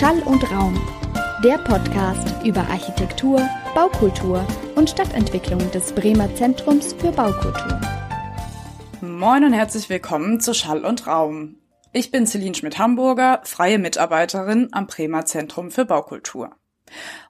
Schall 0.00 0.22
und 0.22 0.50
Raum, 0.50 0.80
der 1.44 1.58
Podcast 1.58 2.42
über 2.42 2.60
Architektur, 2.70 3.46
Baukultur 3.74 4.46
und 4.74 4.88
Stadtentwicklung 4.88 5.70
des 5.72 5.92
Bremer 5.92 6.34
Zentrums 6.36 6.94
für 6.94 7.12
Baukultur. 7.12 7.78
Moin 9.02 9.44
und 9.44 9.52
herzlich 9.52 9.90
willkommen 9.90 10.40
zu 10.40 10.54
Schall 10.54 10.86
und 10.86 11.06
Raum. 11.06 11.56
Ich 11.92 12.10
bin 12.10 12.26
Celine 12.26 12.54
Schmidt-Hamburger, 12.54 13.42
freie 13.44 13.78
Mitarbeiterin 13.78 14.68
am 14.72 14.86
Bremer 14.86 15.26
Zentrum 15.26 15.70
für 15.70 15.84
Baukultur. 15.84 16.56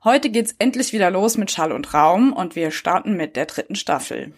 Heute 0.05 0.31
geht's 0.31 0.55
endlich 0.61 0.93
wieder 0.93 1.11
los 1.11 1.37
mit 1.37 1.51
Schall 1.51 1.73
und 1.73 1.93
Raum 1.93 2.33
und 2.33 2.55
wir 2.55 2.71
starten 2.71 3.17
mit 3.17 3.35
der 3.35 3.47
dritten 3.47 3.75
Staffel. 3.75 4.33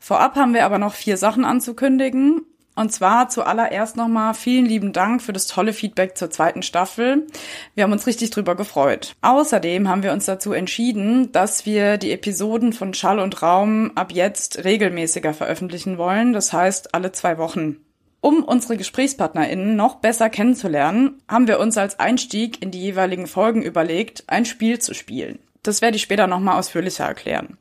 Vorab 0.00 0.34
haben 0.34 0.54
wir 0.54 0.64
aber 0.64 0.78
noch 0.78 0.94
vier 0.94 1.16
Sachen 1.16 1.44
anzukündigen. 1.44 2.46
Und 2.76 2.92
zwar 2.92 3.28
zuallererst 3.28 3.96
nochmal 3.96 4.34
vielen 4.34 4.66
lieben 4.66 4.92
Dank 4.92 5.22
für 5.22 5.32
das 5.32 5.46
tolle 5.46 5.72
Feedback 5.72 6.16
zur 6.16 6.30
zweiten 6.30 6.62
Staffel. 6.62 7.26
Wir 7.74 7.84
haben 7.84 7.92
uns 7.92 8.06
richtig 8.06 8.30
drüber 8.30 8.56
gefreut. 8.56 9.14
Außerdem 9.22 9.88
haben 9.88 10.02
wir 10.02 10.12
uns 10.12 10.24
dazu 10.24 10.52
entschieden, 10.52 11.30
dass 11.30 11.66
wir 11.66 11.98
die 11.98 12.10
Episoden 12.10 12.72
von 12.72 12.92
Schall 12.92 13.20
und 13.20 13.42
Raum 13.42 13.92
ab 13.94 14.12
jetzt 14.12 14.64
regelmäßiger 14.64 15.34
veröffentlichen 15.34 15.98
wollen. 15.98 16.32
Das 16.32 16.52
heißt 16.52 16.94
alle 16.94 17.12
zwei 17.12 17.38
Wochen. 17.38 17.76
Um 18.20 18.42
unsere 18.42 18.78
GesprächspartnerInnen 18.78 19.76
noch 19.76 19.96
besser 19.96 20.30
kennenzulernen, 20.30 21.20
haben 21.28 21.46
wir 21.46 21.60
uns 21.60 21.76
als 21.76 22.00
Einstieg 22.00 22.62
in 22.62 22.70
die 22.70 22.80
jeweiligen 22.80 23.26
Folgen 23.26 23.62
überlegt, 23.62 24.24
ein 24.28 24.46
Spiel 24.46 24.78
zu 24.78 24.94
spielen. 24.94 25.38
Das 25.62 25.82
werde 25.82 25.96
ich 25.96 26.02
später 26.02 26.26
nochmal 26.26 26.58
ausführlicher 26.58 27.04
erklären. 27.04 27.58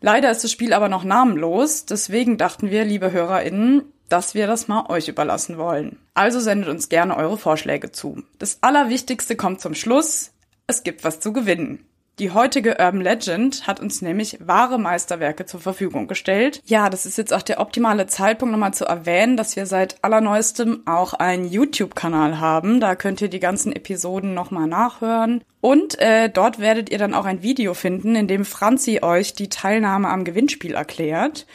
Leider 0.00 0.30
ist 0.30 0.44
das 0.44 0.52
Spiel 0.52 0.72
aber 0.72 0.88
noch 0.88 1.04
namenlos, 1.04 1.86
deswegen 1.86 2.36
dachten 2.36 2.70
wir, 2.70 2.84
liebe 2.84 3.12
HörerInnen, 3.12 3.82
dass 4.08 4.34
wir 4.34 4.46
das 4.46 4.68
mal 4.68 4.86
euch 4.88 5.08
überlassen 5.08 5.58
wollen. 5.58 5.98
Also 6.14 6.40
sendet 6.40 6.68
uns 6.68 6.88
gerne 6.88 7.16
eure 7.16 7.38
Vorschläge 7.38 7.92
zu. 7.92 8.22
Das 8.38 8.58
Allerwichtigste 8.60 9.36
kommt 9.36 9.60
zum 9.60 9.74
Schluss. 9.74 10.32
Es 10.66 10.82
gibt 10.82 11.04
was 11.04 11.20
zu 11.20 11.32
gewinnen. 11.32 11.86
Die 12.20 12.30
heutige 12.30 12.76
Urban 12.78 13.00
Legend 13.00 13.66
hat 13.66 13.80
uns 13.80 14.00
nämlich 14.00 14.38
wahre 14.40 14.78
Meisterwerke 14.78 15.46
zur 15.46 15.58
Verfügung 15.58 16.06
gestellt. 16.06 16.62
Ja, 16.64 16.88
das 16.88 17.06
ist 17.06 17.18
jetzt 17.18 17.32
auch 17.32 17.42
der 17.42 17.60
optimale 17.60 18.06
Zeitpunkt, 18.06 18.52
nochmal 18.52 18.72
zu 18.72 18.84
erwähnen, 18.84 19.36
dass 19.36 19.56
wir 19.56 19.66
seit 19.66 19.96
allerneuestem 20.04 20.84
auch 20.86 21.14
einen 21.14 21.44
YouTube-Kanal 21.44 22.38
haben. 22.38 22.78
Da 22.78 22.94
könnt 22.94 23.20
ihr 23.20 23.26
die 23.26 23.40
ganzen 23.40 23.72
Episoden 23.72 24.32
nochmal 24.32 24.68
nachhören. 24.68 25.42
Und 25.60 25.98
äh, 25.98 26.30
dort 26.30 26.60
werdet 26.60 26.88
ihr 26.88 26.98
dann 26.98 27.14
auch 27.14 27.24
ein 27.24 27.42
Video 27.42 27.74
finden, 27.74 28.14
in 28.14 28.28
dem 28.28 28.44
Franzi 28.44 29.00
euch 29.02 29.34
die 29.34 29.48
Teilnahme 29.48 30.08
am 30.08 30.22
Gewinnspiel 30.22 30.74
erklärt. 30.74 31.48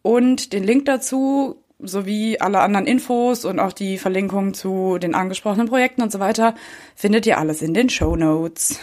Und 0.00 0.54
den 0.54 0.64
Link 0.64 0.86
dazu 0.86 1.62
sowie 1.78 2.38
alle 2.40 2.60
anderen 2.60 2.86
Infos 2.86 3.44
und 3.44 3.60
auch 3.60 3.72
die 3.72 3.98
Verlinkung 3.98 4.54
zu 4.54 4.98
den 4.98 5.14
angesprochenen 5.14 5.68
Projekten 5.68 6.02
und 6.02 6.12
so 6.12 6.20
weiter 6.20 6.54
findet 6.94 7.26
ihr 7.26 7.38
alles 7.38 7.62
in 7.62 7.74
den 7.74 7.90
Show 7.90 8.16
Notes. 8.16 8.80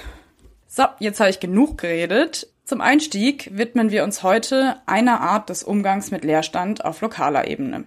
So, 0.68 0.84
jetzt 1.00 1.20
habe 1.20 1.30
ich 1.30 1.40
genug 1.40 1.78
geredet. 1.80 2.48
Zum 2.66 2.82
Einstieg 2.82 3.50
widmen 3.54 3.92
wir 3.92 4.04
uns 4.04 4.24
heute 4.24 4.78
einer 4.86 5.22
Art 5.22 5.50
des 5.50 5.64
Umgangs 5.64 6.12
mit 6.12 6.24
Leerstand 6.24 6.86
auf 6.86 7.02
lokaler 7.02 7.48
Ebene. 7.48 7.86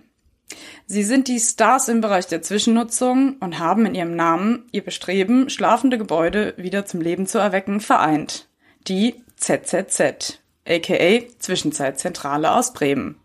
Sie 0.87 1.03
sind 1.03 1.29
die 1.29 1.41
Stars 1.41 1.89
im 1.89 2.01
Bereich 2.01 2.27
der 2.27 2.43
Zwischennutzung 2.43 3.37
und 3.41 3.59
haben 3.59 3.87
in 3.87 3.95
ihrem 3.95 4.15
Namen 4.15 4.67
ihr 4.71 4.85
Bestreben, 4.85 5.51
schlafende 5.51 5.99
Gebäude 5.99 6.55
wieder 6.57 6.87
zum 6.87 7.01
Leben 7.01 7.27
zu 7.27 7.39
erwecken, 7.39 7.81
vereint. 7.81 8.47
Die 8.87 9.17
ZZZ, 9.37 10.39
aka 10.65 11.23
Zwischenzeitzentrale 11.39 12.53
aus 12.53 12.73
Bremen. 12.73 13.17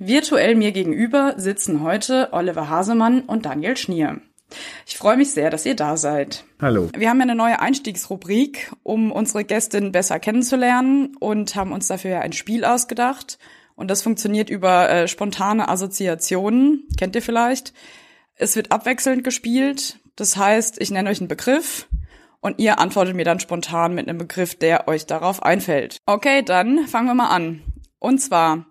Virtuell 0.00 0.54
mir 0.54 0.70
gegenüber 0.70 1.34
sitzen 1.38 1.82
heute 1.82 2.28
Oliver 2.30 2.68
Hasemann 2.68 3.22
und 3.22 3.46
Daniel 3.46 3.76
Schnier. 3.76 4.20
Ich 4.86 4.96
freue 4.96 5.16
mich 5.16 5.32
sehr, 5.32 5.50
dass 5.50 5.66
ihr 5.66 5.74
da 5.74 5.96
seid. 5.96 6.44
Hallo. 6.62 6.88
Wir 6.96 7.10
haben 7.10 7.18
ja 7.18 7.24
eine 7.24 7.34
neue 7.34 7.58
Einstiegsrubrik, 7.58 8.70
um 8.84 9.10
unsere 9.10 9.42
Gästin 9.42 9.90
besser 9.90 10.20
kennenzulernen 10.20 11.16
und 11.18 11.56
haben 11.56 11.72
uns 11.72 11.88
dafür 11.88 12.20
ein 12.20 12.32
Spiel 12.32 12.64
ausgedacht. 12.64 13.40
Und 13.74 13.90
das 13.90 14.02
funktioniert 14.02 14.50
über 14.50 14.88
äh, 14.88 15.08
spontane 15.08 15.68
Assoziationen. 15.68 16.86
Kennt 16.96 17.16
ihr 17.16 17.22
vielleicht? 17.22 17.72
Es 18.36 18.54
wird 18.54 18.70
abwechselnd 18.70 19.24
gespielt. 19.24 19.98
Das 20.14 20.36
heißt, 20.36 20.80
ich 20.80 20.92
nenne 20.92 21.10
euch 21.10 21.18
einen 21.18 21.26
Begriff 21.26 21.88
und 22.40 22.60
ihr 22.60 22.78
antwortet 22.78 23.16
mir 23.16 23.24
dann 23.24 23.40
spontan 23.40 23.96
mit 23.96 24.08
einem 24.08 24.18
Begriff, 24.18 24.54
der 24.54 24.86
euch 24.86 25.06
darauf 25.06 25.42
einfällt. 25.42 25.98
Okay, 26.06 26.42
dann 26.42 26.86
fangen 26.86 27.08
wir 27.08 27.14
mal 27.14 27.30
an. 27.30 27.62
Und 27.98 28.20
zwar 28.20 28.66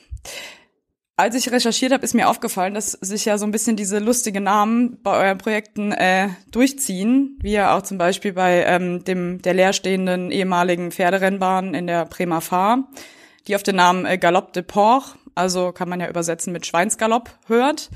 als 1.22 1.36
ich 1.36 1.52
recherchiert 1.52 1.94
habe, 1.94 2.04
ist 2.04 2.16
mir 2.16 2.28
aufgefallen, 2.28 2.74
dass 2.74 2.94
sich 2.94 3.26
ja 3.26 3.38
so 3.38 3.46
ein 3.46 3.52
bisschen 3.52 3.76
diese 3.76 4.00
lustigen 4.00 4.44
Namen 4.44 4.98
bei 5.04 5.12
euren 5.12 5.38
Projekten 5.38 5.92
äh, 5.92 6.30
durchziehen, 6.52 7.38
wie 7.44 7.52
ja 7.52 7.78
auch 7.78 7.84
zum 7.84 8.00
Beispiel 8.00 8.34
bei 8.34 8.64
ähm, 8.66 9.04
dem 9.04 9.40
der 9.40 9.54
leerstehenden 9.54 10.32
ehemaligen 10.32 10.92
Pferderennbahn 10.92 11.76
in 11.76 11.86
der 11.86 12.06
Bremer 12.06 12.42
Fahr, 12.42 12.90
die 13.48 13.56
auf 13.56 13.62
den 13.62 13.76
Namen 13.76 14.06
äh, 14.06 14.18
Galopp 14.18 14.54
de 14.54 14.64
Port, 14.64 15.16
also 15.36 15.72
kann 15.72 15.90
man 15.90 16.00
ja 16.00 16.10
übersetzen 16.10 16.54
mit 16.54 16.66
Schweinsgalopp, 16.66 17.30
hört. 17.46 17.92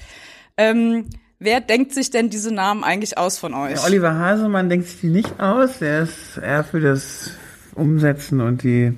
Ähm, 0.55 1.09
wer 1.39 1.61
denkt 1.61 1.95
sich 1.95 2.11
denn 2.11 2.29
diese 2.29 2.53
Namen 2.53 2.83
eigentlich 2.83 3.17
aus 3.17 3.39
von 3.39 3.55
euch? 3.55 3.77
Ja, 3.77 3.85
Oliver 3.85 4.13
Hasemann 4.13 4.69
denkt 4.69 4.87
sich 4.87 5.01
die 5.01 5.07
nicht 5.09 5.39
aus. 5.39 5.81
Er 5.81 6.03
ist 6.03 6.37
eher 6.37 6.63
für 6.63 6.79
das 6.79 7.31
Umsetzen 7.73 8.39
und 8.39 8.61
die 8.61 8.95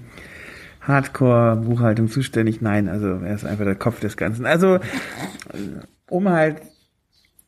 Hardcore-Buchhaltung 0.88 2.09
zuständig. 2.09 2.62
Nein, 2.62 2.88
also 2.88 3.08
er 3.08 3.36
ist 3.36 3.46
einfach 3.46 3.66
der 3.66 3.75
Kopf 3.75 4.00
des 4.00 4.18
Ganzen. 4.18 4.46
Also, 4.46 4.80
um 6.09 6.30
halt 6.30 6.62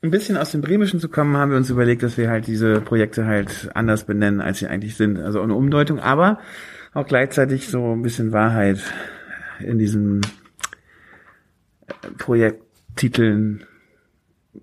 ein 0.01 0.11
bisschen 0.11 0.37
aus 0.37 0.51
dem 0.51 0.61
Bremischen 0.61 0.99
zu 0.99 1.09
kommen, 1.09 1.35
haben 1.37 1.51
wir 1.51 1.57
uns 1.57 1.69
überlegt, 1.69 2.03
dass 2.03 2.17
wir 2.17 2.29
halt 2.29 2.47
diese 2.47 2.81
Projekte 2.81 3.25
halt 3.25 3.69
anders 3.73 4.03
benennen, 4.03 4.41
als 4.41 4.59
sie 4.59 4.67
eigentlich 4.67 4.95
sind. 4.95 5.17
Also 5.19 5.41
eine 5.41 5.55
Umdeutung, 5.55 5.99
aber 5.99 6.39
auch 6.93 7.05
gleichzeitig 7.05 7.67
so 7.67 7.93
ein 7.93 8.01
bisschen 8.01 8.31
Wahrheit 8.31 8.79
in 9.59 9.77
diesen 9.77 10.21
Projekttiteln 12.17 13.63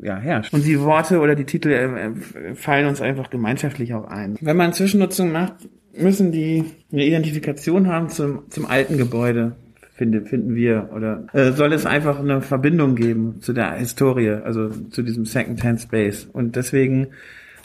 ja, 0.00 0.17
herrscht. 0.17 0.52
Und 0.52 0.64
die 0.64 0.81
Worte 0.81 1.20
oder 1.20 1.34
die 1.34 1.44
Titel 1.44 1.70
äh, 1.70 2.55
fallen 2.55 2.87
uns 2.87 3.00
einfach 3.00 3.31
gemeinschaftlich 3.31 3.94
auch 3.94 4.06
ein. 4.06 4.37
Wenn 4.40 4.56
man 4.56 4.73
Zwischennutzung 4.73 5.32
macht, 5.32 5.69
müssen 5.98 6.32
die 6.32 6.64
eine 6.93 7.04
Identifikation 7.04 7.88
haben 7.88 8.08
zum, 8.08 8.50
zum 8.50 8.66
alten 8.66 8.98
Gebäude, 8.98 9.56
finde, 9.94 10.22
finden 10.22 10.54
wir. 10.54 10.90
Oder 10.94 11.26
äh, 11.32 11.52
soll 11.52 11.72
es 11.72 11.87
einfach 11.87 12.19
eine 12.19 12.43
Verbindung 12.43 12.94
geben 12.94 13.37
zu 13.40 13.52
der 13.52 13.75
Historie, 13.75 14.31
also 14.31 14.70
zu 14.90 15.02
diesem 15.02 15.25
Second-Hand 15.25 15.81
Space. 15.81 16.28
Und 16.32 16.56
deswegen 16.56 17.08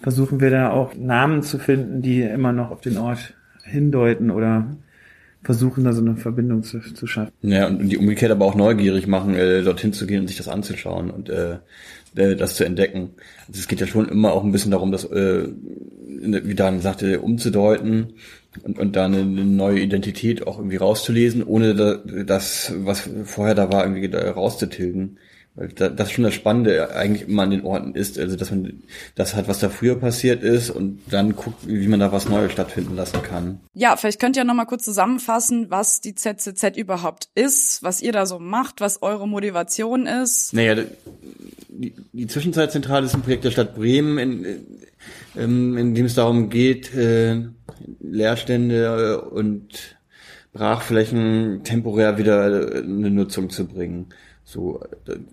versuchen 0.01 0.39
wir 0.39 0.49
da 0.49 0.71
auch 0.71 0.95
Namen 0.95 1.43
zu 1.43 1.59
finden, 1.59 2.01
die 2.01 2.21
immer 2.21 2.53
noch 2.53 2.71
auf 2.71 2.81
den 2.81 2.97
Ort 2.97 3.33
hindeuten 3.63 4.31
oder 4.31 4.75
versuchen, 5.43 5.83
da 5.83 5.93
so 5.93 6.01
eine 6.01 6.17
Verbindung 6.17 6.63
zu, 6.63 6.79
zu 6.79 7.07
schaffen. 7.07 7.31
Ja, 7.41 7.67
und 7.67 7.89
die 7.89 7.97
umgekehrt 7.97 8.31
aber 8.31 8.45
auch 8.45 8.55
neugierig 8.55 9.07
machen, 9.07 9.35
äh, 9.35 9.63
dorthin 9.63 9.91
zu 9.93 10.05
gehen 10.05 10.21
und 10.21 10.27
sich 10.27 10.37
das 10.37 10.47
anzuschauen 10.47 11.09
und 11.09 11.29
äh, 11.29 11.57
äh, 12.15 12.35
das 12.35 12.55
zu 12.55 12.63
entdecken. 12.63 13.11
Also 13.47 13.59
es 13.59 13.67
geht 13.67 13.81
ja 13.81 13.87
schon 13.87 14.09
immer 14.09 14.33
auch 14.33 14.43
ein 14.43 14.51
bisschen 14.51 14.71
darum, 14.71 14.91
das, 14.91 15.05
äh, 15.05 15.47
wie 15.47 16.55
Dan 16.55 16.81
sagte, 16.81 17.21
umzudeuten 17.21 18.13
und, 18.63 18.77
und 18.77 18.95
da 18.95 19.05
eine, 19.05 19.19
eine 19.19 19.45
neue 19.45 19.79
Identität 19.79 20.45
auch 20.45 20.57
irgendwie 20.57 20.77
rauszulesen, 20.77 21.43
ohne 21.43 21.75
da, 21.75 21.95
das, 22.23 22.73
was 22.77 23.09
vorher 23.25 23.55
da 23.55 23.71
war, 23.71 23.83
irgendwie 23.83 24.09
da 24.09 24.31
rauszutilgen. 24.31 25.17
Weil 25.53 25.67
das 25.67 26.07
ist 26.07 26.11
schon 26.13 26.23
das 26.23 26.33
Spannende 26.33 26.95
eigentlich 26.95 27.27
immer 27.27 27.43
an 27.43 27.51
den 27.51 27.65
Orten 27.65 27.93
ist, 27.93 28.17
also 28.17 28.37
dass 28.37 28.51
man 28.51 28.83
das 29.15 29.35
hat, 29.35 29.49
was 29.49 29.59
da 29.59 29.69
früher 29.69 29.99
passiert 29.99 30.43
ist 30.43 30.69
und 30.69 31.01
dann 31.09 31.35
guckt, 31.35 31.67
wie 31.67 31.89
man 31.89 31.99
da 31.99 32.13
was 32.13 32.29
Neues 32.29 32.53
stattfinden 32.53 32.95
lassen 32.95 33.21
kann. 33.21 33.59
Ja, 33.73 33.97
vielleicht 33.97 34.21
könnt 34.21 34.37
ihr 34.37 34.45
noch 34.45 34.53
mal 34.53 34.63
kurz 34.63 34.85
zusammenfassen, 34.85 35.69
was 35.69 35.99
die 35.99 36.15
ZCZ 36.15 36.77
überhaupt 36.77 37.27
ist, 37.35 37.83
was 37.83 38.01
ihr 38.01 38.13
da 38.13 38.25
so 38.25 38.39
macht, 38.39 38.79
was 38.79 39.01
eure 39.01 39.27
Motivation 39.27 40.05
ist. 40.05 40.53
Naja, 40.53 40.85
die, 41.71 41.95
die 42.11 42.27
Zwischenzeitzentrale 42.27 43.05
ist 43.05 43.15
ein 43.15 43.21
Projekt 43.21 43.45
der 43.45 43.51
Stadt 43.51 43.75
Bremen, 43.75 44.17
in, 44.17 44.45
in, 45.35 45.77
in 45.77 45.95
dem 45.95 46.05
es 46.05 46.15
darum 46.15 46.49
geht, 46.49 46.93
äh, 46.93 47.41
Leerstände 47.99 49.21
und 49.21 49.97
Brachflächen 50.53 51.61
temporär 51.63 52.17
wieder 52.17 52.45
eine 52.45 53.09
Nutzung 53.09 53.49
zu 53.49 53.67
bringen. 53.67 54.07
So, 54.43 54.83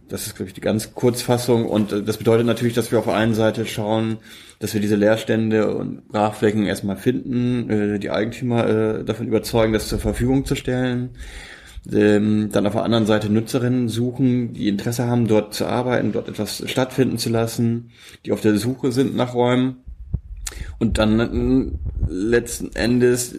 das 0.09 0.29
ist, 0.29 0.37
glaube 0.37 0.49
ich, 0.49 0.55
die 0.55 0.61
ganz 0.61 0.95
Kurzfassung. 0.95 1.67
Und 1.67 1.93
äh, 1.93 2.03
das 2.03 2.19
bedeutet 2.19 2.47
natürlich, 2.47 2.75
dass 2.75 2.93
wir 2.93 3.01
auf 3.01 3.07
der 3.07 3.15
einen 3.15 3.35
Seite 3.35 3.67
schauen, 3.67 4.19
dass 4.61 4.75
wir 4.75 4.81
diese 4.81 4.95
Leerstände 4.95 5.75
und 5.75 6.07
Brachflächen 6.09 6.67
erstmal 6.67 6.97
finden, 6.97 7.69
äh, 7.69 7.99
die 7.99 8.11
Eigentümer 8.11 8.69
äh, 8.69 9.05
davon 9.05 9.27
überzeugen, 9.27 9.73
das 9.73 9.89
zur 9.89 9.99
Verfügung 9.99 10.45
zu 10.45 10.55
stellen. 10.55 11.11
Ähm, 11.93 12.51
dann 12.53 12.67
auf 12.67 12.75
der 12.75 12.85
anderen 12.85 13.07
Seite 13.07 13.31
Nutzerinnen 13.31 13.89
suchen, 13.89 14.53
die 14.53 14.69
Interesse 14.69 15.07
haben, 15.07 15.27
dort 15.27 15.55
zu 15.55 15.67
arbeiten, 15.67 16.13
dort 16.13 16.29
etwas 16.29 16.63
stattfinden 16.71 17.19
zu 17.19 17.31
lassen, 17.31 17.91
die 18.27 18.33
auf 18.33 18.43
der 18.43 18.57
Suche 18.59 18.93
sind 18.93 19.17
nach 19.17 19.35
Räumen. 19.35 19.77
Und 20.79 20.99
dann 20.99 21.79
letzten 22.09 22.75
Endes, 22.75 23.35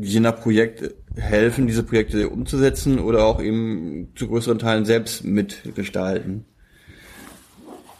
je 0.00 0.20
nach 0.20 0.40
Projekt, 0.40 0.94
helfen, 1.16 1.66
diese 1.66 1.82
Projekte 1.82 2.28
umzusetzen 2.28 2.98
oder 2.98 3.24
auch 3.24 3.40
eben 3.40 4.08
zu 4.16 4.28
größeren 4.28 4.58
Teilen 4.58 4.84
selbst 4.84 5.24
mitgestalten. 5.24 6.44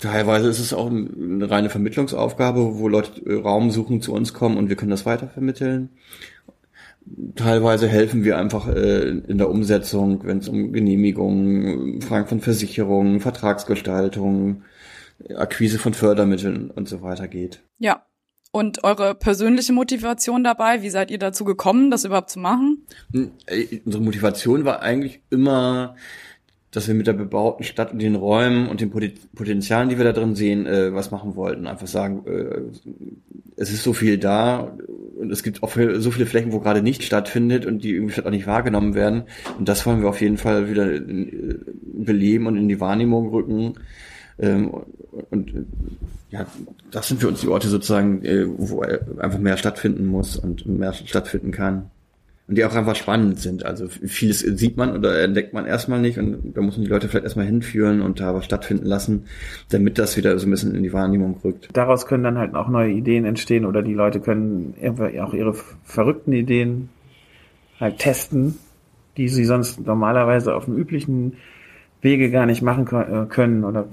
Teilweise 0.01 0.49
ist 0.49 0.59
es 0.59 0.75
auch 0.75 0.91
eine 0.91 1.51
reine 1.51 1.71
Vermittlungsaufgabe, 1.71 2.79
wo 2.79 2.89
Leute 2.89 3.41
Raum 3.43 3.71
suchen, 3.71 4.03
zu 4.03 4.13
uns 4.13 4.35
kommen 4.35 4.59
und 4.59 4.69
wir 4.69 4.77
können 4.77 4.91
das 4.91 5.07
weitervermitteln. 5.07 5.91
Teilweise 7.37 7.89
helfen 7.89 8.25
wir 8.25 8.39
einfach 8.39 8.69
äh, 8.69 9.09
in 9.09 9.39
der 9.39 9.51
Umsetzung, 9.51 10.25
wenn 10.25 10.39
es 10.39 10.49
um 10.49 10.73
Genehmigungen, 10.73 12.01
Fragen 12.01 12.27
von 12.27 12.41
Versicherungen, 12.41 13.21
Vertragsgestaltung, 13.21 14.63
Akquise 15.37 15.79
von 15.79 15.95
Fördermitteln 15.95 16.71
und 16.71 16.89
so 16.89 17.03
weiter 17.03 17.29
geht. 17.29 17.63
Ja, 17.79 18.07
und 18.55 18.85
eure 18.85 19.17
persönliche 19.17 19.73
Motivation 19.73 20.45
dabei? 20.45 20.83
Wie 20.83 20.91
seid 20.91 21.11
ihr 21.11 21.19
dazu 21.19 21.45
gekommen, 21.45 21.91
das 21.91 22.05
überhaupt 22.05 22.31
zu 22.31 22.39
machen? 22.39 22.87
Hm, 23.13 23.33
unsere 23.85 24.03
Motivation 24.03 24.65
war 24.65 24.81
eigentlich 24.81 25.23
immer, 25.29 25.97
dass 26.75 26.89
wir 26.89 26.95
mit 26.95 27.07
der 27.07 27.13
bebauten 27.13 27.63
Stadt 27.63 27.93
und 27.93 28.01
den 28.01 28.17
Räumen 28.17 28.69
und 28.69 28.81
den 28.81 28.91
Potenzialen, 28.91 29.89
die 29.89 29.97
wir 29.97 30.05
da 30.05 30.13
drin 30.13 30.35
sehen, 30.35 30.67
äh, 30.67 30.93
was 30.93 31.13
machen 31.13 31.37
wollten. 31.37 31.69
Einfach 31.69 31.87
sagen, 31.87 32.25
äh, 32.27 32.63
es 33.57 33.73
ist 33.73 33.85
so 33.85 33.93
viel 33.93 34.19
da 34.19 34.77
und 35.17 35.31
es 35.31 35.45
gibt 35.45 35.63
auch 35.63 35.71
so 35.71 36.11
viele 36.11 36.27
Flächen, 36.27 36.53
wo 36.53 36.59
gerade 36.59 36.83
nicht 36.83 37.05
stattfindet 37.05 37.65
und 37.65 37.85
die 37.85 37.91
irgendwie 37.91 38.21
auch 38.21 38.31
nicht 38.31 38.49
wahrgenommen 38.49 38.95
werden. 38.95 39.23
Und 39.57 39.69
das 39.69 39.87
wollen 39.87 40.03
wir 40.03 40.09
auf 40.09 40.21
jeden 40.21 40.37
Fall 40.37 40.69
wieder 40.69 40.93
äh, 40.93 41.59
beleben 41.95 42.49
und 42.49 42.57
in 42.57 42.69
die 42.69 42.81
Wahrnehmung 42.81 43.29
rücken. 43.29 43.75
Ähm, 44.41 44.75
und 45.31 45.67
ja, 46.31 46.47
das 46.91 47.07
sind 47.07 47.21
für 47.21 47.29
uns 47.29 47.41
die 47.41 47.49
Orte 47.49 47.69
sozusagen, 47.69 48.25
äh, 48.25 48.47
wo 48.49 48.81
einfach 48.81 49.39
mehr 49.39 49.57
stattfinden 49.57 50.07
muss 50.07 50.37
und 50.37 50.67
mehr 50.67 50.93
stattfinden 50.93 51.53
kann. 51.53 51.91
Und 52.47 52.59
die 52.59 52.65
auch 52.67 52.75
einfach 52.75 52.95
spannend 52.95 53.41
sind. 53.41 53.65
Also 53.65 53.89
vieles 53.89 54.41
sieht 54.41 54.77
man 54.77 54.95
oder 54.95 55.23
entdeckt 55.23 55.55
man 55.55 55.65
erstmal 55.65 55.99
nicht 55.99 56.19
und 56.19 56.55
da 56.55 56.61
muss 56.61 56.77
man 56.77 56.85
die 56.85 56.91
Leute 56.91 57.09
vielleicht 57.09 57.25
erstmal 57.25 57.47
hinführen 57.47 58.03
und 58.03 58.21
da 58.21 58.35
was 58.35 58.45
stattfinden 58.45 58.85
lassen, 58.85 59.25
damit 59.71 59.99
das 59.99 60.19
wieder 60.19 60.39
so 60.39 60.47
ein 60.47 60.51
bisschen 60.51 60.75
in 60.75 60.83
die 60.83 60.93
Wahrnehmung 60.93 61.41
rückt. 61.43 61.71
Daraus 61.73 62.07
können 62.07 62.23
dann 62.23 62.37
halt 62.37 62.55
auch 62.55 62.69
neue 62.69 62.93
Ideen 62.93 63.25
entstehen 63.25 63.65
oder 63.65 63.81
die 63.81 63.95
Leute 63.95 64.21
können 64.21 64.75
auch 65.23 65.33
ihre 65.33 65.55
verrückten 65.85 66.35
Ideen 66.35 66.91
halt 67.81 67.99
testen, 67.99 68.59
die 69.17 69.29
sie 69.29 69.47
sonst 69.47 69.85
normalerweise 69.87 70.55
auf 70.55 70.67
dem 70.67 70.77
üblichen 70.77 71.39
Wege 72.03 72.31
gar 72.31 72.45
nicht 72.45 72.61
machen 72.61 72.87
äh, 72.87 73.27
können 73.27 73.65
oder 73.65 73.87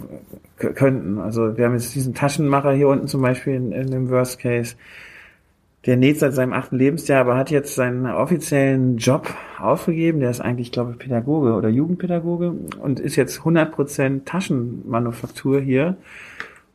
könnten. 0.58 1.20
Also 1.20 1.58
wir 1.58 1.66
haben 1.66 1.74
jetzt 1.74 1.96
diesen 1.96 2.14
Taschenmacher 2.14 2.74
hier 2.74 2.90
unten 2.90 3.08
zum 3.08 3.22
Beispiel 3.22 3.54
in, 3.54 3.72
in 3.72 3.90
dem 3.90 4.10
Worst 4.10 4.40
Case. 4.40 4.76
Der 5.86 5.98
näht 5.98 6.20
seit 6.20 6.34
seinem 6.34 6.54
achten 6.54 6.78
Lebensjahr, 6.78 7.22
aber 7.22 7.38
hat 7.38 7.50
jetzt 7.50 7.74
seinen 7.74 8.06
offiziellen 8.06 8.98
Job 8.98 9.34
aufgegeben. 9.60 10.20
Der 10.20 10.30
ist 10.30 10.40
eigentlich, 10.40 10.72
glaube 10.72 10.92
ich, 10.92 11.00
Pädagoge 11.00 11.54
oder 11.54 11.70
Jugendpädagoge 11.70 12.54
und 12.80 13.00
ist 13.00 13.16
jetzt 13.16 13.40
100% 13.40 14.26
Taschenmanufaktur 14.26 15.60
hier 15.60 15.98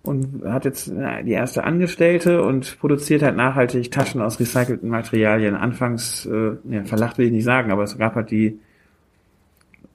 und 0.02 0.44
hat 0.44 0.64
jetzt 0.64 0.88
äh, 0.88 1.22
die 1.22 1.32
erste 1.32 1.64
Angestellte 1.64 2.42
und 2.42 2.78
produziert 2.80 3.22
halt 3.22 3.36
nachhaltig 3.36 3.90
Taschen 3.92 4.20
aus 4.20 4.40
recycelten 4.40 4.88
Materialien. 4.88 5.54
Anfangs, 5.54 6.26
äh, 6.26 6.52
ja, 6.68 6.84
verlacht 6.84 7.18
will 7.18 7.26
ich 7.26 7.32
nicht 7.32 7.44
sagen, 7.44 7.70
aber 7.70 7.84
es 7.84 7.96
gab 7.98 8.16
halt 8.16 8.30
die 8.30 8.58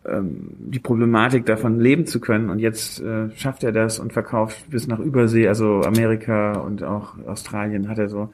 ähm, 0.06 0.52
die 0.58 0.80
Problematik 0.80 1.46
davon 1.46 1.80
leben 1.80 2.06
zu 2.06 2.20
können. 2.20 2.50
Und 2.50 2.60
jetzt 2.60 3.02
äh, 3.02 3.30
schafft 3.36 3.64
er 3.64 3.72
das 3.72 4.00
und 4.00 4.14
verkauft 4.14 4.70
bis 4.70 4.88
nach 4.88 5.00
Übersee, 5.00 5.48
also 5.48 5.82
Amerika 5.82 6.60
und 6.60 6.84
auch 6.84 7.16
Australien 7.28 7.88
hat 7.88 8.00
er 8.00 8.10
so 8.10 8.30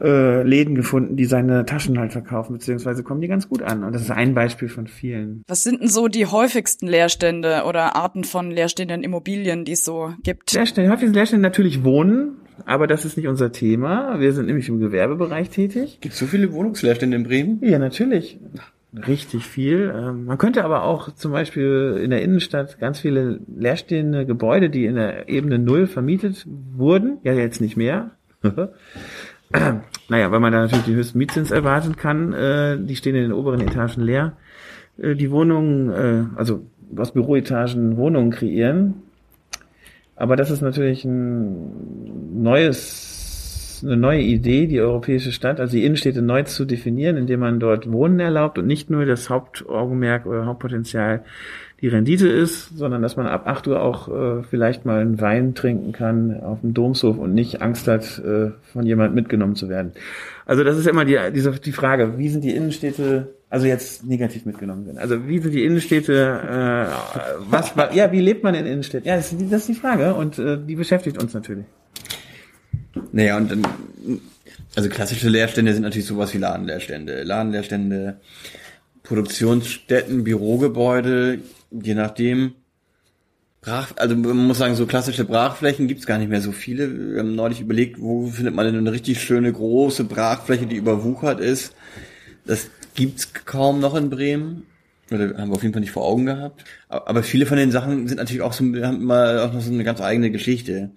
äh, 0.00 0.42
Läden 0.42 0.74
gefunden, 0.74 1.16
die 1.16 1.24
seine 1.24 1.64
Taschen 1.66 1.98
halt 1.98 2.12
verkaufen, 2.12 2.52
beziehungsweise 2.54 3.02
kommen 3.02 3.20
die 3.20 3.28
ganz 3.28 3.48
gut 3.48 3.62
an. 3.62 3.84
Und 3.84 3.94
das 3.94 4.02
ist 4.02 4.10
ein 4.10 4.34
Beispiel 4.34 4.68
von 4.68 4.86
vielen. 4.86 5.42
Was 5.48 5.62
sind 5.62 5.80
denn 5.80 5.88
so 5.88 6.08
die 6.08 6.26
häufigsten 6.26 6.86
Leerstände 6.86 7.62
oder 7.66 7.96
Arten 7.96 8.24
von 8.24 8.50
leerstehenden 8.50 9.02
Immobilien, 9.02 9.64
die 9.64 9.72
es 9.72 9.84
so 9.84 10.12
gibt? 10.22 10.52
Leerstände, 10.52 10.90
häufigsten 10.90 11.14
Leerstände 11.14 11.42
natürlich 11.42 11.84
Wohnen, 11.84 12.36
aber 12.66 12.86
das 12.86 13.04
ist 13.04 13.16
nicht 13.16 13.28
unser 13.28 13.52
Thema. 13.52 14.20
Wir 14.20 14.32
sind 14.32 14.46
nämlich 14.46 14.68
im 14.68 14.78
Gewerbebereich 14.78 15.50
tätig. 15.50 15.98
Gibt 16.00 16.14
es 16.14 16.20
so 16.20 16.26
viele 16.26 16.52
Wohnungsleerstände 16.52 17.16
in 17.16 17.24
Bremen? 17.24 17.58
Ja, 17.62 17.78
natürlich 17.78 18.38
richtig 19.06 19.44
viel. 19.44 19.92
Ähm, 19.94 20.24
man 20.24 20.38
könnte 20.38 20.64
aber 20.64 20.84
auch 20.84 21.14
zum 21.14 21.32
Beispiel 21.32 22.00
in 22.02 22.10
der 22.10 22.22
Innenstadt 22.22 22.78
ganz 22.78 23.00
viele 23.00 23.40
leerstehende 23.46 24.24
Gebäude, 24.26 24.70
die 24.70 24.86
in 24.86 24.94
der 24.94 25.28
Ebene 25.28 25.58
Null 25.58 25.86
vermietet 25.86 26.46
wurden, 26.46 27.18
ja 27.22 27.32
jetzt 27.34 27.60
nicht 27.60 27.76
mehr. 27.76 28.12
naja, 30.08 30.30
weil 30.30 30.40
man 30.40 30.52
da 30.52 30.60
natürlich 30.60 30.84
die 30.84 30.94
höchsten 30.94 31.18
Mietzins 31.18 31.50
erwarten 31.50 31.96
kann, 31.96 32.32
äh, 32.32 32.78
die 32.78 32.96
stehen 32.96 33.14
in 33.14 33.22
den 33.22 33.32
oberen 33.32 33.60
Etagen 33.60 34.02
leer. 34.02 34.36
Äh, 34.98 35.14
die 35.14 35.30
Wohnungen, 35.30 35.90
äh, 35.90 36.24
also 36.36 36.66
aus 36.96 37.12
Büroetagen 37.12 37.96
Wohnungen 37.96 38.30
kreieren. 38.30 39.02
Aber 40.16 40.36
das 40.36 40.50
ist 40.50 40.62
natürlich 40.62 41.04
ein 41.04 42.42
neues 42.42 43.18
eine 43.82 43.96
neue 43.96 44.20
Idee, 44.20 44.66
die 44.66 44.80
europäische 44.80 45.32
Stadt, 45.32 45.60
also 45.60 45.76
die 45.76 45.84
Innenstädte 45.84 46.22
neu 46.22 46.42
zu 46.44 46.64
definieren, 46.64 47.16
indem 47.16 47.40
man 47.40 47.60
dort 47.60 47.90
Wohnen 47.90 48.20
erlaubt 48.20 48.58
und 48.58 48.66
nicht 48.66 48.90
nur 48.90 49.04
das 49.06 49.30
Hauptaugenmerk 49.30 50.26
oder 50.26 50.46
Hauptpotenzial 50.46 51.24
die 51.80 51.88
Rendite 51.88 52.28
ist, 52.28 52.76
sondern 52.76 53.02
dass 53.02 53.16
man 53.16 53.26
ab 53.26 53.46
8 53.46 53.68
Uhr 53.68 53.80
auch 53.80 54.08
äh, 54.08 54.42
vielleicht 54.42 54.84
mal 54.84 55.00
einen 55.00 55.20
Wein 55.20 55.54
trinken 55.54 55.92
kann 55.92 56.40
auf 56.40 56.60
dem 56.60 56.74
Domshof 56.74 57.18
und 57.18 57.34
nicht 57.34 57.62
Angst 57.62 57.86
hat, 57.86 58.18
äh, 58.18 58.50
von 58.72 58.84
jemand 58.84 59.14
mitgenommen 59.14 59.54
zu 59.54 59.68
werden. 59.68 59.92
Also 60.44 60.64
das 60.64 60.76
ist 60.76 60.88
immer 60.88 61.04
die, 61.04 61.16
diese, 61.32 61.52
die 61.52 61.72
Frage, 61.72 62.18
wie 62.18 62.28
sind 62.30 62.42
die 62.42 62.50
Innenstädte, 62.50 63.34
also 63.48 63.66
jetzt 63.66 64.04
negativ 64.04 64.44
mitgenommen 64.44 64.86
werden. 64.86 64.98
Also 64.98 65.28
wie 65.28 65.38
sind 65.38 65.52
die 65.52 65.64
Innenstädte, 65.64 66.14
äh, 66.14 67.40
was, 67.48 67.74
ja, 67.92 68.10
wie 68.10 68.20
lebt 68.20 68.42
man 68.42 68.56
in 68.56 68.66
Innenstädten? 68.66 69.06
Ja, 69.06 69.14
das 69.14 69.32
ist, 69.32 69.40
die, 69.40 69.48
das 69.48 69.60
ist 69.60 69.68
die 69.68 69.74
Frage 69.74 70.14
und 70.14 70.38
äh, 70.38 70.58
die 70.58 70.74
beschäftigt 70.74 71.22
uns 71.22 71.32
natürlich. 71.32 71.66
Naja, 73.12 73.36
und 73.36 73.52
dann, 73.52 73.62
also 74.74 74.88
klassische 74.88 75.28
Leerstände 75.28 75.72
sind 75.72 75.82
natürlich 75.82 76.06
sowas 76.06 76.34
wie 76.34 76.38
Ladenleerstände. 76.38 77.22
Ladenleerstände, 77.22 78.16
Produktionsstätten, 79.04 80.24
Bürogebäude, 80.24 81.38
je 81.70 81.94
nachdem. 81.94 82.52
Brach, 83.60 83.92
also 83.96 84.14
man 84.14 84.46
muss 84.46 84.58
sagen, 84.58 84.76
so 84.76 84.86
klassische 84.86 85.24
Brachflächen 85.24 85.88
gibt's 85.88 86.06
gar 86.06 86.18
nicht 86.18 86.30
mehr 86.30 86.40
so 86.40 86.52
viele. 86.52 87.14
Wir 87.14 87.20
haben 87.20 87.34
neulich 87.34 87.60
überlegt, 87.60 88.00
wo 88.00 88.28
findet 88.28 88.54
man 88.54 88.66
denn 88.66 88.76
eine 88.76 88.92
richtig 88.92 89.20
schöne 89.20 89.52
große 89.52 90.04
Brachfläche, 90.04 90.66
die 90.66 90.76
überwuchert 90.76 91.40
ist. 91.40 91.74
Das 92.46 92.70
gibt's 92.94 93.32
kaum 93.32 93.80
noch 93.80 93.94
in 93.96 94.10
Bremen. 94.10 94.62
Oder 95.10 95.38
haben 95.38 95.50
wir 95.50 95.56
auf 95.56 95.62
jeden 95.62 95.72
Fall 95.72 95.80
nicht 95.80 95.92
vor 95.92 96.04
Augen 96.04 96.26
gehabt. 96.26 96.64
Aber 96.88 97.22
viele 97.22 97.46
von 97.46 97.56
den 97.56 97.70
Sachen 97.70 98.06
sind 98.06 98.18
natürlich 98.18 98.42
auch 98.42 98.52
so, 98.52 98.64
haben 98.64 99.02
immer 99.02 99.44
auch 99.44 99.52
noch 99.52 99.60
so 99.60 99.72
eine 99.72 99.84
ganz 99.84 100.00
eigene 100.00 100.30
Geschichte. 100.30 100.90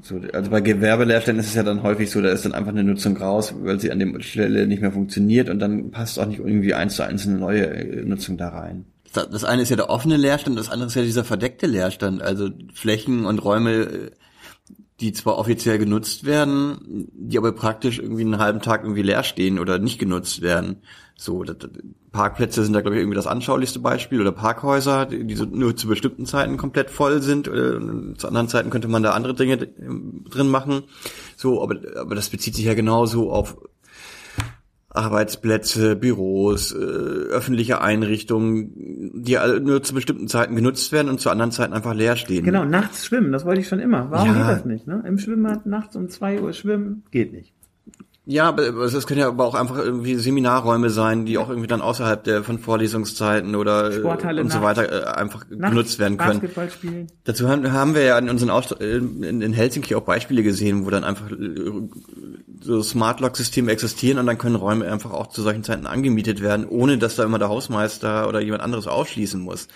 So, 0.00 0.20
also 0.32 0.50
bei 0.50 0.62
Gewerbeleerständen 0.62 1.40
ist 1.40 1.50
es 1.50 1.54
ja 1.54 1.62
dann 1.62 1.82
häufig 1.82 2.10
so, 2.10 2.22
da 2.22 2.30
ist 2.30 2.46
dann 2.46 2.54
einfach 2.54 2.72
eine 2.72 2.82
Nutzung 2.82 3.16
raus, 3.16 3.54
weil 3.58 3.78
sie 3.78 3.92
an 3.92 3.98
der 3.98 4.20
Stelle 4.22 4.66
nicht 4.66 4.80
mehr 4.80 4.92
funktioniert 4.92 5.50
und 5.50 5.58
dann 5.58 5.90
passt 5.90 6.18
auch 6.18 6.26
nicht 6.26 6.38
irgendwie 6.38 6.72
eins 6.72 6.96
zu 6.96 7.02
eins 7.02 7.26
eine 7.26 7.36
neue 7.36 7.66
äh, 7.66 8.02
Nutzung 8.04 8.38
da 8.38 8.48
rein. 8.48 8.86
Das 9.12 9.44
eine 9.44 9.62
ist 9.62 9.68
ja 9.68 9.76
der 9.76 9.90
offene 9.90 10.16
Leerstand, 10.16 10.58
das 10.58 10.70
andere 10.70 10.88
ist 10.88 10.94
ja 10.94 11.02
dieser 11.02 11.24
verdeckte 11.24 11.66
Leerstand, 11.66 12.22
also 12.22 12.48
Flächen 12.72 13.24
und 13.26 13.44
Räume, 13.44 14.12
die 15.00 15.12
zwar 15.12 15.38
offiziell 15.38 15.78
genutzt 15.78 16.24
werden, 16.24 17.08
die 17.12 17.36
aber 17.36 17.52
praktisch 17.52 17.98
irgendwie 17.98 18.22
einen 18.22 18.38
halben 18.38 18.60
Tag 18.60 18.84
irgendwie 18.84 19.02
leer 19.02 19.24
stehen 19.24 19.58
oder 19.58 19.78
nicht 19.78 19.98
genutzt 19.98 20.42
werden. 20.42 20.82
So, 21.16 21.42
das, 21.42 21.56
Parkplätze 22.12 22.62
sind 22.62 22.74
da, 22.74 22.82
glaube 22.82 22.96
ich, 22.96 23.00
irgendwie 23.00 23.16
das 23.16 23.26
anschaulichste 23.26 23.80
Beispiel 23.80 24.20
oder 24.20 24.32
Parkhäuser, 24.32 25.06
die, 25.06 25.26
die 25.26 25.34
so 25.34 25.46
nur 25.46 25.74
zu 25.74 25.88
bestimmten 25.88 26.26
Zeiten 26.26 26.58
komplett 26.58 26.90
voll 26.90 27.22
sind. 27.22 27.48
Oder 27.48 27.80
zu 28.16 28.28
anderen 28.28 28.48
Zeiten 28.48 28.70
könnte 28.70 28.88
man 28.88 29.02
da 29.02 29.12
andere 29.12 29.34
Dinge 29.34 29.56
drin 29.56 30.48
machen. 30.48 30.84
So, 31.36 31.62
aber, 31.62 31.76
aber 31.96 32.14
das 32.14 32.28
bezieht 32.28 32.54
sich 32.54 32.66
ja 32.66 32.74
genauso 32.74 33.32
auf 33.32 33.56
Arbeitsplätze, 34.94 35.96
Büros, 35.96 36.72
äh, 36.72 36.76
öffentliche 36.76 37.80
Einrichtungen, 37.80 39.22
die 39.22 39.38
nur 39.60 39.82
zu 39.82 39.94
bestimmten 39.94 40.28
Zeiten 40.28 40.54
genutzt 40.54 40.92
werden 40.92 41.08
und 41.08 41.20
zu 41.20 41.30
anderen 41.30 41.50
Zeiten 41.50 41.72
einfach 41.72 41.94
leer 41.94 42.16
stehen. 42.16 42.44
Genau, 42.44 42.64
nachts 42.64 43.06
schwimmen, 43.06 43.32
das 43.32 43.44
wollte 43.44 43.60
ich 43.60 43.68
schon 43.68 43.80
immer. 43.80 44.10
Warum 44.10 44.28
ja. 44.28 44.34
geht 44.34 44.58
das 44.58 44.64
nicht? 44.64 44.86
Ne? 44.86 45.02
Im 45.06 45.18
Schwimmbad 45.18 45.66
nachts 45.66 45.96
um 45.96 46.08
zwei 46.08 46.40
Uhr 46.40 46.52
schwimmen, 46.52 47.04
geht 47.10 47.32
nicht. 47.32 47.54
Ja, 48.24 48.48
aber 48.48 48.62
es 48.62 49.06
können 49.08 49.18
ja 49.18 49.26
aber 49.26 49.44
auch 49.44 49.56
einfach 49.56 49.78
irgendwie 49.78 50.14
Seminarräume 50.14 50.90
sein, 50.90 51.26
die 51.26 51.38
auch 51.38 51.48
irgendwie 51.48 51.66
dann 51.66 51.80
außerhalb 51.80 52.22
der 52.22 52.44
von 52.44 52.60
Vorlesungszeiten 52.60 53.56
oder 53.56 53.90
Sporthalle 53.90 54.42
und 54.42 54.52
so 54.52 54.62
weiter 54.62 54.92
äh, 54.92 55.04
einfach 55.06 55.44
nachts, 55.50 55.70
genutzt 55.70 55.98
werden 55.98 56.18
können. 56.18 56.40
Basketball 56.40 56.70
spielen. 56.70 57.08
Dazu 57.24 57.48
haben, 57.48 57.72
haben 57.72 57.96
wir 57.96 58.02
ja 58.02 58.16
in 58.16 58.30
unseren 58.30 58.50
Ausst 58.50 58.70
in, 58.70 59.42
in 59.42 59.52
Helsinki 59.52 59.96
auch 59.96 60.02
Beispiele 60.02 60.44
gesehen, 60.44 60.86
wo 60.86 60.90
dann 60.90 61.02
einfach 61.02 61.32
äh, 61.32 61.72
so 62.60 62.80
Smart 62.82 63.18
Lock 63.18 63.36
Systeme 63.36 63.72
existieren 63.72 64.18
und 64.18 64.26
dann 64.26 64.38
können 64.38 64.54
Räume 64.54 64.90
einfach 64.90 65.10
auch 65.10 65.26
zu 65.26 65.42
solchen 65.42 65.64
Zeiten 65.64 65.88
angemietet 65.88 66.40
werden, 66.40 66.64
ohne 66.68 66.98
dass 66.98 67.16
da 67.16 67.24
immer 67.24 67.40
der 67.40 67.48
Hausmeister 67.48 68.28
oder 68.28 68.40
jemand 68.40 68.62
anderes 68.62 68.86
ausschließen 68.86 69.40
muss. 69.40 69.66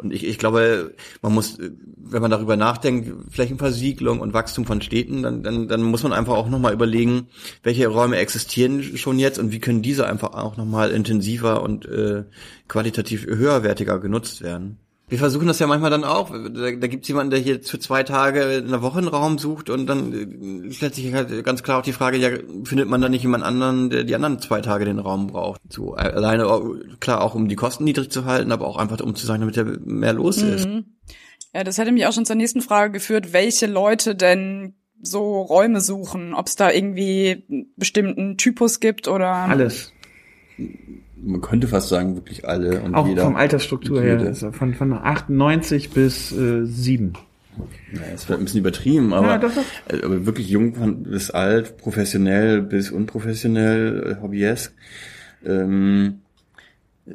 Und 0.00 0.12
ich, 0.14 0.24
ich 0.26 0.38
glaube, 0.38 0.94
man 1.20 1.34
muss, 1.34 1.58
wenn 1.58 2.22
man 2.22 2.30
darüber 2.30 2.56
nachdenkt, 2.56 3.32
Flächenversiegelung 3.32 4.20
und 4.20 4.32
Wachstum 4.32 4.64
von 4.64 4.80
Städten, 4.80 5.22
dann, 5.22 5.42
dann, 5.42 5.68
dann 5.68 5.82
muss 5.82 6.02
man 6.02 6.12
einfach 6.12 6.34
auch 6.34 6.48
nochmal 6.48 6.72
überlegen, 6.72 7.28
welche 7.62 7.86
Räume 7.86 8.16
existieren 8.16 8.96
schon 8.96 9.18
jetzt 9.18 9.38
und 9.38 9.52
wie 9.52 9.60
können 9.60 9.82
diese 9.82 10.06
einfach 10.06 10.32
auch 10.32 10.56
nochmal 10.56 10.90
intensiver 10.90 11.62
und 11.62 11.84
äh, 11.86 12.24
qualitativ 12.68 13.26
höherwertiger 13.26 13.98
genutzt 13.98 14.40
werden. 14.40 14.78
Wir 15.10 15.18
versuchen 15.18 15.48
das 15.48 15.58
ja 15.58 15.66
manchmal 15.66 15.90
dann 15.90 16.04
auch. 16.04 16.30
Da, 16.30 16.70
da 16.70 16.86
gibt 16.86 17.02
es 17.02 17.08
jemanden, 17.08 17.32
der 17.32 17.40
hier 17.40 17.60
für 17.60 17.80
zwei 17.80 18.04
Tage 18.04 18.42
in 18.54 18.68
der 18.68 18.80
Woche 18.80 18.98
einen 18.98 19.08
Raum 19.08 19.38
sucht 19.38 19.68
und 19.68 19.86
dann 19.86 20.68
äh, 20.68 20.72
stellt 20.72 20.94
sich 20.94 21.12
halt 21.12 21.44
ganz 21.44 21.64
klar 21.64 21.80
auch 21.80 21.82
die 21.82 21.92
Frage, 21.92 22.16
ja, 22.16 22.30
findet 22.62 22.88
man 22.88 23.00
da 23.00 23.08
nicht 23.08 23.22
jemand 23.22 23.42
anderen, 23.42 23.90
der 23.90 24.04
die 24.04 24.14
anderen 24.14 24.38
zwei 24.38 24.60
Tage 24.60 24.84
den 24.84 25.00
Raum 25.00 25.26
braucht? 25.26 25.60
So 25.68 25.94
alleine 25.94 26.46
klar 27.00 27.22
auch 27.22 27.34
um 27.34 27.48
die 27.48 27.56
Kosten 27.56 27.82
niedrig 27.82 28.10
zu 28.10 28.24
halten, 28.24 28.52
aber 28.52 28.68
auch 28.68 28.76
einfach 28.76 29.00
um 29.00 29.16
zu 29.16 29.26
sagen, 29.26 29.40
damit 29.40 29.56
ja 29.56 29.64
mehr 29.64 30.12
los 30.12 30.40
ist. 30.42 30.68
Mhm. 30.68 30.84
Ja, 31.52 31.64
das 31.64 31.78
hätte 31.78 31.90
mich 31.90 32.06
auch 32.06 32.12
schon 32.12 32.24
zur 32.24 32.36
nächsten 32.36 32.62
Frage 32.62 32.92
geführt, 32.92 33.32
welche 33.32 33.66
Leute 33.66 34.14
denn 34.14 34.74
so 35.02 35.42
Räume 35.42 35.80
suchen, 35.80 36.34
ob 36.34 36.46
es 36.46 36.54
da 36.54 36.70
irgendwie 36.70 37.44
einen 37.50 37.72
bestimmten 37.76 38.36
Typus 38.36 38.78
gibt 38.78 39.08
oder 39.08 39.28
alles 39.28 39.92
man 41.22 41.40
könnte 41.40 41.68
fast 41.68 41.88
sagen, 41.88 42.16
wirklich 42.16 42.46
alle 42.46 42.80
und 42.80 42.94
Auch 42.94 43.06
jeder. 43.06 43.24
vom 43.24 43.36
Altersstruktur 43.36 44.00
her, 44.02 44.18
also 44.18 44.52
von, 44.52 44.74
von 44.74 44.92
98 44.92 45.90
bis 45.90 46.32
äh, 46.32 46.64
7. 46.64 47.14
Ja, 47.92 48.00
das 48.12 48.28
wird 48.28 48.38
ein 48.38 48.44
bisschen 48.44 48.60
übertrieben, 48.60 49.12
aber, 49.12 49.40
ja, 49.40 49.52
äh, 49.88 50.04
aber 50.04 50.26
wirklich 50.26 50.48
jung 50.48 51.02
bis 51.02 51.30
alt, 51.30 51.76
professionell 51.78 52.62
bis 52.62 52.90
unprofessionell, 52.90 54.16
äh, 54.18 54.22
hobbyesque. 54.22 54.74
Ähm, 55.44 56.20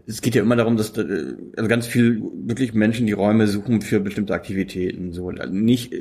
es 0.08 0.22
geht 0.22 0.36
ja 0.36 0.42
immer 0.42 0.58
darum, 0.58 0.76
dass 0.76 0.98
äh, 0.98 1.36
also 1.56 1.70
ganz 1.70 1.88
viel 1.88 2.22
wirklich 2.34 2.74
Menschen 2.74 3.08
die 3.08 3.14
Räume 3.14 3.48
suchen 3.48 3.82
für 3.82 4.00
bestimmte 4.00 4.34
Aktivitäten. 4.34 5.14
So 5.14 5.32
nicht 5.32 5.94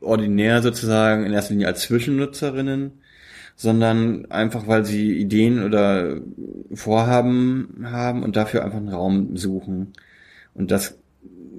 ordinär 0.00 0.62
sozusagen 0.62 1.26
in 1.26 1.32
erster 1.32 1.54
Linie 1.54 1.66
als 1.66 1.82
Zwischennutzerinnen, 1.82 2.99
sondern 3.60 4.24
einfach, 4.30 4.68
weil 4.68 4.86
sie 4.86 5.12
Ideen 5.18 5.62
oder 5.62 6.16
Vorhaben 6.72 7.84
haben 7.84 8.22
und 8.22 8.34
dafür 8.34 8.64
einfach 8.64 8.78
einen 8.78 8.88
Raum 8.88 9.36
suchen. 9.36 9.92
Und 10.54 10.70
das 10.70 10.96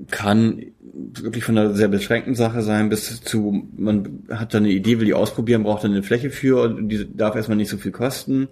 kann 0.10 0.63
wirklich 0.81 1.43
von 1.43 1.60
einer 1.60 1.75
sehr 1.75 1.89
beschränkten 1.89 2.34
Sache 2.34 2.63
sein, 2.63 2.89
bis 2.89 3.22
zu, 3.22 3.67
man 3.77 4.24
hat 4.31 4.55
da 4.55 4.58
eine 4.58 4.72
Idee, 4.72 4.98
will 4.98 5.05
die 5.05 5.13
ausprobieren, 5.13 5.62
braucht 5.62 5.84
dann 5.84 5.91
eine 5.91 6.01
Fläche 6.01 6.31
für 6.31 6.63
und 6.63 6.89
die 6.89 7.05
darf 7.15 7.36
erstmal 7.36 7.58
nicht 7.58 7.70
so 7.70 7.77
viel 7.77 7.91
kosten. 7.91 8.48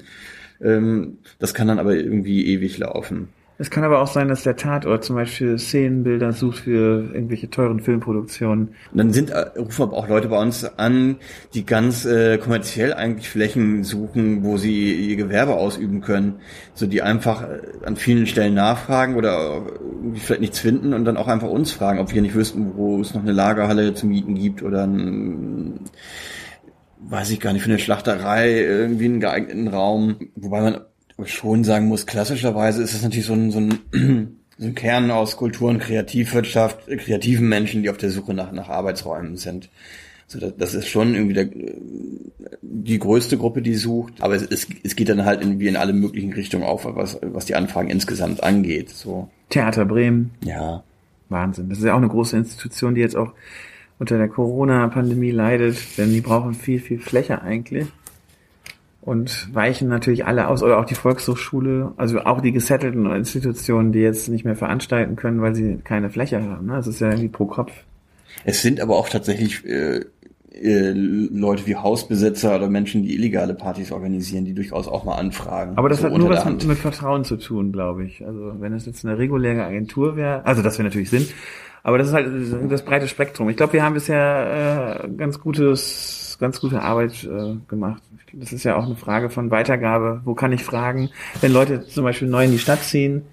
Ähm, 0.62 1.18
das 1.40 1.56
kann 1.56 1.68
dann 1.68 1.80
aber 1.80 1.96
irgendwie 1.96 2.46
ewig 2.46 2.78
laufen. 2.78 3.30
Es 3.62 3.70
kann 3.70 3.84
aber 3.84 4.02
auch 4.02 4.08
sein, 4.08 4.30
dass 4.30 4.44
der 4.44 4.56
Tatort 4.56 5.04
zum 5.04 5.18
Beispiel 5.18 5.60
Szenenbilder 5.60 6.32
sucht 6.32 6.60
für 6.60 7.14
irgendwelche 7.14 7.50
teuren 7.50 7.82
Filmproduktionen. 7.82 8.70
Und 8.70 8.98
dann 8.98 9.12
sind 9.12 9.32
äh, 9.32 9.50
rufen 9.58 9.82
aber 9.82 9.98
auch 9.98 10.08
Leute 10.08 10.30
bei 10.30 10.42
uns 10.42 10.64
an, 10.64 11.18
die 11.54 11.66
ganz 11.66 12.06
äh, 12.06 12.38
kommerziell 12.38 12.94
eigentlich 12.94 13.30
Flächen 13.30 13.84
suchen, 13.84 14.46
wo 14.46 14.56
sie 14.56 14.94
ihr 14.94 15.18
Gewerbe 15.18 15.56
ausüben 15.56 16.00
können, 16.00 16.36
so 16.74 16.88
die 16.88 17.02
einfach 17.02 17.44
äh, 17.44 17.60
an 17.86 17.98
vielen 17.98 18.28
Stellen 18.28 18.54
nachfragen 18.54 19.16
oder 19.16 19.64
vielleicht 20.16 20.40
nichts 20.40 20.60
finden 20.60 20.94
und 20.94 21.04
dann 21.04 21.18
auch 21.18 21.28
einfach 21.28 21.50
uns 21.50 21.74
fragen, 21.74 22.00
ob 22.00 22.14
wir 22.14 22.22
nicht 22.22 22.36
wüssten, 22.36 22.78
wo 22.78 23.02
es 23.02 23.14
noch 23.14 23.24
eine 23.24 23.34
Lagerhalle 23.34 23.94
zu 23.94 24.08
mieten 24.08 24.36
gibt 24.36 24.64
oder 24.64 24.88
ein 24.88 25.82
weiß 27.02 27.32
ich 27.32 27.40
gar 27.40 27.54
nicht, 27.54 27.64
für 27.64 27.70
eine 27.70 27.80
Schlachterei 27.80 28.62
irgendwie 28.62 29.06
einen 29.06 29.20
geeigneten 29.20 29.68
Raum, 29.68 30.32
wobei 30.36 30.62
man 30.62 30.82
schon 31.26 31.64
sagen 31.64 31.88
muss, 31.88 32.06
klassischerweise 32.06 32.82
ist 32.82 32.94
es 32.94 33.04
natürlich 33.04 33.26
so 33.26 33.34
ein, 33.34 33.52
so 33.52 33.60
ein, 33.60 33.80
so 34.58 34.68
ein 34.68 34.76
Kern 34.76 35.12
aus 35.12 35.38
Kultur 35.38 35.70
und 35.70 35.80
Kreativwirtschaft, 35.80 36.88
kreativen 36.88 37.48
Menschen, 37.48 37.84
die 37.84 37.90
auf 37.90 37.98
der 37.98 38.12
Suche 38.12 38.34
nach, 38.34 38.52
nach 38.52 38.70
Arbeitsräumen 38.70 39.38
sind. 39.38 39.70
Also 40.34 40.52
das 40.52 40.76
ist 40.76 40.88
schon 40.88 41.16
irgendwie 41.16 41.34
der, 41.34 41.50
die 42.62 43.00
größte 43.00 43.38
Gruppe, 43.38 43.62
die 43.62 43.74
sucht. 43.76 44.14
Aber 44.20 44.36
es, 44.36 44.44
es, 44.44 44.68
es 44.84 44.96
geht 44.96 45.10
dann 45.10 45.26
halt 45.26 45.42
irgendwie 45.42 45.68
in 45.68 45.76
alle 45.76 45.94
möglichen 45.94 46.34
Richtungen 46.34 46.64
auf, 46.64 46.86
was, 46.86 47.20
was 47.22 47.46
die 47.46 47.56
Anfragen 47.56 47.90
insgesamt 47.90 48.44
angeht. 48.44 48.90
So. 48.90 49.30
Theater 49.50 49.86
Bremen. 49.86 50.32
Ja. 50.44 50.84
Wahnsinn. 51.30 51.70
Das 51.70 51.80
ist 51.80 51.86
ja 51.86 51.94
auch 51.94 51.98
eine 51.98 52.08
große 52.08 52.38
Institution, 52.38 52.94
die 52.94 53.02
jetzt 53.02 53.16
auch 53.16 53.34
unter 53.98 54.18
der 54.18 54.30
Corona-Pandemie 54.30 55.32
leidet, 55.32 55.98
denn 55.98 56.14
die 56.14 56.22
brauchen 56.22 56.54
viel, 56.54 56.80
viel 56.80 57.00
Fläche 57.00 57.42
eigentlich 57.42 57.88
und 59.02 59.54
weichen 59.54 59.88
natürlich 59.88 60.26
alle 60.26 60.48
aus, 60.48 60.62
oder 60.62 60.80
auch 60.80 60.86
die 60.86 60.96
Volkshochschule, 60.96 61.94
also 61.98 62.20
auch 62.22 62.42
die 62.42 62.52
gesettelten 62.52 63.06
Institutionen, 63.12 63.92
die 63.92 64.00
jetzt 64.00 64.30
nicht 64.30 64.46
mehr 64.46 64.56
veranstalten 64.56 65.16
können, 65.16 65.42
weil 65.42 65.56
sie 65.56 65.78
keine 65.84 66.10
Fläche 66.10 66.44
haben. 66.44 66.68
Ne? 66.68 66.74
Das 66.74 66.88
ist 66.88 67.00
ja 67.00 67.10
irgendwie 67.10 67.30
pro 67.30 67.46
Kopf. 67.46 67.72
Es 68.44 68.62
sind 68.62 68.80
aber 68.80 68.98
auch 68.98 69.10
tatsächlich 69.10 69.66
äh, 69.66 70.02
äh, 70.62 70.92
Leute 70.92 71.66
wie 71.68 71.76
Hausbesitzer 71.76 72.56
oder 72.56 72.70
Menschen, 72.70 73.04
die 73.04 73.16
illegale 73.16 73.54
Partys 73.54 73.92
organisieren, 73.92 74.46
die 74.46 74.54
durchaus 74.54 74.88
auch 74.88 75.06
mal 75.06 75.16
anfragen. 75.16 75.78
Aber 75.78 75.90
das 75.90 76.00
so 76.00 76.06
hat 76.06 76.18
nur 76.18 76.30
was 76.30 76.46
mit, 76.46 76.66
mit 76.66 76.78
Vertrauen 76.78 77.24
zu 77.24 77.38
tun, 77.38 77.72
glaube 77.72 78.06
ich. 78.06 78.26
Also 78.26 78.54
wenn 78.60 78.74
es 78.74 78.86
jetzt 78.86 79.06
eine 79.06 79.18
reguläre 79.18 79.64
Agentur 79.64 80.16
wäre, 80.16 80.46
also 80.46 80.62
das 80.62 80.78
wir 80.78 80.84
natürlich 80.84 81.10
sind, 81.10 81.34
aber 81.84 81.98
das 81.98 82.08
ist 82.08 82.14
halt 82.14 82.28
das 82.70 82.84
breite 82.84 83.08
Spektrum. 83.08 83.50
Ich 83.50 83.58
glaube, 83.58 83.74
wir 83.74 83.84
haben 83.84 83.94
bisher 83.94 85.06
äh, 85.06 85.10
ganz 85.10 85.40
gutes, 85.40 86.19
ganz 86.40 86.60
gute 86.62 86.82
Arbeit 86.82 87.24
äh, 87.24 87.56
gemacht. 87.68 88.02
Das 88.34 88.54
ist 88.54 88.64
ja 88.64 88.76
auch 88.76 88.86
eine 88.86 88.96
Frage 88.96 89.30
von 89.30 89.52
Weitergabe. 89.52 90.22
Wo 90.26 90.34
kann 90.34 90.52
ich 90.52 90.64
fragen? 90.64 91.10
Wenn 91.42 91.52
Leute 91.52 91.86
zum 91.86 92.04
Beispiel 92.04 92.28
neu 92.28 92.46
in 92.46 92.52
die 92.52 92.60
Stadt 92.60 92.84
ziehen, 92.84 93.24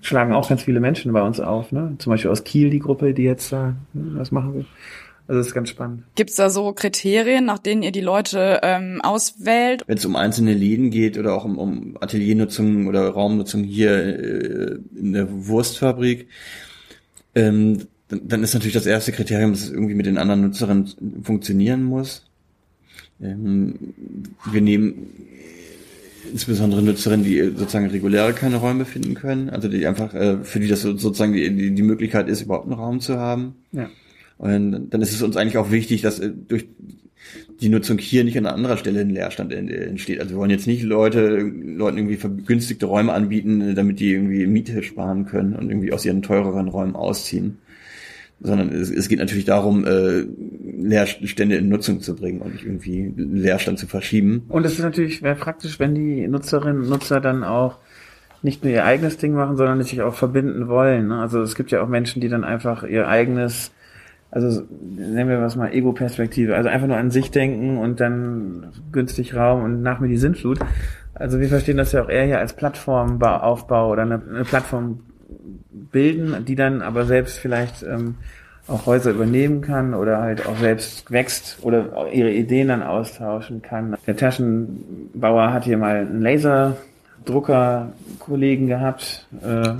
schlagen 0.00 0.32
auch 0.32 0.48
ganz 0.48 0.62
viele 0.62 0.80
Menschen 0.80 1.12
bei 1.12 1.22
uns 1.22 1.40
auf. 1.40 1.72
Ne? 1.72 1.94
Zum 1.98 2.10
Beispiel 2.10 2.30
aus 2.30 2.44
Kiel 2.44 2.70
die 2.70 2.78
Gruppe, 2.78 3.14
die 3.14 3.22
jetzt 3.22 3.52
da 3.52 3.74
hm, 3.92 4.18
was 4.18 4.32
machen 4.32 4.54
will. 4.54 4.66
Also 5.28 5.38
das 5.38 5.48
ist 5.48 5.54
ganz 5.54 5.68
spannend. 5.68 6.02
Gibt's 6.16 6.34
da 6.34 6.50
so 6.50 6.72
Kriterien, 6.72 7.44
nach 7.44 7.60
denen 7.60 7.82
ihr 7.82 7.92
die 7.92 8.00
Leute 8.00 8.60
ähm, 8.64 9.00
auswählt? 9.00 9.84
Wenn 9.86 9.96
es 9.96 10.04
um 10.04 10.16
einzelne 10.16 10.54
Läden 10.54 10.90
geht 10.90 11.16
oder 11.18 11.34
auch 11.34 11.44
um, 11.44 11.56
um 11.56 11.96
Ateliernutzung 12.00 12.88
oder 12.88 13.08
Raumnutzung 13.10 13.62
hier 13.62 13.92
äh, 13.92 14.78
in 14.96 15.12
der 15.12 15.28
Wurstfabrik, 15.46 16.26
ähm, 17.36 17.86
dann, 18.10 18.26
dann 18.26 18.42
ist 18.42 18.54
natürlich 18.54 18.74
das 18.74 18.86
erste 18.86 19.12
Kriterium, 19.12 19.52
dass 19.52 19.62
es 19.62 19.70
irgendwie 19.70 19.94
mit 19.94 20.06
den 20.06 20.18
anderen 20.18 20.42
Nutzerinnen 20.42 20.90
funktionieren 21.22 21.84
muss. 21.84 22.26
Ähm, 23.22 23.76
wir 24.50 24.60
nehmen 24.60 25.06
insbesondere 26.30 26.82
Nutzerinnen, 26.82 27.24
die 27.24 27.40
sozusagen 27.56 27.86
reguläre 27.86 28.32
keine 28.32 28.56
Räume 28.56 28.84
finden 28.84 29.14
können, 29.14 29.48
also 29.48 29.68
die 29.68 29.86
einfach, 29.86 30.12
äh, 30.14 30.38
für 30.42 30.60
die 30.60 30.68
das 30.68 30.82
sozusagen 30.82 31.32
die, 31.32 31.74
die 31.74 31.82
Möglichkeit 31.82 32.28
ist, 32.28 32.42
überhaupt 32.42 32.66
einen 32.66 32.78
Raum 32.78 33.00
zu 33.00 33.16
haben. 33.18 33.54
Ja. 33.72 33.88
Und 34.38 34.90
dann 34.90 35.02
ist 35.02 35.12
es 35.12 35.22
uns 35.22 35.36
eigentlich 35.36 35.58
auch 35.58 35.70
wichtig, 35.70 36.02
dass 36.02 36.18
äh, 36.18 36.30
durch 36.30 36.66
die 37.60 37.68
Nutzung 37.68 37.98
hier 37.98 38.24
nicht 38.24 38.38
an 38.38 38.46
einer 38.46 38.54
anderen 38.54 38.78
Stelle 38.78 39.00
ein 39.00 39.10
Leerstand 39.10 39.52
entsteht. 39.52 40.18
Also 40.18 40.32
wir 40.32 40.38
wollen 40.38 40.50
jetzt 40.50 40.66
nicht 40.66 40.82
Leute, 40.82 41.38
Leuten 41.38 41.98
irgendwie 41.98 42.16
vergünstigte 42.16 42.86
Räume 42.86 43.12
anbieten, 43.12 43.74
damit 43.74 44.00
die 44.00 44.12
irgendwie 44.12 44.46
Miete 44.46 44.82
sparen 44.82 45.26
können 45.26 45.54
und 45.54 45.68
irgendwie 45.68 45.92
aus 45.92 46.04
ihren 46.04 46.22
teureren 46.22 46.68
Räumen 46.68 46.96
ausziehen 46.96 47.58
sondern 48.40 48.70
es, 48.70 48.90
es 48.90 49.08
geht 49.08 49.18
natürlich 49.18 49.44
darum, 49.44 49.84
äh, 49.86 50.24
Leerstände 50.78 51.56
in 51.56 51.68
Nutzung 51.68 52.00
zu 52.00 52.14
bringen 52.14 52.40
und 52.40 52.52
nicht 52.52 52.64
irgendwie 52.64 53.12
Leerstand 53.16 53.78
zu 53.78 53.86
verschieben. 53.86 54.44
Und 54.48 54.64
es 54.64 54.72
ist 54.72 54.80
natürlich 54.80 55.22
wäre 55.22 55.36
praktisch, 55.36 55.78
wenn 55.78 55.94
die 55.94 56.26
Nutzerinnen 56.26 56.82
und 56.82 56.88
Nutzer 56.88 57.20
dann 57.20 57.44
auch 57.44 57.78
nicht 58.42 58.64
nur 58.64 58.72
ihr 58.72 58.84
eigenes 58.84 59.18
Ding 59.18 59.34
machen, 59.34 59.56
sondern 59.56 59.82
sich 59.82 60.00
auch 60.00 60.14
verbinden 60.14 60.68
wollen. 60.68 61.08
Ne? 61.08 61.20
Also 61.20 61.42
es 61.42 61.54
gibt 61.54 61.70
ja 61.70 61.82
auch 61.82 61.88
Menschen, 61.88 62.22
die 62.22 62.28
dann 62.28 62.44
einfach 62.44 62.84
ihr 62.84 63.06
eigenes 63.06 63.72
also 64.30 64.62
nennen 64.70 65.28
wir 65.28 65.40
was 65.40 65.56
mal 65.56 65.72
Ego-Perspektive, 65.72 66.54
also 66.54 66.68
einfach 66.68 66.86
nur 66.86 66.96
an 66.96 67.10
sich 67.10 67.30
denken 67.30 67.78
und 67.78 68.00
dann 68.00 68.68
günstig 68.92 69.34
Raum 69.34 69.64
und 69.64 69.82
nach 69.82 69.98
mir 69.98 70.08
die 70.08 70.16
Sintflut. 70.16 70.60
Also 71.14 71.40
wir 71.40 71.48
verstehen 71.48 71.76
das 71.76 71.92
ja 71.92 72.04
auch 72.04 72.08
eher 72.08 72.26
hier 72.26 72.38
als 72.38 72.54
Plattformaufbau 72.54 73.90
oder 73.90 74.02
eine, 74.02 74.22
eine 74.22 74.44
Plattform 74.44 75.00
bilden, 75.70 76.44
die 76.44 76.54
dann 76.54 76.82
aber 76.82 77.06
selbst 77.06 77.38
vielleicht 77.38 77.82
ähm, 77.82 78.16
auch 78.68 78.84
Häuser 78.86 79.10
übernehmen 79.10 79.62
kann 79.62 79.94
oder 79.94 80.20
halt 80.20 80.46
auch 80.46 80.58
selbst 80.58 81.10
wächst 81.10 81.58
oder 81.62 82.12
ihre 82.12 82.30
Ideen 82.30 82.68
dann 82.68 82.82
austauschen 82.82 83.62
kann. 83.62 83.96
Der 84.06 84.16
Taschenbauer 84.16 85.52
hat 85.52 85.64
hier 85.64 85.78
mal 85.78 85.96
einen 85.96 86.22
Laserdrucker-Kollegen 86.22 88.68
gehabt. 88.68 89.26
Äh, 89.42 89.72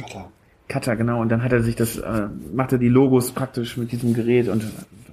Cutter, 0.68 0.96
genau. 0.96 1.20
Und 1.20 1.28
dann 1.30 1.44
hat 1.44 1.52
er 1.52 1.62
sich 1.62 1.76
das, 1.76 1.98
äh, 1.98 2.26
machte 2.52 2.78
die 2.78 2.88
Logos 2.88 3.32
praktisch 3.32 3.76
mit 3.76 3.92
diesem 3.92 4.14
Gerät 4.14 4.48
und 4.48 4.64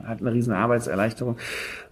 hat 0.06 0.22
eine 0.22 0.32
riesen 0.34 0.54
Arbeitserleichterung. 0.54 1.36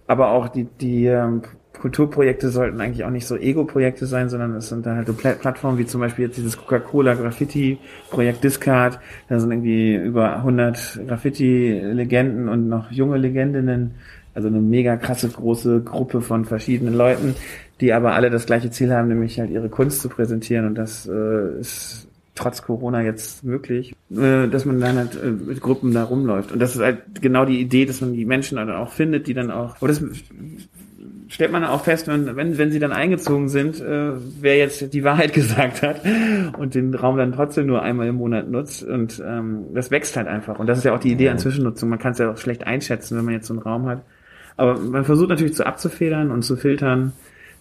Aber 0.06 0.30
auch 0.30 0.48
die, 0.48 0.64
die 0.64 1.04
ähm, 1.06 1.42
Kulturprojekte 1.78 2.50
sollten 2.50 2.80
eigentlich 2.80 3.04
auch 3.04 3.10
nicht 3.10 3.26
so 3.26 3.36
Ego-Projekte 3.36 4.06
sein, 4.06 4.28
sondern 4.28 4.54
es 4.54 4.68
sind 4.68 4.86
dann 4.86 4.96
halt 4.96 5.06
so 5.06 5.12
Plattformen 5.12 5.78
wie 5.78 5.86
zum 5.86 6.00
Beispiel 6.00 6.26
jetzt 6.26 6.36
dieses 6.36 6.56
Coca-Cola 6.56 7.14
Graffiti-Projekt 7.14 8.44
Discard. 8.44 8.98
Da 9.28 9.38
sind 9.40 9.50
irgendwie 9.50 9.94
über 9.94 10.36
100 10.36 11.00
Graffiti-Legenden 11.06 12.48
und 12.48 12.68
noch 12.68 12.90
junge 12.90 13.18
Legendinnen. 13.18 13.94
Also 14.34 14.48
eine 14.48 14.60
mega 14.60 14.96
krasse 14.96 15.28
große 15.28 15.80
Gruppe 15.80 16.20
von 16.20 16.44
verschiedenen 16.44 16.94
Leuten, 16.94 17.34
die 17.80 17.92
aber 17.92 18.14
alle 18.14 18.28
das 18.28 18.44
gleiche 18.44 18.70
Ziel 18.70 18.92
haben, 18.92 19.08
nämlich 19.08 19.40
halt 19.40 19.50
ihre 19.50 19.70
Kunst 19.70 20.02
zu 20.02 20.10
präsentieren. 20.10 20.66
Und 20.66 20.74
das 20.74 21.06
äh, 21.06 21.60
ist 21.60 22.06
trotz 22.36 22.62
Corona 22.62 23.02
jetzt 23.02 23.42
möglich, 23.42 23.94
äh, 24.10 24.46
dass 24.46 24.64
man 24.64 24.80
dann 24.80 24.96
halt 24.96 25.20
äh, 25.20 25.30
mit 25.30 25.60
Gruppen 25.60 25.92
da 25.92 26.04
rumläuft. 26.04 26.52
Und 26.52 26.60
das 26.60 26.76
ist 26.76 26.82
halt 26.82 27.20
genau 27.20 27.44
die 27.44 27.60
Idee, 27.60 27.86
dass 27.86 28.00
man 28.00 28.12
die 28.12 28.24
Menschen 28.24 28.56
dann 28.56 28.70
auch 28.70 28.92
findet, 28.92 29.26
die 29.26 29.34
dann 29.34 29.50
auch, 29.50 29.80
oder 29.82 29.92
das 29.92 30.02
stellt 31.28 31.50
man 31.50 31.64
auch 31.64 31.84
fest, 31.84 32.06
wenn, 32.08 32.36
wenn, 32.36 32.56
wenn 32.58 32.70
sie 32.70 32.78
dann 32.78 32.92
eingezogen 32.92 33.48
sind, 33.48 33.80
äh, 33.80 34.12
wer 34.40 34.56
jetzt 34.56 34.92
die 34.92 35.04
Wahrheit 35.04 35.32
gesagt 35.34 35.82
hat 35.82 36.02
und 36.58 36.74
den 36.74 36.94
Raum 36.94 37.16
dann 37.16 37.32
trotzdem 37.32 37.66
nur 37.66 37.82
einmal 37.82 38.06
im 38.06 38.16
Monat 38.16 38.48
nutzt. 38.48 38.84
Und 38.84 39.22
ähm, 39.26 39.66
das 39.74 39.90
wächst 39.90 40.16
halt 40.16 40.28
einfach. 40.28 40.58
Und 40.58 40.66
das 40.66 40.78
ist 40.78 40.84
ja 40.84 40.94
auch 40.94 41.00
die 41.00 41.12
Idee 41.12 41.30
an 41.30 41.38
Zwischennutzung. 41.38 41.88
Man 41.88 41.98
kann 41.98 42.12
es 42.12 42.18
ja 42.18 42.30
auch 42.30 42.38
schlecht 42.38 42.66
einschätzen, 42.66 43.16
wenn 43.16 43.24
man 43.24 43.34
jetzt 43.34 43.46
so 43.46 43.54
einen 43.54 43.62
Raum 43.62 43.86
hat. 43.86 44.02
Aber 44.56 44.78
man 44.78 45.04
versucht 45.04 45.28
natürlich 45.28 45.54
zu 45.54 45.66
abzufedern 45.66 46.30
und 46.30 46.42
zu 46.42 46.56
filtern, 46.56 47.12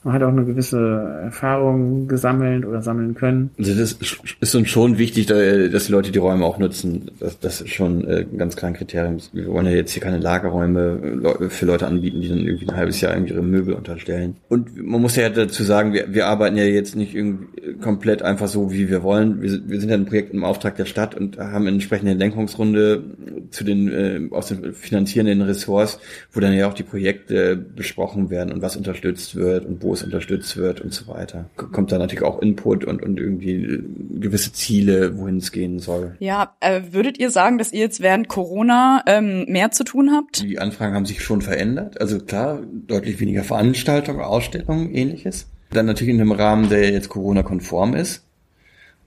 man 0.05 0.13
hat 0.13 0.21
auch 0.21 0.29
eine 0.29 0.45
gewisse 0.45 0.79
Erfahrung 1.23 2.07
gesammelt 2.07 2.63
oder 2.63 2.83
sammeln 2.83 3.15
können. 3.15 3.49
Also 3.57 3.73
das 3.73 3.97
ist 4.39 4.53
uns 4.53 4.69
schon 4.69 4.99
wichtig, 4.99 5.25
dass 5.25 5.87
die 5.87 5.91
Leute 5.91 6.11
die 6.11 6.19
Räume 6.19 6.45
auch 6.45 6.59
nutzen. 6.59 7.09
Das, 7.19 7.39
das 7.39 7.61
ist 7.61 7.71
schon 7.71 8.05
äh, 8.05 8.19
ein 8.31 8.37
ganz 8.37 8.55
kleines 8.55 8.77
Kriterium. 8.77 9.17
Wir 9.33 9.47
wollen 9.47 9.65
ja 9.65 9.71
jetzt 9.71 9.93
hier 9.93 10.03
keine 10.03 10.19
Lagerräume 10.19 11.49
für 11.49 11.65
Leute 11.65 11.87
anbieten, 11.87 12.21
die 12.21 12.29
dann 12.29 12.37
irgendwie 12.37 12.69
ein 12.69 12.75
halbes 12.75 13.01
Jahr 13.01 13.17
ihre 13.17 13.41
Möbel 13.41 13.73
unterstellen. 13.73 14.35
Und 14.47 14.77
man 14.77 15.01
muss 15.01 15.15
ja 15.15 15.27
dazu 15.29 15.63
sagen, 15.63 15.93
wir, 15.93 16.13
wir 16.13 16.27
arbeiten 16.27 16.55
ja 16.55 16.65
jetzt 16.65 16.95
nicht 16.95 17.15
irgendwie 17.15 17.73
komplett 17.81 18.21
einfach 18.21 18.47
so, 18.47 18.71
wie 18.71 18.89
wir 18.89 19.01
wollen. 19.01 19.41
Wir, 19.41 19.59
wir 19.67 19.79
sind 19.79 19.89
ja 19.89 19.95
ein 19.95 20.05
Projekt 20.05 20.35
im 20.35 20.43
Auftrag 20.43 20.75
der 20.75 20.85
Stadt 20.85 21.15
und 21.15 21.39
haben 21.39 21.63
eine 21.65 21.71
entsprechende 21.71 22.13
Lenkungsrunde 22.13 23.01
zu 23.49 23.63
den 23.63 23.91
äh, 23.91 24.21
aus 24.29 24.49
den 24.49 24.73
finanzierenden 24.73 25.41
Ressorts, 25.41 25.99
wo 26.31 26.39
dann 26.41 26.53
ja 26.53 26.67
auch 26.67 26.75
die 26.75 26.83
Projekte 26.83 27.55
besprochen 27.55 28.29
werden 28.29 28.53
und 28.53 28.61
was 28.61 28.77
unterstützt 28.77 29.35
wird 29.35 29.65
und 29.65 29.81
wo 29.81 29.94
es 29.95 30.03
unterstützt 30.03 30.57
wird 30.57 30.81
und 30.81 30.93
so 30.93 31.07
weiter. 31.07 31.49
Kommt 31.55 31.91
da 31.91 31.97
natürlich 31.97 32.23
auch 32.23 32.41
Input 32.41 32.85
und, 32.85 33.01
und 33.01 33.19
irgendwie 33.19 33.63
äh, 33.63 33.83
gewisse 34.19 34.53
Ziele, 34.53 35.17
wohin 35.17 35.37
es 35.37 35.51
gehen 35.51 35.79
soll. 35.79 36.15
Ja, 36.19 36.55
äh, 36.59 36.81
würdet 36.91 37.17
ihr 37.17 37.31
sagen, 37.31 37.57
dass 37.57 37.73
ihr 37.73 37.79
jetzt 37.79 38.01
während 38.01 38.27
Corona 38.27 39.03
ähm, 39.07 39.45
mehr 39.47 39.71
zu 39.71 39.83
tun 39.83 40.11
habt? 40.11 40.43
Die 40.43 40.59
Anfragen 40.59 40.93
haben 40.93 41.05
sich 41.05 41.23
schon 41.23 41.41
verändert. 41.41 41.99
Also 41.99 42.19
klar, 42.19 42.59
deutlich 42.87 43.19
weniger 43.19 43.43
Veranstaltungen, 43.43 44.21
Ausstellungen, 44.21 44.93
ähnliches. 44.93 45.47
Dann 45.71 45.87
natürlich 45.87 46.13
in 46.13 46.21
einem 46.21 46.31
Rahmen, 46.31 46.69
der 46.69 46.91
jetzt 46.91 47.09
Corona-konform 47.09 47.95
ist. 47.95 48.23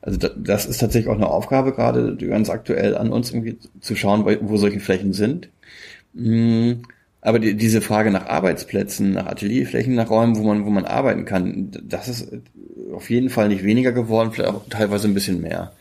Also 0.00 0.18
das 0.36 0.66
ist 0.66 0.78
tatsächlich 0.78 1.10
auch 1.10 1.16
eine 1.16 1.28
Aufgabe 1.28 1.72
gerade 1.72 2.16
ganz 2.16 2.50
aktuell 2.50 2.96
an 2.96 3.12
uns 3.12 3.30
irgendwie 3.30 3.58
zu 3.80 3.96
schauen, 3.96 4.24
wo 4.24 4.56
solche 4.56 4.80
Flächen 4.80 5.12
sind. 5.12 5.48
Hm, 6.14 6.82
aber 7.20 7.38
die, 7.38 7.54
diese 7.54 7.80
Frage 7.80 8.10
nach 8.10 8.26
Arbeitsplätzen, 8.26 9.12
nach 9.12 9.26
Atelierflächen, 9.26 9.94
nach 9.94 10.10
Räumen, 10.10 10.36
wo 10.36 10.42
man, 10.44 10.64
wo 10.64 10.70
man 10.70 10.84
arbeiten 10.84 11.24
kann, 11.24 11.70
das 11.82 12.08
ist 12.08 12.32
auf 12.92 13.10
jeden 13.10 13.30
Fall 13.30 13.48
nicht 13.48 13.64
weniger 13.64 13.92
geworden, 13.92 14.32
vielleicht 14.32 14.50
auch 14.50 14.68
teilweise 14.68 15.08
ein 15.08 15.14
bisschen 15.14 15.40
mehr. 15.40 15.72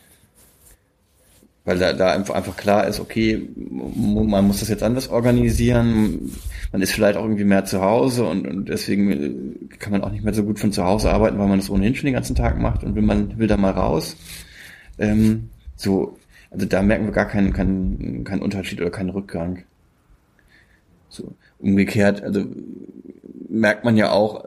Weil 1.63 1.79
da, 1.79 1.91
da 1.91 2.11
einfach 2.11 2.55
klar 2.55 2.87
ist, 2.87 2.99
okay, 2.99 3.49
man 3.55 4.47
muss 4.47 4.61
das 4.61 4.69
jetzt 4.69 4.83
anders 4.83 5.09
organisieren, 5.09 6.31
man 6.71 6.81
ist 6.81 6.93
vielleicht 6.93 7.17
auch 7.17 7.23
irgendwie 7.23 7.43
mehr 7.43 7.65
zu 7.65 7.81
Hause 7.81 8.25
und, 8.25 8.47
und 8.47 8.69
deswegen 8.69 9.11
äh, 9.11 9.75
kann 9.77 9.91
man 9.91 10.01
auch 10.01 10.11
nicht 10.11 10.23
mehr 10.23 10.33
so 10.33 10.43
gut 10.43 10.59
von 10.59 10.71
zu 10.71 10.85
Hause 10.85 11.11
arbeiten, 11.11 11.37
weil 11.37 11.47
man 11.47 11.59
das 11.59 11.69
ohnehin 11.69 11.93
schon 11.93 12.05
den 12.05 12.13
ganzen 12.13 12.35
Tag 12.35 12.57
macht 12.57 12.83
und 12.83 12.95
will 12.95 13.01
man 13.01 13.37
will 13.37 13.47
da 13.47 13.57
mal 13.57 13.71
raus. 13.71 14.15
Ähm, 14.97 15.49
so, 15.75 16.17
also 16.51 16.65
da 16.65 16.81
merken 16.81 17.05
wir 17.05 17.11
gar 17.11 17.27
keinen, 17.27 17.51
keinen, 17.53 18.23
keinen 18.23 18.41
Unterschied 18.41 18.79
oder 18.79 18.89
keinen 18.89 19.09
Rückgang. 19.09 19.63
So 21.09 21.33
umgekehrt, 21.59 22.23
also 22.23 22.45
merkt 23.49 23.83
man 23.83 23.97
ja 23.97 24.11
auch, 24.11 24.45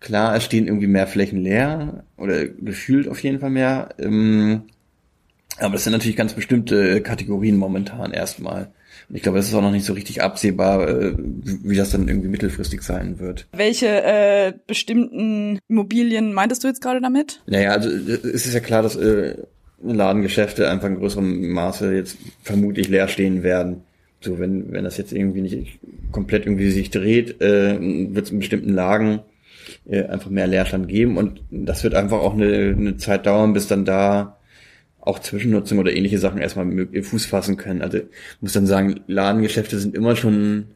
klar, 0.00 0.36
es 0.36 0.44
stehen 0.44 0.66
irgendwie 0.66 0.86
mehr 0.86 1.06
Flächen 1.06 1.42
leer 1.42 2.04
oder 2.16 2.46
gefühlt 2.46 3.08
auf 3.08 3.22
jeden 3.22 3.40
Fall 3.40 3.50
mehr. 3.50 3.90
Ähm, 3.98 4.62
aber 5.58 5.72
das 5.72 5.84
sind 5.84 5.92
natürlich 5.92 6.16
ganz 6.16 6.34
bestimmte 6.34 7.00
Kategorien 7.02 7.56
momentan 7.56 8.12
erstmal. 8.12 8.70
Und 9.08 9.16
ich 9.16 9.22
glaube, 9.22 9.38
es 9.38 9.48
ist 9.48 9.54
auch 9.54 9.62
noch 9.62 9.70
nicht 9.70 9.86
so 9.86 9.92
richtig 9.92 10.22
absehbar, 10.22 10.88
äh, 10.88 11.14
wie 11.16 11.76
das 11.76 11.90
dann 11.90 12.08
irgendwie 12.08 12.28
mittelfristig 12.28 12.82
sein 12.82 13.18
wird. 13.18 13.46
Welche 13.52 13.86
äh, 13.86 14.52
bestimmten 14.66 15.58
Immobilien 15.68 16.32
meintest 16.32 16.62
du 16.62 16.68
jetzt 16.68 16.82
gerade 16.82 17.00
damit? 17.00 17.40
Naja, 17.46 17.72
also 17.72 17.88
es 17.88 18.46
ist 18.46 18.54
ja 18.54 18.60
klar, 18.60 18.82
dass 18.82 18.96
äh, 18.96 19.36
Ladengeschäfte 19.82 20.68
einfach 20.68 20.88
in 20.88 20.98
größerem 20.98 21.50
Maße 21.50 21.94
jetzt 21.94 22.18
vermutlich 22.42 22.88
leer 22.88 23.08
stehen 23.08 23.42
werden. 23.42 23.82
So, 24.20 24.38
wenn, 24.38 24.72
wenn 24.72 24.84
das 24.84 24.96
jetzt 24.96 25.12
irgendwie 25.12 25.42
nicht 25.42 25.78
komplett 26.10 26.46
irgendwie 26.46 26.70
sich 26.70 26.90
dreht, 26.90 27.40
äh, 27.40 27.78
wird 27.80 28.26
es 28.26 28.32
in 28.32 28.40
bestimmten 28.40 28.74
Lagen 28.74 29.20
äh, 29.86 30.04
einfach 30.04 30.30
mehr 30.30 30.46
Leerstand 30.46 30.88
geben 30.88 31.16
und 31.16 31.40
das 31.50 31.84
wird 31.84 31.94
einfach 31.94 32.18
auch 32.18 32.34
eine, 32.34 32.74
eine 32.76 32.96
Zeit 32.96 33.26
dauern, 33.26 33.52
bis 33.52 33.68
dann 33.68 33.84
da 33.84 34.38
auch 35.00 35.20
Zwischennutzung 35.20 35.78
oder 35.78 35.94
ähnliche 35.94 36.18
Sachen 36.18 36.40
erstmal 36.40 36.88
Fuß 37.02 37.26
fassen 37.26 37.56
können. 37.56 37.82
Also 37.82 38.00
muss 38.40 38.52
dann 38.52 38.66
sagen, 38.66 39.00
Ladengeschäfte 39.06 39.78
sind 39.78 39.94
immer 39.94 40.16
schon 40.16 40.66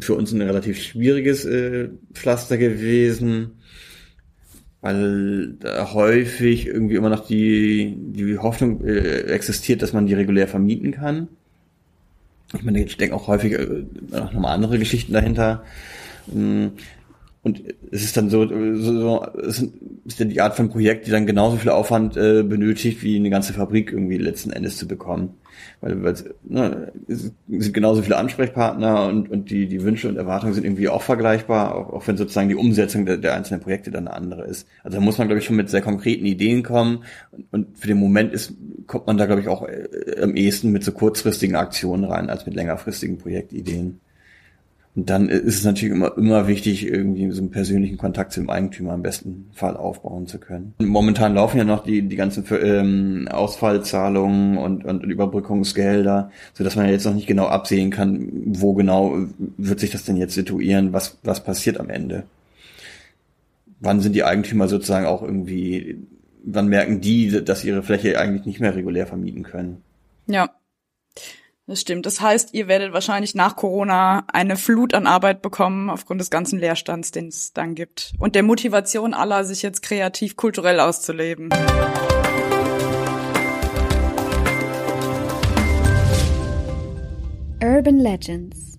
für 0.00 0.14
uns 0.14 0.32
ein 0.32 0.42
relativ 0.42 0.82
schwieriges 0.82 1.44
äh, 1.44 1.90
Pflaster 2.12 2.58
gewesen, 2.58 3.58
weil 4.80 5.54
da 5.60 5.92
häufig 5.92 6.66
irgendwie 6.66 6.96
immer 6.96 7.10
noch 7.10 7.26
die, 7.26 7.96
die 7.96 8.38
Hoffnung 8.38 8.84
äh, 8.84 9.20
existiert, 9.22 9.82
dass 9.82 9.92
man 9.92 10.06
die 10.06 10.14
regulär 10.14 10.48
vermieten 10.48 10.92
kann. 10.92 11.28
Ich 12.54 12.62
meine, 12.62 12.82
ich 12.82 12.96
denke 12.96 13.14
auch 13.14 13.26
häufig 13.26 13.52
äh, 13.52 13.84
noch 14.10 14.32
mal 14.32 14.52
andere 14.52 14.78
Geschichten 14.78 15.12
dahinter. 15.12 15.64
Mm, 16.26 16.68
und 17.42 17.62
es 17.92 18.04
ist 18.04 18.16
dann 18.16 18.30
so, 18.30 18.46
so, 18.48 18.76
so 18.76 19.26
es 19.46 19.64
ist 20.04 20.20
dann 20.20 20.28
die 20.28 20.40
Art 20.40 20.56
von 20.56 20.68
Projekt, 20.68 21.06
die 21.06 21.10
dann 21.10 21.26
genauso 21.26 21.56
viel 21.56 21.70
Aufwand 21.70 22.16
äh, 22.16 22.42
benötigt, 22.42 23.02
wie 23.02 23.16
eine 23.16 23.30
ganze 23.30 23.52
Fabrik 23.52 23.92
irgendwie 23.92 24.18
letzten 24.18 24.50
Endes 24.50 24.76
zu 24.76 24.88
bekommen. 24.88 25.34
Weil, 25.80 26.02
weil 26.02 26.14
ne, 26.44 26.92
es 27.06 27.32
sind 27.48 27.74
genauso 27.74 28.02
viele 28.02 28.16
Ansprechpartner 28.16 29.06
und, 29.06 29.30
und 29.30 29.50
die, 29.50 29.66
die 29.66 29.82
Wünsche 29.82 30.08
und 30.08 30.16
Erwartungen 30.16 30.54
sind 30.54 30.64
irgendwie 30.64 30.88
auch 30.88 31.02
vergleichbar, 31.02 31.74
auch, 31.74 31.92
auch 31.92 32.08
wenn 32.08 32.16
sozusagen 32.16 32.48
die 32.48 32.54
Umsetzung 32.54 33.06
der, 33.06 33.16
der 33.16 33.34
einzelnen 33.34 33.60
Projekte 33.60 33.90
dann 33.90 34.08
eine 34.08 34.16
andere 34.16 34.44
ist. 34.44 34.66
Also 34.82 34.98
da 34.98 35.04
muss 35.04 35.18
man, 35.18 35.28
glaube 35.28 35.40
ich, 35.40 35.46
schon 35.46 35.56
mit 35.56 35.70
sehr 35.70 35.82
konkreten 35.82 36.26
Ideen 36.26 36.62
kommen. 36.62 37.04
Und, 37.30 37.46
und 37.52 37.78
für 37.78 37.88
den 37.88 37.98
Moment 37.98 38.32
ist, 38.32 38.54
kommt 38.86 39.06
man 39.06 39.16
da, 39.16 39.26
glaube 39.26 39.40
ich, 39.40 39.48
auch 39.48 39.66
äh, 39.66 40.20
am 40.20 40.34
ehesten 40.34 40.70
mit 40.72 40.84
so 40.84 40.92
kurzfristigen 40.92 41.56
Aktionen 41.56 42.04
rein, 42.04 42.30
als 42.30 42.46
mit 42.46 42.54
längerfristigen 42.54 43.18
Projektideen. 43.18 44.00
Dann 45.06 45.28
ist 45.28 45.58
es 45.58 45.64
natürlich 45.64 45.94
immer, 45.94 46.16
immer 46.16 46.48
wichtig, 46.48 46.86
irgendwie 46.86 47.30
so 47.30 47.40
einen 47.40 47.52
persönlichen 47.52 47.98
Kontakt 47.98 48.32
zum 48.32 48.50
Eigentümer 48.50 48.94
im 48.94 49.02
besten 49.02 49.48
Fall 49.52 49.76
aufbauen 49.76 50.26
zu 50.26 50.38
können. 50.38 50.74
Momentan 50.80 51.34
laufen 51.34 51.58
ja 51.58 51.64
noch 51.64 51.84
die, 51.84 52.02
die 52.02 52.16
ganzen 52.16 52.44
ähm, 52.62 53.28
Ausfallzahlungen 53.30 54.58
und, 54.58 54.84
und 54.84 55.04
Überbrückungsgelder, 55.04 56.32
so 56.52 56.64
dass 56.64 56.74
man 56.74 56.86
ja 56.86 56.92
jetzt 56.92 57.06
noch 57.06 57.14
nicht 57.14 57.28
genau 57.28 57.46
absehen 57.46 57.90
kann, 57.90 58.28
wo 58.46 58.74
genau 58.74 59.16
wird 59.56 59.78
sich 59.78 59.90
das 59.90 60.04
denn 60.04 60.16
jetzt 60.16 60.34
situieren, 60.34 60.92
was, 60.92 61.18
was 61.22 61.44
passiert 61.44 61.78
am 61.78 61.90
Ende. 61.90 62.24
Wann 63.78 64.00
sind 64.00 64.14
die 64.14 64.24
Eigentümer 64.24 64.66
sozusagen 64.66 65.06
auch 65.06 65.22
irgendwie, 65.22 65.98
wann 66.42 66.66
merken 66.66 67.00
die, 67.00 67.44
dass 67.44 67.64
ihre 67.64 67.84
Fläche 67.84 68.18
eigentlich 68.18 68.46
nicht 68.46 68.58
mehr 68.58 68.74
regulär 68.74 69.06
vermieten 69.06 69.44
können? 69.44 69.82
Ja, 70.26 70.50
das 71.68 71.82
stimmt. 71.82 72.06
Das 72.06 72.20
heißt, 72.20 72.54
ihr 72.54 72.66
werdet 72.66 72.94
wahrscheinlich 72.94 73.34
nach 73.34 73.54
Corona 73.54 74.24
eine 74.32 74.56
Flut 74.56 74.94
an 74.94 75.06
Arbeit 75.06 75.42
bekommen 75.42 75.90
aufgrund 75.90 76.18
des 76.20 76.30
ganzen 76.30 76.58
Leerstands, 76.58 77.12
den 77.12 77.28
es 77.28 77.52
dann 77.52 77.74
gibt. 77.74 78.12
Und 78.18 78.34
der 78.34 78.42
Motivation 78.42 79.12
aller, 79.12 79.44
sich 79.44 79.60
jetzt 79.62 79.82
kreativ, 79.82 80.36
kulturell 80.36 80.80
auszuleben. 80.80 81.50
Urban 87.62 87.98
Legends. 87.98 88.78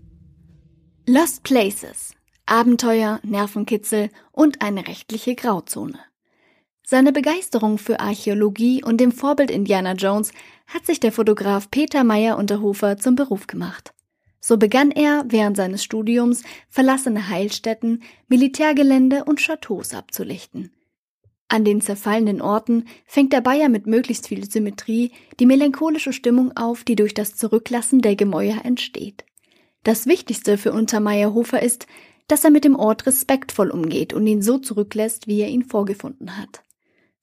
Lost 1.07 1.43
Places. 1.43 2.13
Abenteuer, 2.47 3.19
Nervenkitzel 3.21 4.09
und 4.31 4.63
eine 4.63 4.87
rechtliche 4.87 5.35
Grauzone. 5.35 5.99
Seine 6.91 7.11
Begeisterung 7.11 7.77
für 7.77 7.99
Archäologie 7.99 8.83
und 8.83 8.97
dem 8.99 9.11
Vorbild 9.11 9.51
Indiana 9.51 9.93
Jones 9.93 10.31
hat 10.65 10.87
sich 10.87 10.99
der 10.99 11.11
Fotograf 11.11 11.69
Peter 11.69 12.03
Meyer 12.03 12.35
Unterhofer 12.35 12.97
zum 12.97 13.13
Beruf 13.13 13.45
gemacht. 13.45 13.93
So 14.39 14.57
begann 14.57 14.89
er 14.89 15.23
während 15.27 15.55
seines 15.55 15.83
Studiums 15.83 16.41
verlassene 16.67 17.29
Heilstätten, 17.29 18.01
Militärgelände 18.27 19.25
und 19.25 19.39
Chateaus 19.39 19.93
abzulichten. 19.93 20.71
An 21.47 21.63
den 21.63 21.79
zerfallenen 21.79 22.41
Orten 22.41 22.85
fängt 23.05 23.33
der 23.33 23.41
Bayer 23.41 23.69
mit 23.69 23.85
möglichst 23.85 24.27
viel 24.27 24.49
Symmetrie 24.49 25.11
die 25.39 25.45
melancholische 25.45 26.11
Stimmung 26.11 26.57
auf, 26.57 26.83
die 26.85 26.95
durch 26.95 27.13
das 27.13 27.35
Zurücklassen 27.35 28.01
der 28.01 28.15
Gemäuer 28.15 28.65
entsteht. 28.65 29.25
Das 29.83 30.07
Wichtigste 30.07 30.57
für 30.57 30.73
Untermeyerhofer 30.73 31.61
ist, 31.61 31.85
dass 32.27 32.43
er 32.43 32.49
mit 32.49 32.63
dem 32.63 32.75
Ort 32.75 33.05
respektvoll 33.05 33.69
umgeht 33.69 34.11
und 34.11 34.25
ihn 34.25 34.41
so 34.41 34.57
zurücklässt, 34.57 35.27
wie 35.27 35.41
er 35.41 35.49
ihn 35.49 35.65
vorgefunden 35.65 36.35
hat. 36.35 36.63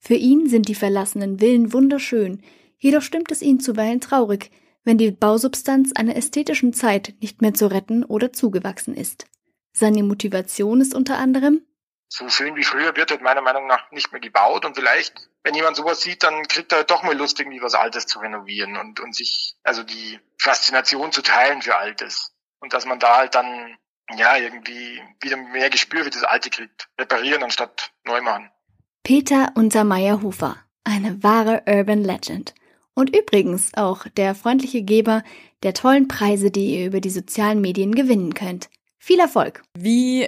Für 0.07 0.13
ihn 0.13 0.47
sind 0.47 0.69
die 0.69 0.75
verlassenen 0.75 1.39
Villen 1.39 1.73
wunderschön, 1.73 2.41
jedoch 2.77 3.01
stimmt 3.01 3.29
es 3.29 3.41
ihn 3.41 3.59
zuweilen 3.59 3.99
traurig, 3.99 4.51
wenn 4.85 4.97
die 4.97 5.11
Bausubstanz 5.11 5.91
einer 5.91 6.15
ästhetischen 6.15 6.71
Zeit 6.71 7.15
nicht 7.19 7.41
mehr 7.41 7.53
zu 7.53 7.67
retten 7.67 8.05
oder 8.05 8.31
zugewachsen 8.31 8.95
ist. 8.95 9.25
Seine 9.73 10.03
Motivation 10.03 10.79
ist 10.79 10.95
unter 10.95 11.17
anderem 11.17 11.61
so 12.07 12.29
schön 12.29 12.55
wie 12.55 12.63
früher 12.63 12.95
wird 12.95 13.11
halt 13.11 13.21
meiner 13.21 13.41
Meinung 13.41 13.67
nach 13.67 13.91
nicht 13.91 14.13
mehr 14.13 14.21
gebaut 14.21 14.63
und 14.63 14.75
vielleicht, 14.75 15.29
wenn 15.43 15.55
jemand 15.55 15.75
sowas 15.75 15.99
sieht, 15.99 16.23
dann 16.23 16.47
kriegt 16.47 16.71
er 16.71 16.77
halt 16.77 16.89
doch 16.89 17.03
mal 17.03 17.17
Lust, 17.17 17.37
irgendwie 17.37 17.61
was 17.61 17.73
Altes 17.73 18.05
zu 18.05 18.19
renovieren 18.19 18.77
und, 18.77 19.01
und 19.01 19.13
sich, 19.13 19.55
also 19.63 19.83
die 19.83 20.17
Faszination 20.39 21.11
zu 21.11 21.21
teilen 21.21 21.61
für 21.61 21.75
Altes. 21.75 22.33
Und 22.59 22.71
dass 22.71 22.85
man 22.85 22.99
da 22.99 23.17
halt 23.17 23.35
dann, 23.35 23.77
ja, 24.15 24.37
irgendwie 24.37 25.03
wieder 25.19 25.35
mehr 25.35 25.69
Gespür 25.69 26.05
für 26.05 26.09
das 26.09 26.23
Alte 26.23 26.49
kriegt. 26.49 26.87
Reparieren 26.97 27.43
anstatt 27.43 27.91
neu 28.05 28.21
machen. 28.21 28.49
Peter 29.07 29.53
Untermeier-Hufer, 29.55 30.57
eine 30.83 31.23
wahre 31.23 31.63
Urban 31.65 32.03
Legend. 32.03 32.53
Und 32.93 33.15
übrigens 33.15 33.71
auch 33.73 34.05
der 34.17 34.35
freundliche 34.35 34.81
Geber 34.81 35.23
der 35.63 35.73
tollen 35.73 36.09
Preise, 36.09 36.51
die 36.51 36.77
ihr 36.77 36.87
über 36.87 36.99
die 36.99 37.09
sozialen 37.09 37.61
Medien 37.61 37.95
gewinnen 37.95 38.33
könnt. 38.33 38.69
Viel 38.97 39.19
Erfolg! 39.19 39.63
Wie 39.79 40.27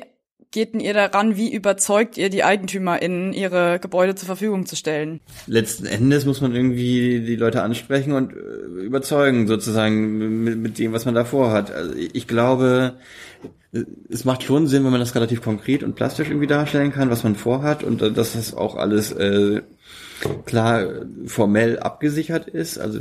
geht 0.51 0.73
denn 0.73 0.79
ihr 0.79 0.93
daran? 0.93 1.35
Wie 1.35 1.53
überzeugt 1.53 2.17
ihr 2.17 2.29
die 2.29 2.43
EigentümerInnen, 2.43 3.33
ihre 3.33 3.79
Gebäude 3.79 4.15
zur 4.15 4.27
Verfügung 4.27 4.65
zu 4.65 4.75
stellen? 4.75 5.19
Letzten 5.47 5.85
Endes 5.85 6.25
muss 6.25 6.41
man 6.41 6.55
irgendwie 6.55 7.21
die 7.21 7.35
Leute 7.35 7.61
ansprechen 7.61 8.13
und 8.13 8.33
äh, 8.33 8.83
überzeugen, 8.83 9.47
sozusagen, 9.47 10.43
mit, 10.43 10.57
mit 10.57 10.79
dem, 10.79 10.93
was 10.93 11.05
man 11.05 11.15
davor 11.15 11.51
hat. 11.51 11.71
Also 11.71 11.93
ich 11.95 12.27
glaube, 12.27 12.95
es 14.09 14.25
macht 14.25 14.43
schon 14.43 14.67
Sinn, 14.67 14.83
wenn 14.83 14.91
man 14.91 14.99
das 14.99 15.15
relativ 15.15 15.41
konkret 15.41 15.83
und 15.83 15.95
plastisch 15.95 16.29
irgendwie 16.29 16.47
darstellen 16.47 16.91
kann, 16.91 17.11
was 17.11 17.23
man 17.23 17.35
vorhat 17.35 17.83
und 17.83 18.01
äh, 18.01 18.11
dass 18.11 18.33
das 18.33 18.53
auch 18.53 18.75
alles 18.75 19.11
äh, 19.11 19.61
klar 20.45 20.87
formell 21.25 21.79
abgesichert 21.79 22.47
ist. 22.47 22.79
Also 22.79 22.99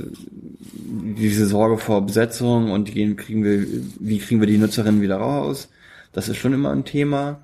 diese 0.71 1.47
Sorge 1.47 1.79
vor 1.79 2.05
Besetzung 2.05 2.71
und 2.71 2.89
die 2.89 3.17
kriegen 3.17 3.45
wir, 3.45 3.67
wie 3.99 4.19
kriegen 4.19 4.41
wir 4.41 4.47
die 4.47 4.59
Nutzerinnen 4.59 5.01
wieder 5.01 5.17
raus? 5.17 5.69
Das 6.12 6.29
ist 6.29 6.37
schon 6.37 6.53
immer 6.53 6.71
ein 6.71 6.85
Thema. 6.85 7.40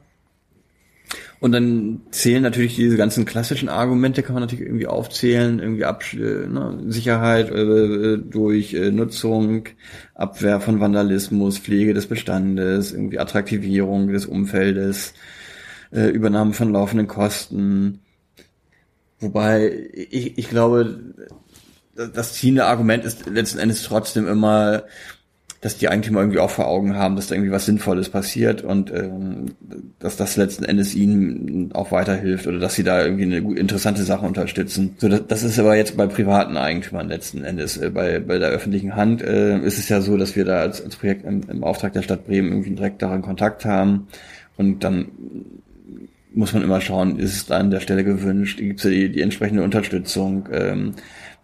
Und 1.41 1.53
dann 1.53 2.01
zählen 2.11 2.43
natürlich 2.43 2.77
diese 2.77 2.97
ganzen 2.97 3.27
klassischen 3.27 3.69
Argumente, 3.69 4.23
kann 4.23 4.35
man 4.35 4.43
natürlich 4.43 4.65
irgendwie 4.65 4.87
aufzählen, 4.87 5.59
irgendwie 5.59 5.85
Absch 5.85 6.15
äh, 6.15 6.47
ne, 6.47 6.85
Sicherheit 6.87 7.51
äh, 7.51 8.17
durch 8.17 8.73
äh, 8.73 8.91
Nutzung, 8.91 9.67
Abwehr 10.15 10.61
von 10.61 10.81
Vandalismus, 10.81 11.59
Pflege 11.59 11.93
des 11.93 12.07
Bestandes, 12.07 12.93
irgendwie 12.93 13.19
Attraktivierung 13.19 14.09
des 14.09 14.25
Umfeldes, 14.25 15.13
äh, 15.93 16.09
Übernahme 16.09 16.55
von 16.55 16.73
laufenden 16.73 17.09
Kosten. 17.09 18.01
Wobei 19.21 19.89
ich, 19.93 20.39
ich 20.39 20.49
glaube, 20.49 20.99
das 21.95 22.35
ziehende 22.35 22.65
Argument 22.65 23.05
ist 23.05 23.27
letzten 23.27 23.59
Endes 23.59 23.83
trotzdem 23.83 24.27
immer, 24.27 24.85
dass 25.65 25.79
die 25.79 25.89
Eigentümer 25.89 26.21
irgendwie 26.21 26.41
auch 26.41 26.51
vor 26.51 26.67
Augen 26.67 26.95
haben, 26.95 27.17
dass 27.17 27.29
da 27.29 27.35
irgendwie 27.35 27.51
was 27.51 27.65
Sinnvolles 27.65 28.11
passiert 28.11 28.61
und 28.61 28.93
ähm, 28.93 29.47
dass 29.99 30.19
das 30.19 30.37
letzten 30.37 30.63
Endes 30.63 30.95
ihnen 30.95 31.73
auch 31.73 31.91
weiterhilft 31.91 32.47
oder 32.47 32.59
dass 32.59 32.75
sie 32.75 32.85
da 32.85 33.03
irgendwie 33.03 33.25
eine 33.25 33.59
interessante 33.59 34.03
Sache 34.03 34.27
unterstützen. 34.27 34.95
So, 34.99 35.09
das, 35.09 35.27
das 35.27 35.43
ist 35.43 35.59
aber 35.59 35.75
jetzt 35.75 35.97
bei 35.97 36.07
privaten 36.07 36.59
Eigentümern 36.59 37.09
letzten 37.09 37.45
Endes. 37.45 37.79
Äh, 37.79 37.89
bei, 37.89 38.21
bei 38.21 38.39
der 38.39 38.51
öffentlichen 38.51 38.95
Hand 38.95 39.23
äh, 39.23 39.59
ist 39.61 39.79
es 39.79 39.89
ja 39.89 40.03
so, 40.03 40.19
dass 40.19 40.37
wir 40.37 40.45
da 40.45 40.59
als, 40.59 40.85
als 40.85 40.97
Projekt 40.97 41.25
im, 41.25 41.41
im 41.49 41.65
Auftrag 41.65 41.95
der 41.95 42.03
Stadt 42.03 42.27
Bremen 42.27 42.53
irgendwie 42.53 42.75
direkt 42.75 43.01
daran 43.01 43.23
Kontakt 43.23 43.65
haben 43.65 44.09
und 44.59 44.85
dann 44.85 45.07
muss 46.35 46.53
man 46.53 46.63
immer 46.63 46.83
schauen, 46.83 47.19
ist 47.19 47.35
es 47.35 47.51
an 47.51 47.71
der 47.71 47.81
Stelle 47.81 48.05
gewünscht, 48.05 48.59
gibt 48.59 48.85
es 48.85 48.91
die, 48.91 49.09
die 49.09 49.23
entsprechende 49.23 49.63
Unterstützung, 49.63 50.47
ähm, 50.53 50.95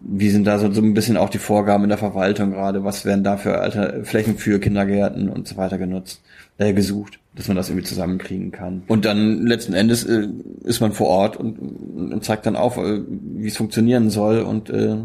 wie 0.03 0.29
sind 0.29 0.45
da 0.45 0.59
so, 0.59 0.71
so 0.71 0.81
ein 0.81 0.93
bisschen 0.93 1.17
auch 1.17 1.29
die 1.29 1.37
Vorgaben 1.37 1.83
in 1.83 1.89
der 1.89 1.97
Verwaltung 1.97 2.51
gerade? 2.51 2.83
Was 2.83 3.05
werden 3.05 3.23
da 3.23 3.37
für 3.37 3.59
Alter, 3.59 4.03
Flächen 4.03 4.37
für 4.37 4.59
Kindergärten 4.59 5.29
und 5.29 5.47
so 5.47 5.57
weiter 5.57 5.77
genutzt, 5.77 6.21
äh, 6.57 6.73
gesucht, 6.73 7.19
dass 7.35 7.47
man 7.47 7.57
das 7.57 7.69
irgendwie 7.69 7.87
zusammenkriegen 7.87 8.51
kann? 8.51 8.83
Und 8.87 9.05
dann 9.05 9.45
letzten 9.45 9.73
Endes 9.73 10.03
äh, 10.03 10.27
ist 10.63 10.81
man 10.81 10.91
vor 10.91 11.07
Ort 11.07 11.37
und, 11.37 11.57
und 11.57 12.23
zeigt 12.23 12.45
dann 12.45 12.55
auf, 12.55 12.77
äh, 12.77 13.01
wie 13.07 13.47
es 13.47 13.57
funktionieren 13.57 14.09
soll 14.09 14.39
und 14.39 14.69
äh, 14.69 14.97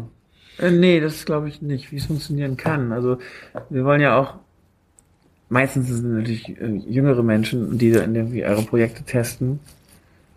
äh, 0.59 0.71
nee, 0.71 0.99
das 0.99 1.25
glaube 1.25 1.49
ich 1.49 1.61
nicht, 1.61 1.91
wie 1.91 1.97
es 1.97 2.05
funktionieren 2.05 2.57
kann. 2.57 2.91
Also 2.91 3.19
wir 3.69 3.85
wollen 3.85 4.01
ja 4.01 4.17
auch 4.17 4.35
meistens 5.49 5.87
sind 5.87 6.13
natürlich 6.13 6.49
äh, 6.59 6.81
jüngere 6.87 7.23
Menschen, 7.23 7.77
die 7.77 7.91
dann 7.91 8.15
irgendwie 8.15 8.39
ihre 8.39 8.63
Projekte 8.63 9.03
testen. 9.03 9.59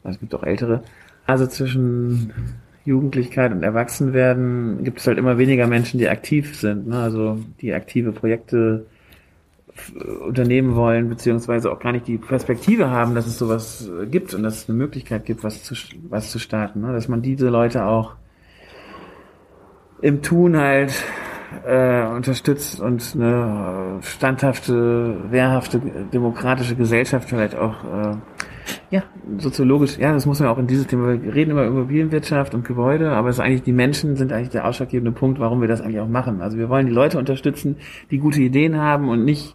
Also 0.04 0.16
es 0.16 0.20
gibt 0.20 0.34
auch 0.34 0.42
ältere. 0.42 0.82
Also 1.26 1.46
zwischen 1.46 2.32
Jugendlichkeit 2.90 3.53
und 3.53 3.62
Erwachsenwerden 3.62 4.85
gibt 4.85 5.00
es 5.00 5.07
halt 5.07 5.18
immer 5.18 5.38
weniger 5.38 5.66
Menschen, 5.66 5.98
die 5.98 6.09
aktiv 6.09 6.59
sind, 6.59 6.88
ne? 6.88 6.98
also 6.98 7.38
die 7.61 7.72
aktive 7.72 8.12
Projekte 8.12 8.87
unternehmen 10.26 10.74
wollen, 10.74 11.09
beziehungsweise 11.09 11.70
auch 11.70 11.79
gar 11.79 11.92
nicht 11.92 12.07
die 12.07 12.18
Perspektive 12.18 12.90
haben, 12.90 13.14
dass 13.14 13.26
es 13.26 13.38
sowas 13.38 13.88
gibt 14.11 14.35
und 14.35 14.42
dass 14.42 14.62
es 14.62 14.68
eine 14.68 14.76
Möglichkeit 14.76 15.24
gibt, 15.24 15.44
was 15.44 15.62
zu, 15.62 15.74
was 16.09 16.31
zu 16.31 16.38
starten. 16.38 16.83
Ne? 16.83 16.92
Dass 16.92 17.09
man 17.09 17.22
diese 17.22 17.48
Leute 17.48 17.85
auch 17.85 18.16
im 20.03 20.22
Tun 20.22 20.57
halt 20.57 20.92
äh, 21.66 22.03
unterstützt 22.07 22.81
und 22.81 23.12
eine 23.14 23.98
standhafte, 24.03 25.16
wehrhafte, 25.31 25.81
demokratische 26.12 26.74
Gesellschaft 26.74 27.29
vielleicht 27.29 27.57
auch 27.57 27.85
äh, 27.85 28.16
ja, 28.90 29.05
soziologisch, 29.38 29.98
ja, 29.98 30.12
das 30.12 30.26
muss 30.26 30.40
man 30.40 30.48
auch 30.48 30.59
in 30.59 30.66
dieses 30.66 30.88
Thema, 30.88 31.22
wir 31.22 31.35
reden 31.35 31.53
über 31.53 31.64
Immobilienwirtschaft 31.64 32.55
und 32.55 32.66
Gebäude, 32.66 33.12
aber 33.12 33.29
es 33.29 33.37
ist 33.37 33.40
eigentlich, 33.40 33.62
die 33.62 33.72
Menschen 33.72 34.16
sind 34.16 34.33
eigentlich 34.33 34.50
der 34.50 34.66
ausschlaggebende 34.66 35.12
Punkt, 35.12 35.38
warum 35.38 35.61
wir 35.61 35.68
das 35.68 35.81
eigentlich 35.81 36.00
auch 36.00 36.09
machen. 36.09 36.40
Also 36.40 36.59
wir 36.59 36.68
wollen 36.68 36.87
die 36.87 36.92
Leute 36.92 37.16
unterstützen, 37.16 37.76
die 38.11 38.18
gute 38.18 38.40
Ideen 38.40 38.76
haben 38.76 39.09
und 39.09 39.24
nicht 39.24 39.55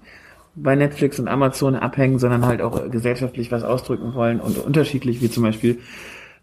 bei 0.56 0.76
Netflix 0.76 1.20
und 1.20 1.28
Amazon 1.28 1.76
abhängen, 1.76 2.18
sondern 2.18 2.46
halt 2.46 2.62
auch 2.62 2.90
gesellschaftlich 2.90 3.52
was 3.52 3.64
ausdrücken 3.64 4.14
wollen 4.14 4.40
und 4.40 4.58
unterschiedlich, 4.58 5.22
wie 5.22 5.30
zum 5.30 5.44
Beispiel 5.44 5.80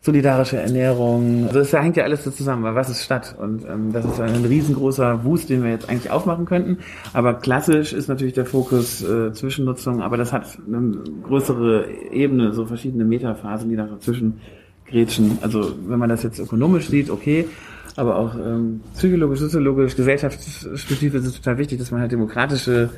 solidarische 0.03 0.57
Ernährung. 0.57 1.45
Also 1.47 1.61
das 1.61 1.73
hängt 1.73 1.97
ja 1.97 2.03
alles 2.03 2.25
so 2.25 2.33
zusammen, 2.33 2.65
weil 2.65 2.75
was 2.75 2.91
ist 2.91 3.05
Stadt? 3.05 3.37
Und 3.39 3.65
ähm, 3.65 3.93
das 3.93 4.05
ist 4.05 4.21
ein 4.21 4.45
riesengroßer 4.45 5.25
Wust, 5.25 5.49
den 5.49 5.63
wir 5.63 5.71
jetzt 5.71 5.89
eigentlich 5.89 6.11
aufmachen 6.11 6.45
könnten. 6.45 6.79
Aber 7.13 7.35
klassisch 7.35 7.93
ist 7.93 8.09
natürlich 8.09 8.35
der 8.35 8.45
Fokus 8.45 9.03
äh, 9.03 9.33
Zwischennutzung, 9.33 10.03
aber 10.03 10.17
das 10.17 10.33
hat 10.33 10.59
eine 10.67 10.99
größere 11.23 11.87
Ebene, 12.11 12.53
so 12.53 12.67
verschiedene 12.67 13.05
Metaphasen, 13.05 13.71
die 13.71 13.77
da 13.77 13.85
dazwischen 13.87 14.41
grätschen. 14.87 15.39
Also 15.41 15.73
wenn 15.87 16.01
man 16.01 16.09
das 16.09 16.25
jetzt 16.25 16.41
ökonomisch 16.41 16.89
sieht, 16.89 17.09
okay, 17.09 17.47
aber 17.95 18.17
auch 18.17 18.35
ähm, 18.35 18.81
psychologisch, 18.95 19.39
soziologisch, 19.39 19.95
gesellschaftsspezifisch 19.95 21.21
ist 21.21 21.27
es 21.27 21.37
total 21.37 21.59
wichtig, 21.59 21.79
dass 21.79 21.93
man 21.93 22.01
halt 22.01 22.11
demokratische 22.11 22.91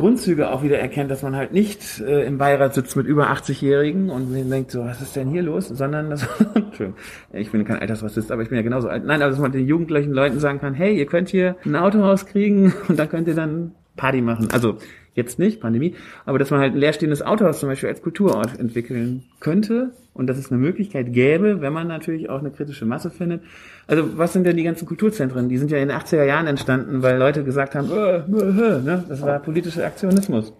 Grundzüge 0.00 0.50
auch 0.50 0.62
wieder 0.62 0.78
erkennt, 0.78 1.10
dass 1.10 1.22
man 1.22 1.36
halt 1.36 1.52
nicht 1.52 2.00
äh, 2.00 2.26
im 2.26 2.38
Beirat 2.38 2.74
sitzt 2.74 2.96
mit 2.96 3.06
über 3.06 3.30
80-Jährigen 3.30 4.10
und 4.10 4.32
denkt 4.32 4.72
so, 4.72 4.84
was 4.84 5.00
ist 5.00 5.14
denn 5.14 5.28
hier 5.28 5.42
los? 5.42 5.68
Sondern, 5.68 6.10
das, 6.10 6.26
ich 7.32 7.52
bin 7.52 7.64
kein 7.64 7.78
Altersrassist, 7.78 8.32
aber 8.32 8.42
ich 8.42 8.48
bin 8.48 8.56
ja 8.56 8.62
genauso 8.62 8.88
alt. 8.88 9.04
Nein, 9.04 9.22
aber 9.22 9.30
dass 9.30 9.38
man 9.38 9.52
den 9.52 9.66
jugendlichen 9.66 10.12
Leuten 10.12 10.40
sagen 10.40 10.58
kann, 10.58 10.74
hey, 10.74 10.98
ihr 10.98 11.06
könnt 11.06 11.28
hier 11.28 11.56
ein 11.64 11.76
Autohaus 11.76 12.26
kriegen 12.26 12.72
und 12.88 12.98
dann 12.98 13.08
könnt 13.08 13.28
ihr 13.28 13.34
dann 13.34 13.72
Party 13.96 14.20
machen. 14.20 14.48
Also 14.52 14.78
jetzt 15.14 15.38
nicht, 15.38 15.60
Pandemie, 15.60 15.94
aber 16.24 16.38
dass 16.38 16.50
man 16.50 16.60
halt 16.60 16.74
ein 16.74 16.78
leerstehendes 16.78 17.22
Autohaus 17.22 17.60
zum 17.60 17.68
Beispiel 17.68 17.88
als 17.88 18.02
Kulturort 18.02 18.58
entwickeln 18.58 19.24
könnte 19.40 19.90
und 20.14 20.26
dass 20.26 20.38
es 20.38 20.50
eine 20.50 20.60
Möglichkeit 20.60 21.12
gäbe, 21.12 21.60
wenn 21.60 21.72
man 21.72 21.88
natürlich 21.88 22.28
auch 22.28 22.40
eine 22.40 22.50
kritische 22.50 22.84
Masse 22.84 23.10
findet, 23.10 23.42
also 23.86 24.18
was 24.18 24.32
sind 24.32 24.44
denn 24.44 24.56
die 24.56 24.62
ganzen 24.62 24.86
Kulturzentren? 24.86 25.48
Die 25.48 25.58
sind 25.58 25.70
ja 25.70 25.78
in 25.78 25.88
den 25.88 25.96
80er 25.96 26.24
Jahren 26.24 26.46
entstanden, 26.46 27.02
weil 27.02 27.18
Leute 27.18 27.42
gesagt 27.42 27.74
haben, 27.74 27.90
äh, 27.90 28.18
äh, 28.18 28.20
äh, 28.20 28.82
ne? 28.82 29.04
das 29.08 29.22
war 29.22 29.38
politischer 29.40 29.84
Aktionismus. 29.84 30.52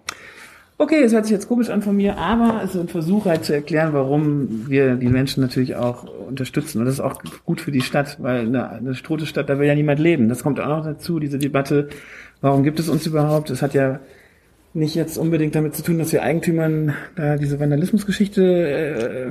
okay, 0.79 1.03
es 1.03 1.13
hört 1.13 1.27
sich 1.27 1.33
jetzt 1.33 1.47
komisch 1.47 1.71
an 1.71 1.83
von 1.83 1.95
mir, 1.95 2.17
aber 2.17 2.63
es 2.65 2.75
ist 2.75 2.81
ein 2.81 2.89
Versuch 2.89 3.27
halt 3.27 3.45
zu 3.45 3.53
erklären, 3.53 3.93
warum 3.93 4.69
wir 4.69 4.97
die 4.97 5.09
Menschen 5.09 5.43
natürlich 5.43 5.77
auch 5.77 6.05
unterstützen. 6.05 6.81
Und 6.81 6.87
das 6.87 6.95
ist 6.95 7.01
auch 7.01 7.23
gut 7.45 7.61
für 7.61 7.71
die 7.71 7.83
Stadt, 7.83 8.17
weil 8.21 8.47
eine, 8.47 8.71
eine 8.71 8.95
Stadt, 8.95 9.49
da 9.49 9.59
will 9.59 9.69
ja 9.69 9.75
niemand 9.75 10.01
leben. 10.01 10.29
Das 10.29 10.43
kommt 10.43 10.59
auch 10.59 10.69
noch 10.69 10.85
dazu, 10.85 11.21
diese 11.21 11.39
Debatte, 11.39 11.89
warum 12.41 12.65
gibt 12.65 12.81
es 12.81 12.89
uns 12.89 13.07
überhaupt? 13.07 13.51
Es 13.51 13.63
hat 13.63 13.75
ja 13.75 14.01
nicht 14.73 14.95
jetzt 14.95 15.19
unbedingt 15.19 15.55
damit 15.55 15.75
zu 15.75 15.83
tun, 15.83 15.99
dass 15.99 16.13
wir 16.13 16.23
Eigentümern 16.23 16.95
da 17.17 17.37
diese 17.37 17.59
Vandalismusgeschichte, 17.59 18.43
äh, 18.43 19.31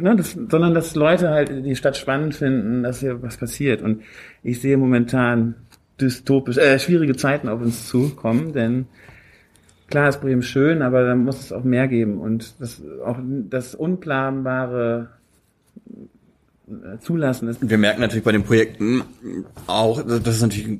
ne, 0.00 0.16
das, 0.16 0.32
sondern 0.32 0.74
dass 0.74 0.94
Leute 0.94 1.30
halt 1.30 1.64
die 1.64 1.76
Stadt 1.76 1.96
spannend 1.96 2.34
finden, 2.34 2.82
dass 2.82 3.00
hier 3.00 3.22
was 3.22 3.36
passiert. 3.36 3.82
Und 3.82 4.02
ich 4.42 4.60
sehe 4.60 4.76
momentan 4.76 5.54
dystopisch, 6.00 6.58
äh, 6.58 6.78
schwierige 6.78 7.16
Zeiten 7.16 7.48
auf 7.48 7.60
uns 7.60 7.88
zukommen, 7.88 8.52
denn 8.52 8.86
klar 9.88 10.08
ist 10.08 10.20
Bremen 10.20 10.42
schön, 10.42 10.82
aber 10.82 11.04
da 11.04 11.14
muss 11.14 11.40
es 11.40 11.52
auch 11.52 11.64
mehr 11.64 11.88
geben 11.88 12.18
und 12.20 12.60
das 12.60 12.82
auch 13.04 13.18
das 13.22 13.74
unplanbare 13.74 15.10
äh, 16.68 16.98
zulassen 16.98 17.48
ist. 17.48 17.68
Wir 17.68 17.78
merken 17.78 18.00
natürlich 18.00 18.24
bei 18.24 18.32
den 18.32 18.44
Projekten 18.44 19.02
auch, 19.66 20.02
dass 20.02 20.26
es 20.26 20.42
natürlich 20.42 20.78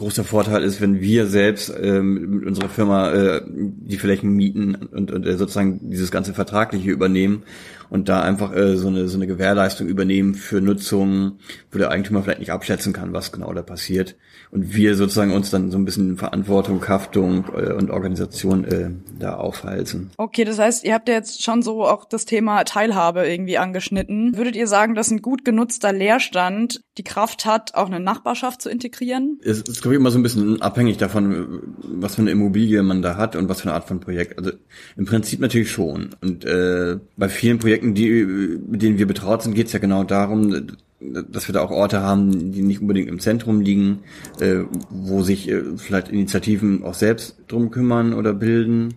großer 0.00 0.24
Vorteil 0.24 0.62
ist, 0.64 0.80
wenn 0.80 1.00
wir 1.00 1.26
selbst 1.26 1.72
ähm, 1.78 2.38
mit 2.38 2.46
unserer 2.46 2.70
Firma 2.70 3.12
äh, 3.12 3.42
die 3.46 3.98
Flächen 3.98 4.32
mieten 4.32 4.74
und, 4.74 5.10
und 5.10 5.26
äh, 5.26 5.36
sozusagen 5.36 5.90
dieses 5.90 6.10
ganze 6.10 6.32
Vertragliche 6.32 6.90
übernehmen 6.90 7.42
und 7.90 8.08
da 8.08 8.22
einfach 8.22 8.54
äh, 8.56 8.76
so, 8.76 8.88
eine, 8.88 9.08
so 9.08 9.18
eine 9.18 9.26
Gewährleistung 9.26 9.86
übernehmen 9.86 10.34
für 10.34 10.62
Nutzungen, 10.62 11.38
wo 11.70 11.78
der 11.78 11.90
Eigentümer 11.90 12.22
vielleicht 12.22 12.40
nicht 12.40 12.50
abschätzen 12.50 12.94
kann, 12.94 13.12
was 13.12 13.30
genau 13.30 13.52
da 13.52 13.62
passiert. 13.62 14.16
Und 14.52 14.74
wir 14.74 14.96
sozusagen 14.96 15.32
uns 15.32 15.50
dann 15.50 15.70
so 15.70 15.78
ein 15.78 15.84
bisschen 15.84 16.16
Verantwortung, 16.16 16.86
Haftung 16.88 17.44
äh, 17.56 17.72
und 17.72 17.90
Organisation 17.90 18.64
äh, 18.64 18.90
da 19.18 19.34
aufhalten. 19.34 20.10
Okay, 20.16 20.44
das 20.44 20.58
heißt, 20.58 20.84
ihr 20.84 20.94
habt 20.94 21.08
ja 21.08 21.14
jetzt 21.14 21.42
schon 21.42 21.62
so 21.62 21.84
auch 21.84 22.04
das 22.04 22.24
Thema 22.24 22.64
Teilhabe 22.64 23.26
irgendwie 23.26 23.58
angeschnitten. 23.58 24.36
Würdet 24.36 24.56
ihr 24.56 24.66
sagen, 24.66 24.94
dass 24.94 25.10
ein 25.10 25.22
gut 25.22 25.44
genutzter 25.44 25.92
Leerstand 25.92 26.82
die 26.98 27.04
Kraft 27.04 27.46
hat, 27.46 27.74
auch 27.74 27.86
eine 27.86 28.00
Nachbarschaft 28.00 28.60
zu 28.62 28.70
integrieren? 28.70 29.38
Es 29.44 29.60
ist, 29.60 29.82
glaube 29.82 29.94
ich, 29.94 30.00
immer 30.00 30.10
so 30.10 30.18
ein 30.18 30.24
bisschen 30.24 30.60
abhängig 30.60 30.96
davon, 30.96 31.60
was 31.82 32.16
für 32.16 32.22
eine 32.22 32.32
Immobilie 32.32 32.82
man 32.82 33.02
da 33.02 33.16
hat 33.16 33.36
und 33.36 33.48
was 33.48 33.60
für 33.60 33.68
eine 33.68 33.74
Art 33.74 33.86
von 33.86 34.00
Projekt. 34.00 34.36
Also 34.36 34.50
im 34.96 35.06
Prinzip 35.06 35.38
natürlich 35.40 35.70
schon. 35.70 36.10
Und 36.20 36.44
äh, 36.44 36.98
bei 37.16 37.28
vielen 37.28 37.58
Projekten, 37.60 37.94
die, 37.94 38.24
mit 38.66 38.82
denen 38.82 38.98
wir 38.98 39.06
betraut 39.06 39.42
sind, 39.42 39.54
geht 39.54 39.68
es 39.68 39.72
ja 39.72 39.78
genau 39.78 40.02
darum, 40.02 40.66
dass 41.00 41.48
wir 41.48 41.52
da 41.54 41.62
auch 41.62 41.70
Orte 41.70 42.02
haben, 42.02 42.52
die 42.52 42.62
nicht 42.62 42.80
unbedingt 42.80 43.08
im 43.08 43.20
Zentrum 43.20 43.60
liegen, 43.60 44.00
äh, 44.38 44.64
wo 44.90 45.22
sich 45.22 45.48
äh, 45.48 45.62
vielleicht 45.76 46.08
Initiativen 46.08 46.84
auch 46.84 46.94
selbst 46.94 47.36
drum 47.48 47.70
kümmern 47.70 48.12
oder 48.12 48.34
bilden 48.34 48.94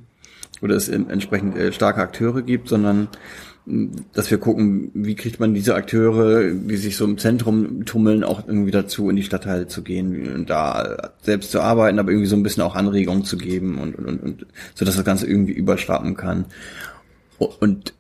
oder 0.62 0.76
es 0.76 0.89
entsprechend 0.89 1.58
äh, 1.58 1.72
starke 1.72 2.02
Akteure 2.02 2.42
gibt, 2.42 2.68
sondern 2.68 3.08
dass 4.13 4.30
wir 4.30 4.39
gucken, 4.39 4.92
wie 4.94 5.16
kriegt 5.16 5.39
man 5.39 5.54
diese 5.54 5.76
Akteure, 5.76 6.52
die 6.52 6.76
sich 6.76 6.98
so 6.98 7.06
im 7.06 7.18
Zentrum 7.18 7.86
tummeln, 7.86 8.26
auch 8.26 8.46
irgendwie 8.46 8.72
dazu, 8.72 9.10
in 9.10 9.16
die 9.16 9.24
Stadtteile 9.24 9.68
zu 9.68 9.84
gehen 9.84 10.34
und 10.34 10.50
da 10.50 11.12
selbst 11.22 11.52
zu 11.52 11.62
arbeiten, 11.62 11.98
aber 11.98 12.12
irgendwie 12.12 12.28
so 12.28 12.36
ein 12.36 12.44
bisschen 12.44 12.63
auch 12.63 12.76
Anregungen 12.76 13.24
zu 13.24 13.38
geben 13.38 13.78
und, 13.78 13.96
und, 13.96 14.22
und 14.22 14.46
so 14.76 14.84
dass 14.84 14.98
das 14.98 15.06
Ganze 15.06 15.28
irgendwie 15.28 15.54
überschwappen 15.54 16.18
kann. 16.18 16.46
Und 17.38 17.94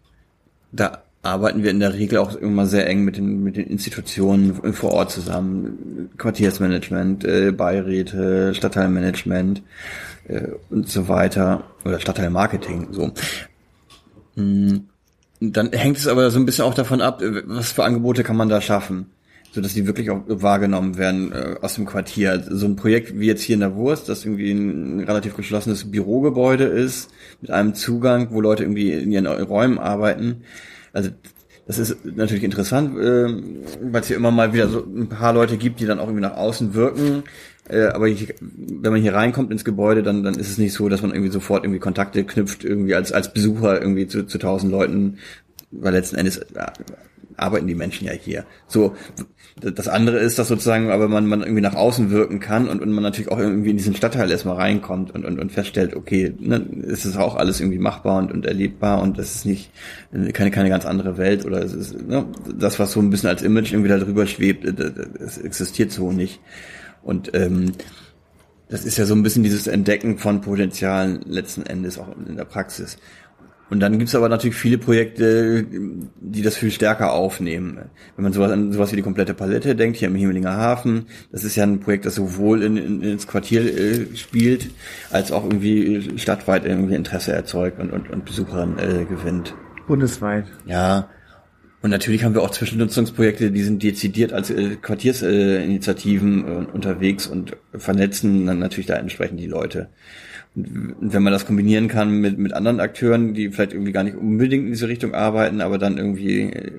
da 0.73 1.02
arbeiten 1.23 1.63
wir 1.63 1.71
in 1.71 1.79
der 1.79 1.93
Regel 1.93 2.19
auch 2.19 2.35
immer 2.35 2.65
sehr 2.65 2.87
eng 2.87 3.03
mit 3.03 3.17
den, 3.17 3.43
mit 3.43 3.55
den 3.55 3.65
Institutionen 3.65 4.73
vor 4.73 4.91
Ort 4.91 5.11
zusammen. 5.11 6.09
Quartiersmanagement, 6.17 7.23
äh, 7.23 7.51
Beiräte, 7.51 8.53
Stadtteilmanagement 8.53 9.63
äh, 10.27 10.49
und 10.69 10.89
so 10.89 11.07
weiter. 11.07 11.63
Oder 11.85 11.99
Stadtteilmarketing, 11.99 12.89
so. 12.91 13.11
Mm, 14.35 14.79
dann 15.39 15.71
hängt 15.71 15.97
es 15.97 16.07
aber 16.07 16.29
so 16.29 16.39
ein 16.39 16.45
bisschen 16.45 16.65
auch 16.65 16.73
davon 16.73 17.01
ab, 17.01 17.21
äh, 17.21 17.41
was 17.45 17.71
für 17.71 17.85
Angebote 17.85 18.23
kann 18.23 18.37
man 18.37 18.49
da 18.49 18.61
schaffen 18.61 19.07
so 19.53 19.61
dass 19.61 19.75
die 19.75 19.85
wirklich 19.85 20.09
auch 20.09 20.23
wahrgenommen 20.27 20.97
werden 20.97 21.31
äh, 21.31 21.55
aus 21.61 21.75
dem 21.75 21.85
Quartier. 21.85 22.43
So 22.49 22.65
ein 22.65 22.75
Projekt 22.75 23.19
wie 23.19 23.27
jetzt 23.27 23.43
hier 23.43 23.53
in 23.53 23.59
der 23.59 23.75
Wurst, 23.75 24.09
das 24.09 24.25
irgendwie 24.25 24.51
ein 24.51 25.01
relativ 25.01 25.35
geschlossenes 25.35 25.91
Bürogebäude 25.91 26.63
ist, 26.63 27.11
mit 27.39 27.51
einem 27.51 27.75
Zugang, 27.75 28.29
wo 28.31 28.41
Leute 28.41 28.63
irgendwie 28.63 28.91
in 28.91 29.11
ihren 29.11 29.27
Räumen 29.27 29.77
arbeiten, 29.77 30.41
also 30.93 31.09
das 31.65 31.79
ist 31.79 32.03
natürlich 32.03 32.43
interessant, 32.43 32.97
äh, 32.97 33.27
weil 33.91 34.01
es 34.01 34.07
hier 34.07 34.17
immer 34.17 34.31
mal 34.31 34.53
wieder 34.53 34.67
so 34.67 34.83
ein 34.83 35.07
paar 35.07 35.33
Leute 35.33 35.57
gibt, 35.57 35.79
die 35.79 35.85
dann 35.85 35.99
auch 35.99 36.07
irgendwie 36.07 36.21
nach 36.21 36.35
außen 36.35 36.73
wirken. 36.73 37.23
Äh, 37.69 37.85
aber 37.85 38.09
ich, 38.09 38.33
wenn 38.41 38.91
man 38.91 39.01
hier 39.01 39.13
reinkommt 39.13 39.49
ins 39.49 39.63
Gebäude, 39.63 40.03
dann, 40.03 40.23
dann 40.23 40.35
ist 40.35 40.49
es 40.49 40.57
nicht 40.57 40.73
so, 40.73 40.89
dass 40.89 41.01
man 41.01 41.11
irgendwie 41.11 41.31
sofort 41.31 41.63
irgendwie 41.63 41.79
Kontakte 41.79 42.25
knüpft, 42.25 42.65
irgendwie 42.65 42.95
als, 42.95 43.13
als 43.13 43.33
Besucher 43.33 43.81
irgendwie 43.81 44.07
zu, 44.07 44.25
zu 44.25 44.37
tausend 44.37 44.73
Leuten, 44.73 45.19
weil 45.79 45.93
letzten 45.93 46.15
Endes 46.15 46.37
äh, 46.37 46.45
arbeiten 47.37 47.67
die 47.67 47.75
Menschen 47.75 48.07
ja 48.07 48.13
hier. 48.13 48.45
So, 48.67 48.95
das 49.59 49.87
andere 49.87 50.17
ist, 50.17 50.39
dass 50.39 50.47
sozusagen, 50.47 50.89
aber 50.89 51.07
man, 51.07 51.27
man 51.27 51.41
irgendwie 51.41 51.61
nach 51.61 51.75
außen 51.75 52.09
wirken 52.09 52.39
kann 52.39 52.67
und, 52.67 52.81
und 52.81 52.91
man 52.91 53.03
natürlich 53.03 53.31
auch 53.31 53.39
irgendwie 53.39 53.69
in 53.69 53.77
diesen 53.77 53.95
Stadtteil 53.95 54.29
erstmal 54.31 54.55
reinkommt 54.55 55.13
und, 55.13 55.25
und, 55.25 55.39
und 55.39 55.51
feststellt, 55.51 55.95
okay, 55.95 56.33
ne, 56.39 56.65
es 56.87 57.05
ist 57.05 57.17
auch 57.17 57.35
alles 57.35 57.59
irgendwie 57.59 57.79
machbar 57.79 58.17
und, 58.17 58.31
und 58.31 58.45
erlebbar 58.45 59.01
und 59.01 59.17
das 59.17 59.35
ist 59.35 59.45
nicht 59.45 59.71
keine, 60.33 60.51
keine 60.51 60.69
ganz 60.69 60.85
andere 60.85 61.17
Welt 61.17 61.45
oder 61.45 61.63
es 61.63 61.73
ist 61.73 62.07
ne, 62.07 62.25
das, 62.57 62.79
was 62.79 62.91
so 62.91 62.99
ein 62.99 63.09
bisschen 63.09 63.29
als 63.29 63.41
Image 63.41 63.71
irgendwie 63.71 63.89
da 63.89 63.97
drüber 63.97 64.25
schwebt, 64.25 64.65
es 64.65 65.37
existiert 65.37 65.91
so 65.91 66.11
nicht. 66.11 66.39
Und 67.03 67.31
ähm, 67.35 67.73
das 68.69 68.85
ist 68.85 68.97
ja 68.97 69.05
so 69.05 69.13
ein 69.13 69.21
bisschen 69.21 69.43
dieses 69.43 69.67
Entdecken 69.67 70.17
von 70.17 70.41
Potenzialen 70.41 71.21
letzten 71.27 71.63
Endes 71.63 71.99
auch 71.99 72.07
in 72.27 72.37
der 72.37 72.45
Praxis. 72.45 72.97
Und 73.73 73.79
dann 73.79 73.97
gibt's 73.97 74.13
aber 74.13 74.29
natürlich 74.29 74.55
viele 74.55 74.77
Projekte, 74.77 75.65
die 76.21 76.43
das 76.43 76.55
viel 76.55 76.69
stärker 76.69 77.11
aufnehmen. 77.11 77.79
Wenn 78.15 78.23
man 78.23 78.31
sowas 78.31 78.51
an 78.51 78.71
sowas 78.71 78.91
wie 78.91 78.97
die 78.97 79.01
komplette 79.01 79.33
Palette 79.33 79.75
denkt, 79.75 79.97
hier 79.97 80.09
im 80.09 80.15
Himmelinger 80.15 80.55
Hafen, 80.55 81.07
das 81.31 81.43
ist 81.43 81.55
ja 81.55 81.63
ein 81.63 81.79
Projekt, 81.79 82.05
das 82.05 82.13
sowohl 82.13 82.61
in, 82.61 82.77
in, 82.77 83.01
ins 83.01 83.25
Quartier 83.25 83.61
äh, 83.61 84.15
spielt, 84.15 84.69
als 85.09 85.31
auch 85.31 85.43
irgendwie 85.43 86.19
stadtweit 86.19 86.67
irgendwie 86.67 86.93
Interesse 86.93 87.33
erzeugt 87.33 87.79
und, 87.79 87.89
und, 87.89 88.11
und 88.11 88.25
Besuchern 88.25 88.77
äh, 88.77 89.05
gewinnt. 89.05 89.55
Bundesweit. 89.87 90.45
Ja. 90.67 91.09
Und 91.81 91.89
natürlich 91.89 92.23
haben 92.23 92.35
wir 92.35 92.43
auch 92.43 92.51
Zwischennutzungsprojekte, 92.51 93.49
die 93.49 93.63
sind 93.63 93.81
dezidiert 93.81 94.33
als 94.33 94.51
äh, 94.51 94.75
Quartiersinitiativen 94.75 96.47
äh, 96.47 96.65
unterwegs 96.71 97.25
und 97.25 97.57
vernetzen 97.73 98.45
dann 98.45 98.59
natürlich 98.59 98.85
da 98.85 98.97
entsprechend 98.97 99.39
die 99.39 99.47
Leute. 99.47 99.89
Wenn 100.55 101.23
man 101.23 101.33
das 101.33 101.47
kombinieren 101.47 101.87
kann 101.87 102.11
mit, 102.21 102.37
mit 102.37 102.53
anderen 102.53 102.79
Akteuren, 102.79 103.33
die 103.33 103.49
vielleicht 103.49 103.73
irgendwie 103.73 103.91
gar 103.91 104.03
nicht 104.03 104.15
unbedingt 104.15 104.65
in 104.65 104.71
diese 104.71 104.87
Richtung 104.87 105.15
arbeiten, 105.15 105.61
aber 105.61 105.79
dann 105.79 105.97
irgendwie 105.97 106.41
äh, 106.41 106.71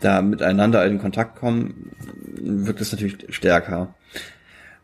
da 0.00 0.22
miteinander 0.22 0.84
in 0.84 0.98
Kontakt 0.98 1.36
kommen, 1.36 1.92
wirkt 2.40 2.80
es 2.80 2.92
natürlich 2.92 3.16
stärker. 3.30 3.94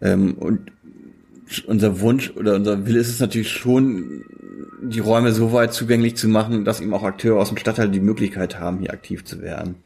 Ähm, 0.00 0.34
und 0.34 0.72
unser 1.66 2.00
Wunsch 2.00 2.32
oder 2.36 2.54
unser 2.54 2.86
Wille 2.86 2.98
ist 2.98 3.08
es 3.08 3.20
natürlich 3.20 3.50
schon, 3.50 4.24
die 4.82 5.00
Räume 5.00 5.32
so 5.32 5.52
weit 5.52 5.72
zugänglich 5.72 6.16
zu 6.16 6.28
machen, 6.28 6.64
dass 6.64 6.80
eben 6.80 6.94
auch 6.94 7.02
Akteure 7.02 7.38
aus 7.38 7.48
dem 7.48 7.58
Stadtteil 7.58 7.88
die 7.88 8.00
Möglichkeit 8.00 8.58
haben, 8.58 8.80
hier 8.80 8.92
aktiv 8.92 9.24
zu 9.24 9.40
werden. 9.40 9.76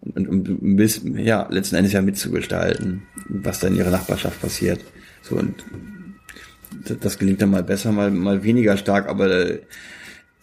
Und, 0.00 0.28
und 0.28 0.48
um 0.48 0.76
bisschen, 0.76 1.18
ja, 1.18 1.46
letzten 1.50 1.76
Endes 1.76 1.92
ja 1.92 2.00
mitzugestalten, 2.00 3.02
was 3.28 3.60
da 3.60 3.68
in 3.68 3.76
ihrer 3.76 3.90
Nachbarschaft 3.90 4.40
passiert. 4.40 4.80
So, 5.22 5.36
und 5.36 5.64
das 7.00 7.18
gelingt 7.18 7.42
dann 7.42 7.50
mal 7.50 7.62
besser, 7.62 7.92
mal, 7.92 8.10
mal 8.10 8.42
weniger 8.42 8.76
stark, 8.76 9.08
aber 9.08 9.30
äh, 9.30 9.60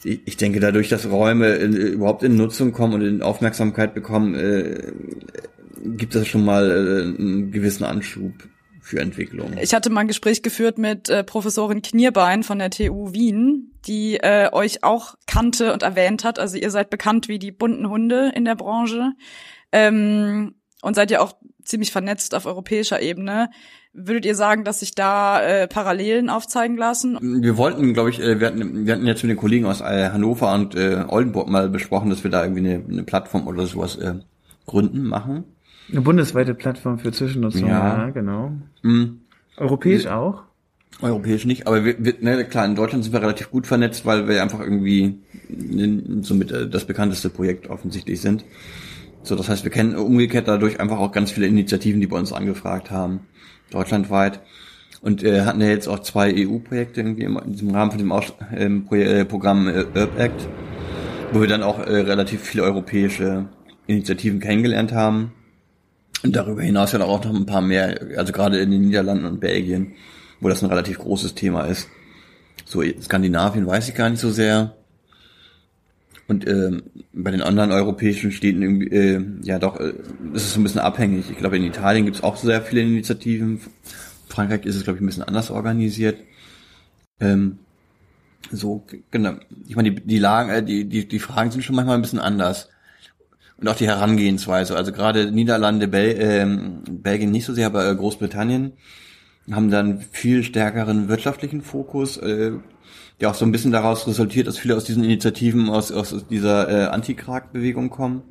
ich 0.03 0.37
denke, 0.37 0.59
dadurch, 0.59 0.89
dass 0.89 1.09
Räume 1.09 1.55
in, 1.55 1.75
überhaupt 1.75 2.23
in 2.23 2.37
Nutzung 2.37 2.71
kommen 2.71 2.93
und 2.95 3.01
in 3.01 3.21
Aufmerksamkeit 3.21 3.93
bekommen, 3.93 4.35
äh, 4.35 4.91
gibt 5.83 6.15
es 6.15 6.27
schon 6.27 6.45
mal 6.45 6.69
äh, 6.69 7.21
einen 7.21 7.51
gewissen 7.51 7.83
Anschub 7.83 8.33
für 8.81 8.99
Entwicklung. 9.01 9.57
Ich 9.61 9.73
hatte 9.73 9.89
mal 9.89 10.01
ein 10.01 10.07
Gespräch 10.07 10.41
geführt 10.43 10.77
mit 10.77 11.09
äh, 11.09 11.23
Professorin 11.23 11.81
Knierbein 11.81 12.43
von 12.43 12.59
der 12.59 12.69
TU 12.69 13.11
Wien, 13.11 13.73
die 13.85 14.17
äh, 14.17 14.49
euch 14.51 14.83
auch 14.83 15.15
kannte 15.25 15.73
und 15.73 15.83
erwähnt 15.83 16.23
hat. 16.23 16.39
Also 16.39 16.57
ihr 16.57 16.71
seid 16.71 16.89
bekannt 16.89 17.27
wie 17.27 17.39
die 17.39 17.51
bunten 17.51 17.89
Hunde 17.89 18.31
in 18.33 18.45
der 18.45 18.55
Branche 18.55 19.11
ähm, 19.71 20.55
und 20.81 20.95
seid 20.95 21.11
ja 21.11 21.19
auch 21.19 21.35
ziemlich 21.67 21.91
vernetzt 21.91 22.33
auf 22.33 22.45
europäischer 22.45 23.01
Ebene. 23.01 23.49
Würdet 23.93 24.25
ihr 24.25 24.35
sagen, 24.35 24.63
dass 24.63 24.79
sich 24.79 24.95
da 24.95 25.41
äh, 25.41 25.67
Parallelen 25.67 26.29
aufzeigen 26.29 26.77
lassen? 26.77 27.17
Wir 27.41 27.57
wollten, 27.57 27.93
glaube 27.93 28.09
ich, 28.09 28.19
äh, 28.19 28.39
wir 28.39 28.47
hatten, 28.47 28.85
wir 28.85 28.93
hatten 28.93 29.07
jetzt 29.07 29.23
mit 29.23 29.31
den 29.31 29.37
Kollegen 29.37 29.65
aus 29.65 29.81
äh, 29.81 30.09
Hannover 30.11 30.53
und 30.53 30.75
äh, 30.75 31.03
Oldenburg 31.07 31.49
mal 31.49 31.69
besprochen, 31.69 32.09
dass 32.09 32.23
wir 32.23 32.31
da 32.31 32.43
irgendwie 32.43 32.69
eine, 32.69 32.83
eine 32.87 33.03
Plattform 33.03 33.47
oder 33.47 33.65
sowas 33.65 33.95
äh, 33.97 34.15
gründen, 34.65 35.03
machen. 35.03 35.45
Eine 35.91 36.01
bundesweite 36.01 36.53
Plattform 36.53 36.99
für 36.99 37.11
Zwischennutzung, 37.11 37.67
ja, 37.67 38.05
ja 38.05 38.09
genau. 38.09 38.51
Mhm. 38.81 39.21
Europäisch 39.55 40.03
wir, 40.03 40.17
auch? 40.17 40.43
Europäisch 41.01 41.45
nicht, 41.45 41.67
aber 41.67 41.85
wir, 41.85 41.95
wir, 41.97 42.15
ne, 42.19 42.43
klar, 42.45 42.65
in 42.65 42.75
Deutschland 42.75 43.03
sind 43.03 43.13
wir 43.13 43.21
relativ 43.21 43.51
gut 43.51 43.67
vernetzt, 43.67 44.05
weil 44.05 44.27
wir 44.27 44.41
einfach 44.41 44.59
irgendwie 44.59 45.19
somit 46.21 46.51
äh, 46.51 46.69
das 46.69 46.85
bekannteste 46.85 47.29
Projekt 47.29 47.69
offensichtlich 47.69 48.21
sind. 48.21 48.43
So, 49.27 49.35
das 49.35 49.49
heißt, 49.49 49.65
wir 49.65 49.71
kennen 49.71 49.95
umgekehrt 49.95 50.47
dadurch 50.47 50.79
einfach 50.79 50.99
auch 50.99 51.11
ganz 51.11 51.31
viele 51.31 51.47
Initiativen, 51.47 51.99
die 51.99 52.07
bei 52.07 52.17
uns 52.17 52.31
angefragt 52.31 52.91
haben 52.91 53.21
deutschlandweit. 53.71 54.39
Und 55.01 55.21
äh, 55.21 55.41
hatten 55.41 55.59
ja 55.61 55.67
jetzt 55.67 55.87
auch 55.87 55.99
zwei 55.99 56.33
EU-Projekte 56.33 57.01
irgendwie 57.01 57.23
im, 57.23 57.37
im 57.37 57.69
Rahmen 57.71 57.91
von 57.91 57.99
dem 57.99 58.11
Aus 58.11 58.33
ähm, 58.55 58.85
Pro 58.85 58.95
äh, 58.95 59.25
Programm 59.25 59.67
äh, 59.67 59.83
Urb 59.83 60.17
Act, 60.17 60.47
wo 61.33 61.41
wir 61.41 61.47
dann 61.47 61.61
auch 61.61 61.79
äh, 61.79 61.97
relativ 61.99 62.41
viele 62.41 62.63
europäische 62.63 63.49
Initiativen 63.85 64.39
kennengelernt 64.39 64.93
haben. 64.93 65.33
Und 66.23 66.35
darüber 66.35 66.61
hinaus 66.61 66.93
ja 66.93 67.01
auch 67.01 67.23
noch 67.23 67.35
ein 67.35 67.45
paar 67.45 67.61
mehr, 67.61 67.99
also 68.17 68.31
gerade 68.31 68.59
in 68.59 68.71
den 68.71 68.81
Niederlanden 68.81 69.25
und 69.25 69.39
Belgien, 69.39 69.93
wo 70.39 70.47
das 70.49 70.63
ein 70.63 70.69
relativ 70.69 70.99
großes 70.99 71.35
Thema 71.35 71.65
ist. 71.65 71.89
So 72.65 72.81
Skandinavien 73.01 73.67
weiß 73.67 73.89
ich 73.89 73.95
gar 73.95 74.09
nicht 74.09 74.21
so 74.21 74.31
sehr. 74.31 74.73
Und 76.27 76.47
ähm, 76.47 76.83
bei 77.17 77.31
den 77.31 77.41
anderen 77.41 77.71
europäischen 77.71 78.31
Städten 78.31 78.61
irgendwie, 78.61 78.87
äh, 78.87 79.25
ja 79.41 79.59
doch, 79.59 79.79
äh, 79.79 79.93
ist 80.33 80.45
es 80.45 80.55
ein 80.55 80.63
bisschen 80.63 80.81
abhängig. 80.81 81.29
Ich 81.29 81.37
glaube, 81.37 81.57
in 81.57 81.63
Italien 81.63 82.05
gibt 82.05 82.17
es 82.17 82.23
auch 82.23 82.37
sehr 82.37 82.61
viele 82.61 82.81
Initiativen. 82.81 83.59
Frankreich 84.27 84.65
ist 84.65 84.75
es, 84.75 84.83
glaube 84.83 84.97
ich, 84.97 85.03
ein 85.03 85.07
bisschen 85.07 85.23
anders 85.23 85.49
organisiert. 85.49 86.19
Ähm, 87.19 87.59
so, 88.51 88.85
genau. 89.11 89.33
Ich 89.67 89.75
meine, 89.75 89.91
die, 89.91 90.01
die 90.01 90.19
Lagen, 90.19 90.49
äh, 90.49 90.63
die, 90.63 90.85
die, 90.85 91.07
die 91.07 91.19
Fragen 91.19 91.51
sind 91.51 91.63
schon 91.63 91.75
manchmal 91.75 91.95
ein 91.95 92.01
bisschen 92.01 92.19
anders. 92.19 92.69
Und 93.57 93.67
auch 93.67 93.75
die 93.75 93.87
Herangehensweise. 93.87 94.75
Also 94.75 94.91
gerade 94.91 95.31
Niederlande, 95.31 95.87
Bel 95.87 96.15
ähm, 96.19 96.83
Belgien 96.87 97.31
nicht 97.31 97.45
so 97.45 97.53
sehr, 97.53 97.65
aber 97.65 97.89
äh, 97.89 97.95
Großbritannien 97.95 98.73
haben 99.51 99.71
dann 99.71 100.01
viel 100.01 100.43
stärkeren 100.43 101.07
wirtschaftlichen 101.07 101.61
Fokus, 101.61 102.17
äh, 102.17 102.51
der 103.19 103.29
auch 103.29 103.35
so 103.35 103.45
ein 103.45 103.51
bisschen 103.51 103.71
daraus 103.71 104.07
resultiert, 104.07 104.47
dass 104.47 104.57
viele 104.57 104.75
aus 104.75 104.83
diesen 104.83 105.03
Initiativen 105.03 105.69
aus, 105.69 105.91
aus 105.91 106.27
dieser 106.27 106.69
äh, 106.69 106.85
Anti-Krag-Bewegung 106.87 107.89
kommen. 107.89 108.23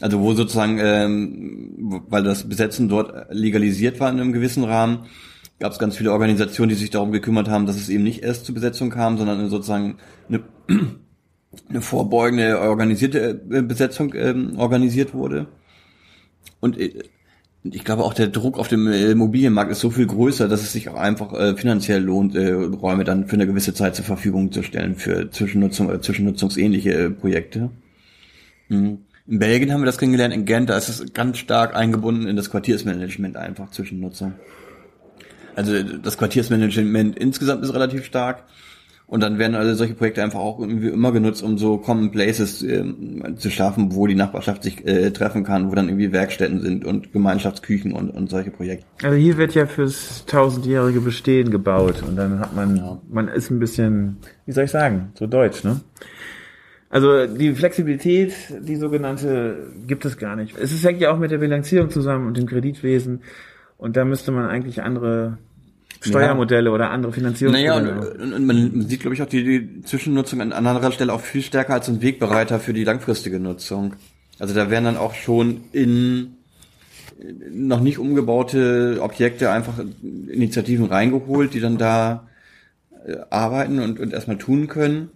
Also 0.00 0.20
wo 0.20 0.34
sozusagen, 0.34 0.78
ähm, 0.80 2.02
weil 2.08 2.22
das 2.22 2.48
Besetzen 2.48 2.88
dort 2.88 3.26
legalisiert 3.30 3.98
war 4.00 4.10
in 4.10 4.20
einem 4.20 4.32
gewissen 4.32 4.64
Rahmen, 4.64 5.06
gab 5.58 5.72
es 5.72 5.78
ganz 5.78 5.96
viele 5.96 6.12
Organisationen, 6.12 6.68
die 6.68 6.76
sich 6.76 6.90
darum 6.90 7.10
gekümmert 7.10 7.48
haben, 7.48 7.66
dass 7.66 7.76
es 7.76 7.88
eben 7.88 8.04
nicht 8.04 8.22
erst 8.22 8.46
zur 8.46 8.54
Besetzung 8.54 8.90
kam, 8.90 9.18
sondern 9.18 9.48
sozusagen 9.48 9.96
eine 10.28 10.42
eine 11.68 11.80
vorbeugende 11.80 12.60
organisierte 12.60 13.40
äh, 13.50 13.62
Besetzung 13.62 14.14
ähm, 14.14 14.58
organisiert 14.58 15.14
wurde. 15.14 15.46
Und 16.60 16.78
äh, 16.78 17.02
ich 17.64 17.84
glaube 17.84 18.04
auch 18.04 18.14
der 18.14 18.28
Druck 18.28 18.58
auf 18.58 18.68
dem 18.68 18.86
äh, 18.86 19.10
Immobilienmarkt 19.10 19.70
ist 19.70 19.80
so 19.80 19.90
viel 19.90 20.06
größer, 20.06 20.48
dass 20.48 20.62
es 20.62 20.72
sich 20.72 20.88
auch 20.88 20.96
einfach 20.96 21.32
äh, 21.32 21.56
finanziell 21.56 22.02
lohnt, 22.02 22.34
äh, 22.34 22.52
Räume 22.52 23.04
dann 23.04 23.26
für 23.26 23.34
eine 23.34 23.46
gewisse 23.46 23.74
Zeit 23.74 23.96
zur 23.96 24.04
Verfügung 24.04 24.52
zu 24.52 24.62
stellen 24.62 24.96
für 24.96 25.30
Zwischennutzung 25.30 25.88
oder 25.88 26.00
zwischennutzungsähnliche 26.00 26.92
äh, 26.92 27.10
Projekte. 27.10 27.70
Mhm. 28.68 28.98
In 29.26 29.38
Belgien 29.40 29.72
haben 29.72 29.82
wir 29.82 29.86
das 29.86 29.98
kennengelernt, 29.98 30.32
in 30.32 30.46
Gent, 30.46 30.70
da 30.70 30.78
ist 30.78 30.88
es 30.88 31.12
ganz 31.12 31.36
stark 31.36 31.76
eingebunden 31.76 32.26
in 32.26 32.36
das 32.36 32.50
Quartiersmanagement 32.50 33.36
einfach 33.36 33.70
Zwischennutzung. 33.70 34.34
Also 35.54 35.82
das 35.82 36.16
Quartiersmanagement 36.16 37.18
insgesamt 37.18 37.62
ist 37.64 37.74
relativ 37.74 38.06
stark 38.06 38.44
und 39.08 39.22
dann 39.22 39.38
werden 39.38 39.54
also 39.56 39.72
solche 39.72 39.94
Projekte 39.94 40.22
einfach 40.22 40.38
auch 40.38 40.60
irgendwie 40.60 40.88
immer 40.88 41.12
genutzt, 41.12 41.42
um 41.42 41.56
so 41.56 41.78
Common 41.78 42.10
Places 42.10 42.62
äh, 42.62 42.84
zu 43.36 43.50
schaffen, 43.50 43.94
wo 43.94 44.06
die 44.06 44.14
Nachbarschaft 44.14 44.62
sich 44.62 44.86
äh, 44.86 45.10
treffen 45.10 45.44
kann, 45.44 45.70
wo 45.70 45.74
dann 45.74 45.88
irgendwie 45.88 46.12
Werkstätten 46.12 46.60
sind 46.60 46.84
und 46.84 47.10
Gemeinschaftsküchen 47.14 47.92
und, 47.92 48.10
und 48.10 48.28
solche 48.28 48.50
Projekte. 48.50 48.84
Also 49.02 49.16
hier 49.16 49.38
wird 49.38 49.54
ja 49.54 49.64
fürs 49.64 50.26
tausendjährige 50.26 51.00
Bestehen 51.00 51.50
gebaut 51.50 52.02
und 52.06 52.16
dann 52.16 52.38
hat 52.38 52.54
man, 52.54 52.76
ja. 52.76 53.00
man 53.08 53.28
ist 53.28 53.50
ein 53.50 53.58
bisschen, 53.58 54.18
wie 54.44 54.52
soll 54.52 54.64
ich 54.64 54.70
sagen, 54.70 55.10
so 55.14 55.26
deutsch, 55.26 55.64
ne? 55.64 55.80
Also 56.90 57.26
die 57.26 57.54
Flexibilität, 57.54 58.34
die 58.60 58.76
sogenannte, 58.76 59.72
gibt 59.86 60.04
es 60.04 60.18
gar 60.18 60.36
nicht. 60.36 60.56
Es 60.58 60.84
hängt 60.84 61.00
ja 61.00 61.12
auch 61.12 61.18
mit 61.18 61.30
der 61.30 61.38
Bilanzierung 61.38 61.90
zusammen 61.90 62.26
und 62.26 62.36
dem 62.36 62.46
Kreditwesen. 62.46 63.22
Und 63.76 63.96
da 63.96 64.04
müsste 64.04 64.32
man 64.32 64.46
eigentlich 64.46 64.82
andere 64.82 65.38
Steuermodelle 66.00 66.68
ja. 66.68 66.74
oder 66.74 66.90
andere 66.90 67.12
Finanzierungsmodelle. 67.12 67.94
Naja, 67.94 68.22
und, 68.22 68.32
und 68.32 68.46
man 68.46 68.88
sieht, 68.88 69.00
glaube 69.00 69.14
ich, 69.14 69.22
auch 69.22 69.28
die, 69.28 69.44
die 69.44 69.82
Zwischennutzung 69.82 70.40
an 70.40 70.52
anderer 70.52 70.92
Stelle 70.92 71.12
auch 71.12 71.20
viel 71.20 71.42
stärker 71.42 71.74
als 71.74 71.88
ein 71.88 72.02
Wegbereiter 72.02 72.60
für 72.60 72.72
die 72.72 72.84
langfristige 72.84 73.40
Nutzung. 73.40 73.94
Also 74.38 74.54
da 74.54 74.70
werden 74.70 74.84
dann 74.84 74.96
auch 74.96 75.14
schon 75.14 75.62
in 75.72 76.34
noch 77.50 77.80
nicht 77.80 77.98
umgebaute 77.98 78.98
Objekte 79.00 79.50
einfach 79.50 79.74
Initiativen 80.02 80.86
reingeholt, 80.86 81.52
die 81.52 81.60
dann 81.60 81.76
da 81.76 82.28
äh, 83.04 83.16
arbeiten 83.30 83.80
und, 83.80 83.98
und 83.98 84.12
erstmal 84.12 84.38
tun 84.38 84.68
können 84.68 85.10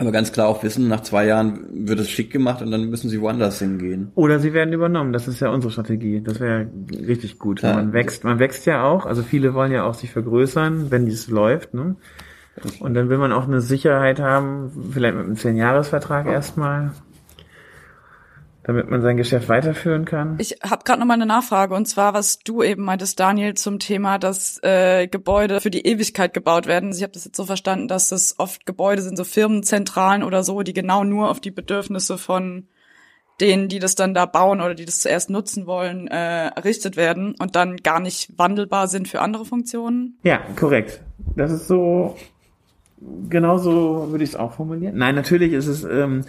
aber 0.00 0.12
ganz 0.12 0.32
klar 0.32 0.48
auch 0.48 0.62
wissen, 0.62 0.88
nach 0.88 1.02
zwei 1.02 1.26
Jahren 1.26 1.86
wird 1.86 2.00
es 2.00 2.08
schick 2.08 2.30
gemacht 2.30 2.62
und 2.62 2.70
dann 2.70 2.88
müssen 2.88 3.10
sie 3.10 3.20
woanders 3.20 3.58
hingehen. 3.58 4.10
Oder 4.14 4.38
sie 4.38 4.54
werden 4.54 4.72
übernommen. 4.72 5.12
Das 5.12 5.28
ist 5.28 5.40
ja 5.40 5.50
unsere 5.50 5.70
Strategie. 5.70 6.22
Das 6.22 6.40
wäre 6.40 6.68
richtig 7.06 7.38
gut. 7.38 7.60
Ja. 7.60 7.74
Man 7.74 7.92
wächst, 7.92 8.24
man 8.24 8.38
wächst 8.38 8.64
ja 8.64 8.82
auch. 8.82 9.04
Also 9.04 9.22
viele 9.22 9.52
wollen 9.52 9.72
ja 9.72 9.84
auch 9.84 9.92
sich 9.92 10.10
vergrößern, 10.10 10.90
wenn 10.90 11.04
dies 11.04 11.28
läuft. 11.28 11.74
Ne? 11.74 11.96
Und 12.80 12.94
dann 12.94 13.10
will 13.10 13.18
man 13.18 13.32
auch 13.32 13.46
eine 13.46 13.60
Sicherheit 13.60 14.20
haben, 14.20 14.70
vielleicht 14.90 15.16
mit 15.16 15.24
einem 15.26 15.36
Zehn-Jahres-Vertrag 15.36 16.26
erstmal 16.26 16.92
damit 18.62 18.90
man 18.90 19.00
sein 19.00 19.16
Geschäft 19.16 19.48
weiterführen 19.48 20.04
kann. 20.04 20.36
Ich 20.38 20.58
habe 20.62 20.84
gerade 20.84 21.00
noch 21.00 21.06
mal 21.06 21.14
eine 21.14 21.26
Nachfrage 21.26 21.74
und 21.74 21.86
zwar, 21.86 22.12
was 22.12 22.40
du 22.40 22.62
eben 22.62 22.82
meintest, 22.82 23.18
Daniel, 23.18 23.54
zum 23.54 23.78
Thema, 23.78 24.18
dass 24.18 24.62
äh, 24.62 25.06
Gebäude 25.06 25.60
für 25.60 25.70
die 25.70 25.86
Ewigkeit 25.86 26.34
gebaut 26.34 26.66
werden. 26.66 26.92
Ich 26.92 27.02
habe 27.02 27.12
das 27.12 27.24
jetzt 27.24 27.36
so 27.36 27.46
verstanden, 27.46 27.88
dass 27.88 28.10
das 28.10 28.38
oft 28.38 28.66
Gebäude 28.66 29.02
sind, 29.02 29.16
so 29.16 29.24
Firmenzentralen 29.24 30.22
oder 30.22 30.42
so, 30.42 30.62
die 30.62 30.74
genau 30.74 31.04
nur 31.04 31.30
auf 31.30 31.40
die 31.40 31.50
Bedürfnisse 31.50 32.18
von 32.18 32.68
denen, 33.40 33.68
die 33.68 33.78
das 33.78 33.94
dann 33.94 34.12
da 34.12 34.26
bauen 34.26 34.60
oder 34.60 34.74
die 34.74 34.84
das 34.84 35.00
zuerst 35.00 35.30
nutzen 35.30 35.66
wollen, 35.66 36.08
äh, 36.08 36.48
errichtet 36.48 36.96
werden 36.96 37.34
und 37.38 37.56
dann 37.56 37.78
gar 37.78 37.98
nicht 37.98 38.38
wandelbar 38.38 38.88
sind 38.88 39.08
für 39.08 39.20
andere 39.20 39.46
Funktionen. 39.46 40.18
Ja, 40.22 40.40
korrekt. 40.56 41.00
Das 41.36 41.50
ist 41.50 41.66
so, 41.66 42.16
genauso 43.28 44.08
würde 44.10 44.24
ich 44.24 44.30
es 44.30 44.36
auch 44.36 44.52
formulieren. 44.52 44.96
Nein, 44.96 45.14
natürlich 45.14 45.54
ist 45.54 45.66
es 45.66 45.84
ähm, 45.84 46.24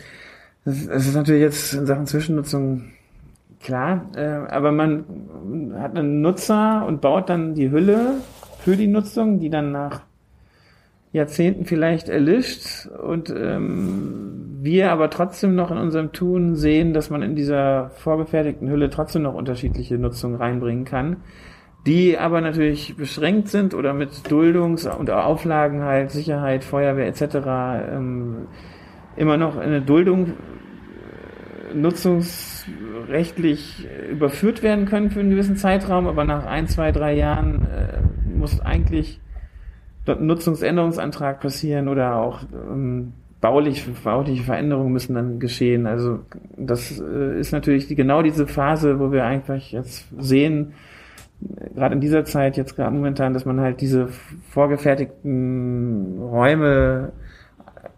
das, 0.66 0.86
ist 0.86 1.16
natürlich 1.16 1.42
jetzt 1.42 1.74
in 1.74 1.86
Sachen 1.86 2.06
Zwischennutzung 2.06 2.92
klar, 3.62 4.06
äh, 4.16 4.52
aber 4.52 4.72
man 4.72 5.06
hat 5.78 5.98
einen 5.98 6.22
Nutzer 6.22 6.86
und 6.86 7.02
baut 7.02 7.30
dann 7.30 7.54
die 7.54 7.72
Hülle 7.72 8.16
für 8.60 8.76
die 8.76 8.88
Nutzung, 8.88 9.40
die 9.40 9.50
dann 9.50 9.72
nach 9.72 10.02
Jahrzehnten 11.14 11.66
vielleicht 11.66 12.08
erlischt 12.10 12.88
und 12.88 13.30
ähm, 13.30 14.60
wir 14.62 14.92
aber 14.92 15.10
trotzdem 15.10 15.56
noch 15.56 15.72
in 15.72 15.78
unserem 15.78 16.12
Tun 16.14 16.56
sehen, 16.56 16.94
dass 16.94 17.10
man 17.10 17.22
in 17.22 17.36
dieser 17.36 17.90
vorgefertigten 17.90 18.70
Hülle 18.70 18.90
trotzdem 18.90 19.24
noch 19.24 19.34
unterschiedliche 19.34 19.98
Nutzungen 19.98 20.36
reinbringen 20.36 20.86
kann, 20.86 21.18
die 21.86 22.18
aber 22.18 22.40
natürlich 22.40 22.96
beschränkt 22.96 23.50
sind 23.50 23.74
oder 23.74 23.94
mit 23.94 24.12
Duldungs- 24.30 24.88
und 24.88 25.10
Auflagen 25.10 25.84
halt 25.84 26.12
Sicherheit, 26.12 26.64
Feuerwehr 26.64 27.08
etc. 27.08 27.24
Ähm, 27.94 28.48
immer 29.16 29.38
noch 29.38 29.58
eine 29.58 29.82
Duldung 29.82 30.28
äh, 30.28 30.32
nutzungsrechtlich 31.76 33.88
überführt 34.10 34.64
werden 34.64 34.86
können 34.86 35.12
für 35.12 35.20
einen 35.20 35.32
gewissen 35.32 35.58
Zeitraum, 35.58 36.08
aber 36.08 36.24
nach 36.26 36.46
ein, 36.46 36.68
zwei, 36.68 36.92
drei 36.92 37.16
Jahren 37.16 37.68
äh, 37.68 38.00
muss 38.38 38.60
eigentlich 38.60 39.20
dort 40.06 40.20
ein 40.20 40.28
Nutzungsänderungsantrag 40.28 41.40
passieren 41.40 41.88
oder 41.88 42.16
auch 42.16 42.42
ähm, 42.54 43.14
baulich, 43.42 43.86
bauliche 44.04 44.44
Veränderungen 44.44 44.94
müssen 44.94 45.16
dann 45.16 45.40
geschehen. 45.40 45.88
Also 45.88 46.20
das 46.56 47.00
äh, 47.00 47.40
ist 47.40 47.52
natürlich 47.52 47.88
die, 47.88 47.96
genau 47.96 48.22
diese 48.22 48.48
Phase, 48.48 49.00
wo 49.00 49.12
wir 49.12 49.26
eigentlich 49.26 49.72
jetzt 49.72 50.08
sehen, 50.18 50.74
gerade 51.76 51.96
in 51.96 52.02
dieser 52.02 52.24
Zeit 52.24 52.56
jetzt 52.56 52.76
gerade 52.76 52.96
momentan, 52.96 53.34
dass 53.34 53.46
man 53.46 53.60
halt 53.60 53.82
diese 53.82 54.08
vorgefertigten 54.50 56.20
Räume 56.20 57.12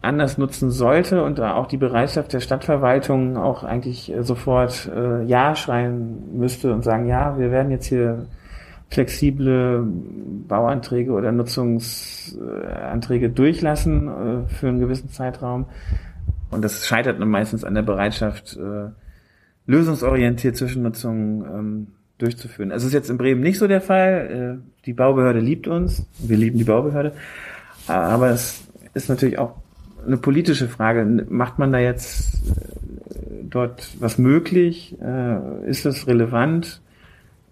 anders 0.04 0.38
nutzen 0.38 0.70
sollte 0.70 1.24
und 1.24 1.39
auch 1.39 1.66
die 1.68 1.78
Bereitschaft 1.78 2.34
der 2.34 2.42
Stadtverwaltung 2.42 3.38
auch 3.38 3.63
eigentlich 3.63 4.13
äh, 4.13 4.22
sofort 4.24 4.92
äh, 4.94 5.24
Ja 5.24 5.56
schreien 5.56 6.38
müsste 6.38 6.74
und 6.74 6.84
sagen, 6.84 7.08
ja, 7.08 7.39
wir 7.39 7.52
werden 7.52 7.72
jetzt 7.72 7.86
hier 7.86 8.26
flexible 8.89 9.88
Bauanträge 10.48 11.13
oder 11.13 11.32
Nutzungsanträge 11.32 13.30
durchlassen 13.30 14.08
äh, 14.08 14.48
für 14.50 14.68
einen 14.68 14.80
gewissen 14.80 15.10
Zeitraum. 15.10 15.66
Und 16.52 16.63
das 16.63 16.86
scheitert 16.86 17.20
dann 17.20 17.30
meistens 17.30 17.63
an 17.63 17.74
der 17.74 17.82
Bereitschaft, 17.82 18.58
äh, 18.58 18.89
lösungsorientiert 19.66 20.58
Zwischennutzung 20.58 21.46
ähm, 21.46 21.88
durchzuführen. 22.18 22.72
Es 22.72 22.84
ist 22.84 22.94
jetzt 22.94 23.10
in 23.10 23.18
Bremen 23.18 23.42
nicht 23.42 23.58
so 23.58 23.68
der 23.68 23.82
Fall. 23.82 24.60
Äh, 24.60 24.84
die 24.86 24.94
Baubehörde 24.94 25.39
liebt 25.39 25.68
uns, 25.68 26.06
wir 26.20 26.36
lieben 26.36 26.58
die 26.58 26.66
Baubehörde, 26.66 27.13
aber 27.88 28.32
es 28.32 28.68
ist 28.94 29.10
natürlich 29.10 29.39
auch 29.39 29.62
eine 30.06 30.18
politische 30.18 30.68
Frage. 30.68 31.26
Macht 31.30 31.60
man 31.60 31.72
da 31.72 31.80
jetzt 31.80 32.36
äh, 32.36 33.43
dort 33.43 33.89
was 33.99 34.18
möglich? 34.18 34.95
Äh, 35.01 35.70
ist 35.70 35.86
das 35.86 36.08
relevant? 36.08 36.82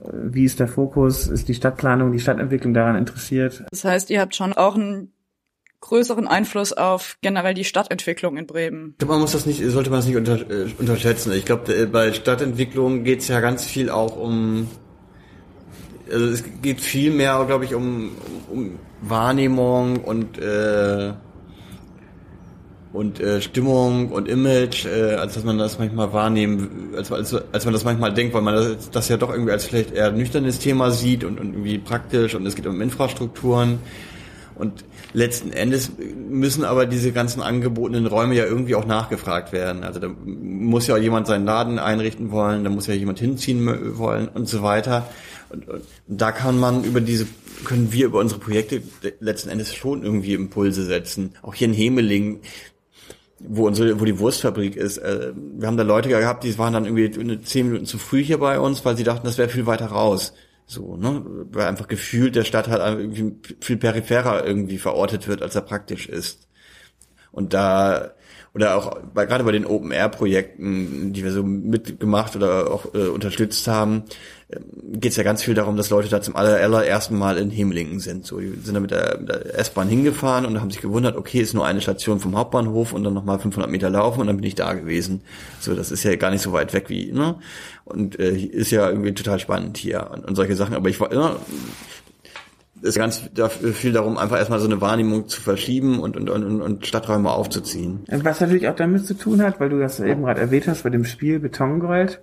Äh, 0.03 0.07
wie 0.11 0.45
ist 0.45 0.59
der 0.59 0.67
Fokus? 0.67 1.27
Ist 1.27 1.47
die 1.47 1.53
Stadtplanung, 1.53 2.11
die 2.11 2.19
Stadtentwicklung 2.19 2.73
daran 2.73 2.95
interessiert? 2.95 3.63
Das 3.71 3.83
heißt, 3.83 4.09
ihr 4.09 4.21
habt 4.21 4.35
schon 4.35 4.53
auch 4.53 4.75
einen 4.75 5.11
größeren 5.81 6.27
Einfluss 6.27 6.73
auf 6.73 7.17
generell 7.21 7.55
die 7.55 7.63
Stadtentwicklung 7.63 8.37
in 8.37 8.45
Bremen. 8.45 8.95
Man 9.05 9.19
muss 9.19 9.31
das 9.31 9.47
nicht, 9.47 9.63
sollte 9.65 9.89
man 9.89 9.99
das 9.99 10.07
nicht 10.07 10.15
unter, 10.15 10.39
unterschätzen. 10.77 11.33
Ich 11.33 11.45
glaube, 11.45 11.87
bei 11.87 12.13
Stadtentwicklung 12.13 13.03
geht 13.03 13.21
es 13.21 13.27
ja 13.27 13.39
ganz 13.39 13.65
viel 13.65 13.89
auch 13.89 14.15
um 14.15 14.67
also 16.11 16.25
es 16.27 16.43
geht 16.61 16.81
viel 16.81 17.11
mehr, 17.11 17.43
glaube 17.45 17.65
ich, 17.65 17.73
um, 17.73 18.11
um 18.49 18.79
Wahrnehmung 19.01 20.03
und 20.03 20.37
äh, 20.37 21.13
und 22.93 23.19
äh, 23.21 23.41
Stimmung 23.41 24.11
und 24.11 24.27
Image, 24.27 24.85
äh, 24.85 25.13
als 25.15 25.35
dass 25.35 25.43
man 25.43 25.57
das 25.57 25.79
manchmal 25.79 26.11
wahrnehmen, 26.11 26.93
als, 26.95 27.11
als, 27.11 27.33
als 27.33 27.65
man 27.65 27.73
das 27.73 27.85
manchmal 27.85 28.13
denkt, 28.13 28.33
weil 28.33 28.41
man 28.41 28.55
das, 28.55 28.89
das 28.89 29.07
ja 29.07 29.17
doch 29.17 29.31
irgendwie 29.31 29.51
als 29.51 29.65
vielleicht 29.65 29.93
eher 29.93 30.11
nüchternes 30.11 30.59
Thema 30.59 30.91
sieht 30.91 31.23
und, 31.23 31.39
und 31.39 31.53
irgendwie 31.53 31.77
praktisch 31.77 32.35
und 32.35 32.45
es 32.45 32.55
geht 32.55 32.67
um 32.67 32.81
Infrastrukturen. 32.81 33.79
Und 34.55 34.83
letzten 35.13 35.51
Endes 35.51 35.91
müssen 36.29 36.65
aber 36.65 36.85
diese 36.85 37.11
ganzen 37.11 37.41
angebotenen 37.41 38.05
Räume 38.05 38.35
ja 38.35 38.45
irgendwie 38.45 38.75
auch 38.75 38.85
nachgefragt 38.85 39.53
werden. 39.53 39.83
Also 39.83 39.99
da 39.99 40.09
muss 40.25 40.87
ja 40.87 40.97
jemand 40.97 41.27
seinen 41.27 41.45
Laden 41.45 41.79
einrichten 41.79 42.31
wollen, 42.31 42.63
da 42.63 42.69
muss 42.69 42.87
ja 42.87 42.93
jemand 42.93 43.19
hinziehen 43.19 43.97
wollen 43.97 44.27
und 44.27 44.47
so 44.47 44.61
weiter. 44.61 45.09
Und, 45.49 45.67
und 45.67 45.81
da 46.07 46.31
kann 46.31 46.59
man 46.59 46.83
über 46.83 47.01
diese, 47.01 47.25
können 47.65 47.91
wir 47.91 48.05
über 48.05 48.19
unsere 48.19 48.39
Projekte 48.39 48.81
letzten 49.19 49.49
Endes 49.49 49.73
schon 49.73 50.03
irgendwie 50.03 50.33
Impulse 50.33 50.85
setzen. 50.85 51.31
Auch 51.41 51.55
hier 51.55 51.67
in 51.67 51.73
Hemeling, 51.73 52.41
wo 53.47 53.67
unsere, 53.67 53.99
wo 53.99 54.05
die 54.05 54.19
Wurstfabrik 54.19 54.75
ist. 54.75 54.97
Äh, 54.97 55.33
wir 55.35 55.67
haben 55.67 55.77
da 55.77 55.83
Leute 55.83 56.09
gehabt, 56.09 56.43
die 56.43 56.57
waren 56.57 56.73
dann 56.73 56.85
irgendwie 56.85 57.41
zehn 57.41 57.67
Minuten 57.67 57.85
zu 57.85 57.97
früh 57.97 58.23
hier 58.23 58.39
bei 58.39 58.59
uns, 58.59 58.83
weil 58.85 58.97
sie 58.97 59.03
dachten, 59.03 59.25
das 59.25 59.37
wäre 59.37 59.49
viel 59.49 59.65
weiter 59.65 59.87
raus. 59.87 60.33
So, 60.65 60.95
ne? 60.95 61.23
Weil 61.51 61.67
einfach 61.67 61.87
gefühlt 61.87 62.35
der 62.35 62.43
Stadt 62.43 62.69
halt 62.69 62.81
irgendwie 62.81 63.35
viel 63.59 63.77
peripherer 63.77 64.45
irgendwie 64.45 64.77
verortet 64.77 65.27
wird, 65.27 65.41
als 65.41 65.55
er 65.55 65.61
praktisch 65.61 66.07
ist. 66.07 66.47
Und 67.31 67.53
da, 67.53 68.11
oder 68.53 68.75
auch 68.75 68.99
bei, 69.13 69.25
gerade 69.25 69.43
bei 69.43 69.51
den 69.51 69.65
Open-Air-Projekten, 69.65 71.13
die 71.13 71.23
wir 71.23 71.31
so 71.31 71.43
mitgemacht 71.43 72.35
oder 72.35 72.71
auch 72.71 72.93
äh, 72.93 73.07
unterstützt 73.07 73.67
haben, 73.67 74.03
geht 74.93 75.11
es 75.11 75.17
ja 75.17 75.23
ganz 75.23 75.43
viel 75.43 75.53
darum, 75.53 75.77
dass 75.77 75.89
Leute 75.89 76.09
da 76.09 76.21
zum 76.21 76.35
allerersten 76.35 77.17
Mal 77.17 77.37
in 77.37 77.49
Hemlingen 77.49 77.99
sind. 77.99 78.25
So, 78.25 78.39
die 78.39 78.49
sind 78.61 78.73
da 78.73 78.79
mit 78.79 78.91
der, 78.91 79.17
der 79.17 79.57
S-Bahn 79.57 79.87
hingefahren 79.87 80.45
und 80.45 80.59
haben 80.59 80.71
sich 80.71 80.81
gewundert, 80.81 81.15
okay, 81.15 81.39
ist 81.39 81.53
nur 81.53 81.65
eine 81.65 81.81
Station 81.81 82.19
vom 82.19 82.37
Hauptbahnhof 82.37 82.93
und 82.93 83.03
dann 83.03 83.13
nochmal 83.13 83.39
500 83.39 83.71
Meter 83.71 83.89
laufen 83.89 84.21
und 84.21 84.27
dann 84.27 84.37
bin 84.37 84.45
ich 84.45 84.55
da 84.55 84.73
gewesen. 84.73 85.21
So, 85.59 85.73
das 85.73 85.91
ist 85.91 86.03
ja 86.03 86.15
gar 86.15 86.31
nicht 86.31 86.41
so 86.41 86.51
weit 86.51 86.73
weg 86.73 86.89
wie, 86.89 87.11
ne? 87.11 87.35
Und 87.85 88.19
äh, 88.19 88.35
ist 88.35 88.71
ja 88.71 88.89
irgendwie 88.89 89.13
total 89.13 89.39
spannend 89.39 89.77
hier 89.77 90.09
und, 90.13 90.25
und 90.25 90.35
solche 90.35 90.55
Sachen. 90.55 90.75
Aber 90.75 90.89
ich 90.89 90.99
war, 90.99 91.13
ne, 91.13 91.35
ist 92.81 92.97
ganz 92.97 93.29
viel 93.73 93.93
darum, 93.93 94.17
einfach 94.17 94.37
erstmal 94.37 94.59
so 94.59 94.65
eine 94.65 94.81
Wahrnehmung 94.81 95.27
zu 95.27 95.41
verschieben 95.41 95.99
und, 95.99 96.17
und, 96.17 96.29
und, 96.29 96.61
und 96.61 96.85
Stadträume 96.87 97.29
aufzuziehen. 97.29 98.05
Was 98.07 98.41
natürlich 98.41 98.67
auch 98.67 98.75
damit 98.75 99.05
zu 99.05 99.13
tun 99.13 99.41
hat, 99.41 99.59
weil 99.59 99.69
du 99.69 99.79
das 99.79 99.99
eben 99.99 100.23
gerade 100.23 100.41
erwähnt 100.41 100.67
hast 100.67 100.83
bei 100.83 100.89
dem 100.89 101.05
Spiel 101.05 101.39
Betongold, 101.39 102.21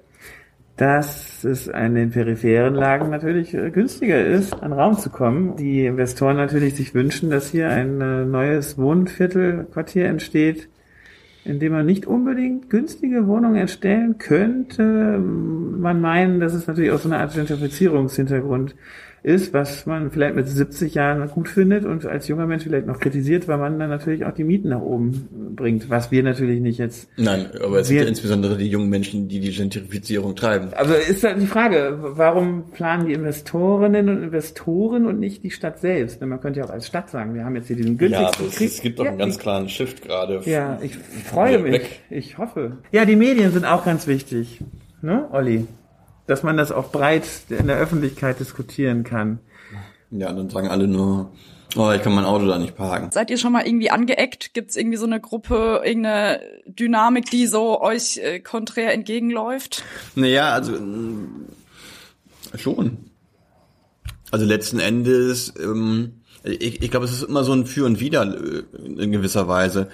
dass 0.78 1.42
es 1.42 1.66
in 1.66 1.96
den 1.96 2.10
peripheren 2.10 2.74
Lagen 2.74 3.10
natürlich 3.10 3.52
äh, 3.52 3.70
günstiger 3.70 4.24
ist, 4.24 4.54
an 4.62 4.72
Raum 4.72 4.96
zu 4.96 5.10
kommen. 5.10 5.56
Die 5.56 5.84
Investoren 5.84 6.36
natürlich 6.36 6.76
sich 6.76 6.94
wünschen, 6.94 7.30
dass 7.30 7.50
hier 7.50 7.68
ein 7.68 8.00
äh, 8.00 8.24
neues 8.24 8.78
Wohnviertelquartier 8.78 10.06
entsteht, 10.06 10.68
in 11.44 11.58
dem 11.58 11.72
man 11.72 11.84
nicht 11.84 12.06
unbedingt 12.06 12.70
günstige 12.70 13.26
Wohnungen 13.26 13.56
erstellen 13.56 14.18
könnte. 14.18 15.18
Man 15.18 16.00
meinen, 16.00 16.38
dass 16.38 16.54
es 16.54 16.68
natürlich 16.68 16.92
auch 16.92 17.00
so 17.00 17.08
eine 17.08 17.18
Art 17.18 17.34
Gentrifizierungshintergrund 17.34 18.76
ist, 19.28 19.52
was 19.52 19.84
man 19.84 20.10
vielleicht 20.10 20.34
mit 20.34 20.48
70 20.48 20.94
Jahren 20.94 21.28
gut 21.28 21.50
findet 21.50 21.84
und 21.84 22.06
als 22.06 22.28
junger 22.28 22.46
Mensch 22.46 22.64
vielleicht 22.64 22.86
noch 22.86 22.98
kritisiert, 22.98 23.46
weil 23.46 23.58
man 23.58 23.78
dann 23.78 23.90
natürlich 23.90 24.24
auch 24.24 24.32
die 24.32 24.42
Mieten 24.42 24.70
nach 24.70 24.80
oben 24.80 25.54
bringt, 25.54 25.90
was 25.90 26.10
wir 26.10 26.22
natürlich 26.22 26.60
nicht 26.60 26.78
jetzt. 26.78 27.10
Nein, 27.18 27.46
aber 27.62 27.80
es 27.80 27.88
sind 27.88 27.98
ja 27.98 28.04
insbesondere 28.04 28.56
die 28.56 28.68
jungen 28.68 28.88
Menschen, 28.88 29.28
die 29.28 29.38
die 29.40 29.50
Gentrifizierung 29.50 30.34
treiben. 30.34 30.70
Also 30.74 30.94
ist 30.94 31.22
halt 31.24 31.42
die 31.42 31.46
Frage, 31.46 31.98
warum 32.00 32.70
planen 32.72 33.06
die 33.06 33.12
Investorinnen 33.12 34.08
und 34.08 34.22
Investoren 34.22 35.06
und 35.06 35.20
nicht 35.20 35.44
die 35.44 35.50
Stadt 35.50 35.78
selbst? 35.78 36.22
Man 36.22 36.40
könnte 36.40 36.60
ja 36.60 36.66
auch 36.66 36.70
als 36.70 36.86
Stadt 36.86 37.10
sagen, 37.10 37.34
wir 37.34 37.44
haben 37.44 37.54
jetzt 37.54 37.66
hier 37.66 37.76
diesen 37.76 37.98
günstigsten 37.98 38.46
ja, 38.46 38.52
Krieg. 38.56 38.68
Es 38.68 38.80
gibt 38.80 38.98
doch 38.98 39.04
ja, 39.04 39.10
einen 39.10 39.18
ganz 39.18 39.38
klaren 39.38 39.68
Shift 39.68 40.00
gerade. 40.02 40.40
Ja, 40.46 40.78
ich 40.82 40.96
freue 40.96 41.58
mich. 41.58 41.72
Weg. 41.72 42.00
Ich 42.08 42.38
hoffe. 42.38 42.78
Ja, 42.92 43.04
die 43.04 43.16
Medien 43.16 43.52
sind 43.52 43.66
auch 43.66 43.84
ganz 43.84 44.06
wichtig. 44.06 44.60
Ne, 45.02 45.28
Olli? 45.30 45.66
Dass 46.28 46.42
man 46.42 46.56
das 46.56 46.70
auch 46.70 46.92
breit 46.92 47.26
in 47.48 47.66
der 47.66 47.78
Öffentlichkeit 47.78 48.38
diskutieren 48.38 49.02
kann. 49.02 49.40
Ja, 50.10 50.32
dann 50.32 50.50
sagen 50.50 50.68
alle 50.68 50.86
nur, 50.86 51.32
oh, 51.74 51.90
ich 51.90 52.02
kann 52.02 52.14
mein 52.14 52.24
Auto 52.24 52.46
da 52.46 52.58
nicht 52.58 52.76
parken. 52.76 53.10
Seid 53.10 53.30
ihr 53.30 53.38
schon 53.38 53.52
mal 53.52 53.66
irgendwie 53.66 53.90
angeeckt? 53.90 54.54
Gibt 54.54 54.70
es 54.70 54.76
irgendwie 54.76 54.98
so 54.98 55.06
eine 55.06 55.20
Gruppe, 55.20 55.82
irgendeine 55.84 56.40
Dynamik, 56.66 57.30
die 57.30 57.46
so 57.46 57.80
euch 57.80 58.18
äh, 58.18 58.40
konträr 58.40 58.92
entgegenläuft? 58.92 59.82
Naja, 60.14 60.50
also 60.52 60.74
äh, 60.74 62.58
schon. 62.58 63.07
Also 64.30 64.44
letzten 64.44 64.78
Endes, 64.78 65.52
ähm, 65.62 66.20
ich, 66.44 66.82
ich 66.82 66.90
glaube, 66.90 67.06
es 67.06 67.12
ist 67.12 67.22
immer 67.22 67.44
so 67.44 67.52
ein 67.52 67.66
Für 67.66 67.86
und 67.86 68.00
Wider 68.00 68.22
äh, 68.22 68.62
in 69.02 69.12
gewisser 69.12 69.48
Weise 69.48 69.88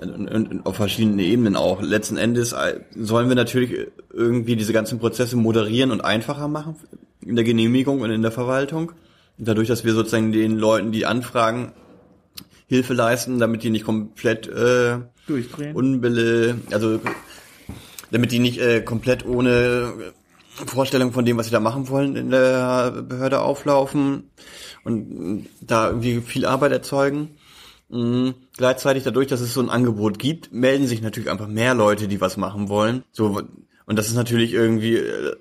und 0.00 0.66
auf 0.66 0.76
verschiedenen 0.76 1.18
Ebenen 1.18 1.56
auch. 1.56 1.80
Letzten 1.82 2.16
Endes 2.16 2.52
äh, 2.52 2.80
sollen 2.96 3.28
wir 3.28 3.36
natürlich 3.36 3.88
irgendwie 4.12 4.56
diese 4.56 4.72
ganzen 4.72 4.98
Prozesse 4.98 5.36
moderieren 5.36 5.90
und 5.90 6.00
einfacher 6.00 6.48
machen 6.48 6.76
in 7.20 7.36
der 7.36 7.44
Genehmigung 7.44 8.00
und 8.00 8.10
in 8.10 8.22
der 8.22 8.32
Verwaltung. 8.32 8.92
Dadurch, 9.38 9.68
dass 9.68 9.84
wir 9.84 9.94
sozusagen 9.94 10.32
den 10.32 10.58
Leuten, 10.58 10.92
die 10.92 11.06
anfragen, 11.06 11.72
Hilfe 12.66 12.94
leisten, 12.94 13.38
damit 13.38 13.62
die 13.62 13.70
nicht 13.70 13.84
komplett 13.84 14.46
äh, 14.48 14.98
durchdrehen. 15.26 15.74
Unbille, 15.74 16.56
also 16.70 17.00
damit 18.10 18.32
die 18.32 18.38
nicht 18.38 18.60
äh, 18.60 18.80
komplett 18.80 19.26
ohne 19.26 19.92
Vorstellung 20.54 21.12
von 21.12 21.24
dem, 21.24 21.38
was 21.38 21.46
sie 21.46 21.52
da 21.52 21.60
machen 21.60 21.88
wollen, 21.88 22.16
in 22.16 22.30
der 22.30 23.02
Behörde 23.02 23.40
auflaufen 23.40 24.30
und 24.84 25.46
da 25.60 25.88
irgendwie 25.88 26.20
viel 26.20 26.46
Arbeit 26.46 26.72
erzeugen. 26.72 27.36
Mhm. 27.88 28.34
Gleichzeitig 28.56 29.04
dadurch, 29.04 29.28
dass 29.28 29.40
es 29.40 29.54
so 29.54 29.60
ein 29.60 29.70
Angebot 29.70 30.18
gibt, 30.18 30.52
melden 30.52 30.86
sich 30.86 31.02
natürlich 31.02 31.30
einfach 31.30 31.48
mehr 31.48 31.74
Leute, 31.74 32.08
die 32.08 32.20
was 32.20 32.36
machen 32.36 32.68
wollen. 32.68 33.04
So 33.12 33.42
und 33.84 33.98
das 33.98 34.08
ist 34.08 34.14
natürlich 34.14 34.52
irgendwie 34.52 34.96
äh, 34.96 35.36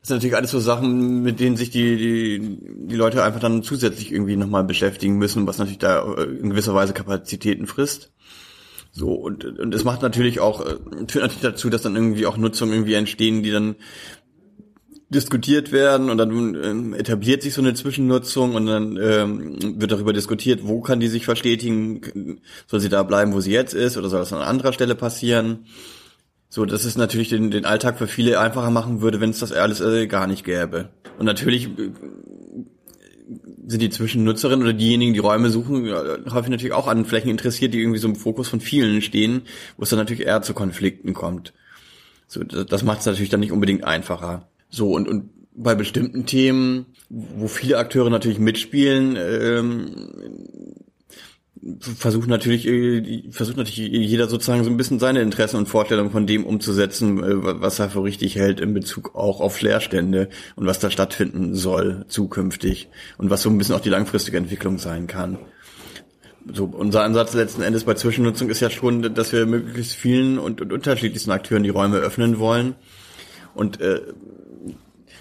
das 0.00 0.08
sind 0.08 0.16
natürlich 0.16 0.36
alles 0.36 0.50
so 0.50 0.60
Sachen, 0.60 1.22
mit 1.22 1.40
denen 1.40 1.56
sich 1.56 1.70
die, 1.70 1.96
die, 1.96 2.58
die 2.88 2.96
Leute 2.96 3.22
einfach 3.22 3.40
dann 3.40 3.62
zusätzlich 3.62 4.12
irgendwie 4.12 4.36
nochmal 4.36 4.64
beschäftigen 4.64 5.16
müssen, 5.16 5.46
was 5.46 5.58
natürlich 5.58 5.78
da 5.78 6.14
äh, 6.14 6.24
in 6.24 6.50
gewisser 6.50 6.74
Weise 6.74 6.94
Kapazitäten 6.94 7.66
frisst. 7.66 8.10
So, 8.92 9.12
und, 9.12 9.44
und 9.44 9.74
es 9.74 9.84
macht 9.84 10.02
natürlich 10.02 10.40
auch, 10.40 10.64
äh, 10.64 10.76
führt 11.06 11.24
natürlich 11.24 11.40
dazu, 11.42 11.70
dass 11.70 11.82
dann 11.82 11.96
irgendwie 11.96 12.26
auch 12.26 12.36
Nutzungen 12.36 12.72
irgendwie 12.72 12.94
entstehen, 12.94 13.42
die 13.42 13.50
dann 13.50 13.76
diskutiert 15.10 15.72
werden 15.72 16.08
und 16.08 16.18
dann 16.18 16.30
ähm, 16.62 16.94
etabliert 16.94 17.42
sich 17.42 17.52
so 17.52 17.60
eine 17.60 17.74
Zwischennutzung 17.74 18.54
und 18.54 18.66
dann 18.66 18.96
ähm, 18.96 19.80
wird 19.80 19.90
darüber 19.90 20.12
diskutiert, 20.12 20.60
wo 20.62 20.80
kann 20.80 21.00
die 21.00 21.08
sich 21.08 21.24
verstetigen, 21.24 22.40
soll 22.68 22.78
sie 22.78 22.88
da 22.88 23.02
bleiben, 23.02 23.32
wo 23.32 23.40
sie 23.40 23.50
jetzt 23.50 23.74
ist 23.74 23.96
oder 23.96 24.08
soll 24.08 24.20
das 24.20 24.32
an 24.32 24.40
anderer 24.40 24.72
Stelle 24.72 24.94
passieren. 24.94 25.66
So, 26.48 26.64
das 26.64 26.84
ist 26.84 26.96
natürlich 26.96 27.28
den, 27.28 27.50
den 27.50 27.64
Alltag 27.64 27.98
für 27.98 28.06
viele 28.06 28.38
einfacher 28.38 28.70
machen 28.70 29.02
würde, 29.02 29.20
wenn 29.20 29.30
es 29.30 29.40
das 29.40 29.52
alles 29.52 29.80
äh, 29.80 30.06
gar 30.06 30.28
nicht 30.28 30.44
gäbe. 30.44 30.90
Und 31.18 31.26
natürlich 31.26 31.66
äh, 31.66 31.90
sind 33.66 33.82
die 33.82 33.90
Zwischennutzerinnen 33.90 34.62
oder 34.62 34.72
diejenigen, 34.72 35.12
die 35.12 35.20
Räume 35.20 35.50
suchen, 35.50 35.88
häufig 36.32 36.50
natürlich 36.50 36.72
auch 36.72 36.86
an 36.86 37.04
Flächen 37.04 37.30
interessiert, 37.30 37.74
die 37.74 37.80
irgendwie 37.80 37.98
so 37.98 38.08
im 38.08 38.16
Fokus 38.16 38.48
von 38.48 38.60
vielen 38.60 39.02
stehen, 39.02 39.42
wo 39.76 39.82
es 39.82 39.90
dann 39.90 39.98
natürlich 39.98 40.26
eher 40.26 40.42
zu 40.42 40.54
Konflikten 40.54 41.14
kommt. 41.14 41.52
So, 42.26 42.44
das 42.44 42.84
macht 42.84 43.00
es 43.00 43.06
natürlich 43.06 43.28
dann 43.28 43.40
nicht 43.40 43.52
unbedingt 43.52 43.84
einfacher. 43.84 44.49
So, 44.70 44.92
und, 44.92 45.08
und 45.08 45.30
bei 45.52 45.74
bestimmten 45.74 46.26
Themen, 46.26 46.86
wo 47.08 47.48
viele 47.48 47.78
Akteure 47.78 48.08
natürlich 48.08 48.38
mitspielen, 48.38 49.16
ähm, 49.16 49.90
versucht 51.78 52.28
natürlich, 52.28 52.66
äh, 52.66 53.30
versucht 53.30 53.58
natürlich 53.58 53.76
jeder 53.76 54.28
sozusagen 54.28 54.64
so 54.64 54.70
ein 54.70 54.76
bisschen 54.76 54.98
seine 54.98 55.20
Interessen 55.20 55.56
und 55.56 55.68
Vorstellungen 55.68 56.10
von 56.10 56.26
dem 56.26 56.46
umzusetzen, 56.46 57.22
äh, 57.22 57.60
was 57.60 57.78
er 57.78 57.90
für 57.90 58.02
richtig 58.02 58.36
hält 58.36 58.60
in 58.60 58.72
Bezug 58.72 59.14
auch 59.14 59.40
auf 59.40 59.60
Leerstände 59.60 60.30
und 60.56 60.66
was 60.66 60.78
da 60.78 60.90
stattfinden 60.90 61.54
soll 61.54 62.06
zukünftig 62.08 62.88
und 63.18 63.28
was 63.28 63.42
so 63.42 63.50
ein 63.50 63.58
bisschen 63.58 63.74
auch 63.74 63.80
die 63.80 63.90
langfristige 63.90 64.38
Entwicklung 64.38 64.78
sein 64.78 65.06
kann. 65.06 65.38
So, 66.50 66.64
unser 66.64 67.02
Ansatz 67.02 67.34
letzten 67.34 67.60
Endes 67.60 67.84
bei 67.84 67.94
Zwischennutzung 67.94 68.48
ist 68.48 68.60
ja 68.60 68.70
schon, 68.70 69.14
dass 69.14 69.32
wir 69.32 69.44
möglichst 69.44 69.92
vielen 69.92 70.38
und, 70.38 70.62
und 70.62 70.72
unterschiedlichsten 70.72 71.30
Akteuren 71.30 71.62
die 71.62 71.68
Räume 71.68 71.98
öffnen 71.98 72.38
wollen. 72.38 72.76
Und 73.54 73.80
äh, 73.80 74.00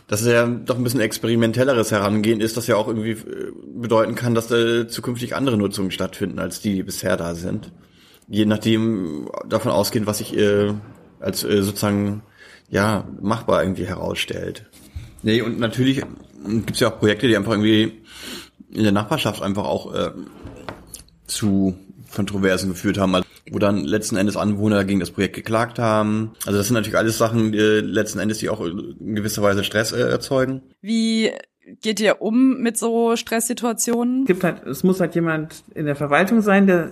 dass 0.09 0.21
es 0.21 0.27
ja 0.27 0.45
doch 0.47 0.75
ein 0.75 0.83
bisschen 0.83 1.01
experimentelleres 1.01 1.91
Herangehen 1.91 2.41
ist, 2.41 2.57
das 2.57 2.65
ja 2.65 2.75
auch 2.75 2.87
irgendwie 2.87 3.11
äh, 3.11 3.51
bedeuten 3.75 4.15
kann, 4.15 4.33
dass 4.33 4.47
da 4.47 4.87
zukünftig 4.87 5.35
andere 5.35 5.55
Nutzungen 5.55 5.91
stattfinden, 5.91 6.39
als 6.39 6.61
die, 6.61 6.73
die 6.73 6.83
bisher 6.83 7.15
da 7.15 7.35
sind. 7.35 7.71
Je 8.27 8.45
nachdem 8.45 9.29
davon 9.47 9.71
ausgehend, 9.71 10.07
was 10.07 10.17
sich 10.17 10.35
äh, 10.35 10.73
als 11.19 11.43
äh, 11.43 11.61
sozusagen 11.61 12.23
ja 12.69 13.07
machbar 13.21 13.61
irgendwie 13.63 13.85
herausstellt. 13.85 14.65
Nee, 15.21 15.41
und 15.41 15.59
natürlich 15.59 16.01
gibt's 16.43 16.79
ja 16.79 16.89
auch 16.89 16.99
Projekte, 16.99 17.27
die 17.27 17.37
einfach 17.37 17.51
irgendwie 17.51 18.01
in 18.71 18.83
der 18.83 18.91
Nachbarschaft 18.91 19.43
einfach 19.43 19.65
auch 19.65 19.93
äh, 19.93 20.11
zu 21.27 21.77
Kontroversen 22.15 22.69
geführt 22.69 22.97
haben, 22.97 23.13
also 23.13 23.28
wo 23.51 23.59
dann 23.59 23.83
letzten 23.83 24.17
Endes 24.17 24.37
Anwohner 24.37 24.83
gegen 24.85 24.99
das 24.99 25.11
Projekt 25.11 25.35
geklagt 25.35 25.79
haben. 25.79 26.31
Also 26.45 26.57
das 26.57 26.67
sind 26.67 26.75
natürlich 26.75 26.97
alles 26.97 27.17
Sachen, 27.17 27.51
die 27.51 27.59
letzten 27.59 28.19
Endes, 28.19 28.39
die 28.39 28.49
auch 28.49 28.61
in 28.61 29.15
gewisser 29.15 29.41
Weise 29.41 29.63
Stress 29.63 29.91
äh, 29.91 30.01
erzeugen. 30.01 30.61
Wie 30.81 31.31
geht 31.81 31.99
ihr 31.99 32.21
um 32.21 32.61
mit 32.61 32.77
so 32.77 33.15
Stresssituationen? 33.15 34.21
Es 34.21 34.27
gibt 34.27 34.43
halt, 34.43 34.65
es 34.65 34.83
muss 34.83 34.99
halt 34.99 35.15
jemand 35.15 35.63
in 35.75 35.85
der 35.85 35.95
Verwaltung 35.95 36.41
sein, 36.41 36.67
der 36.67 36.91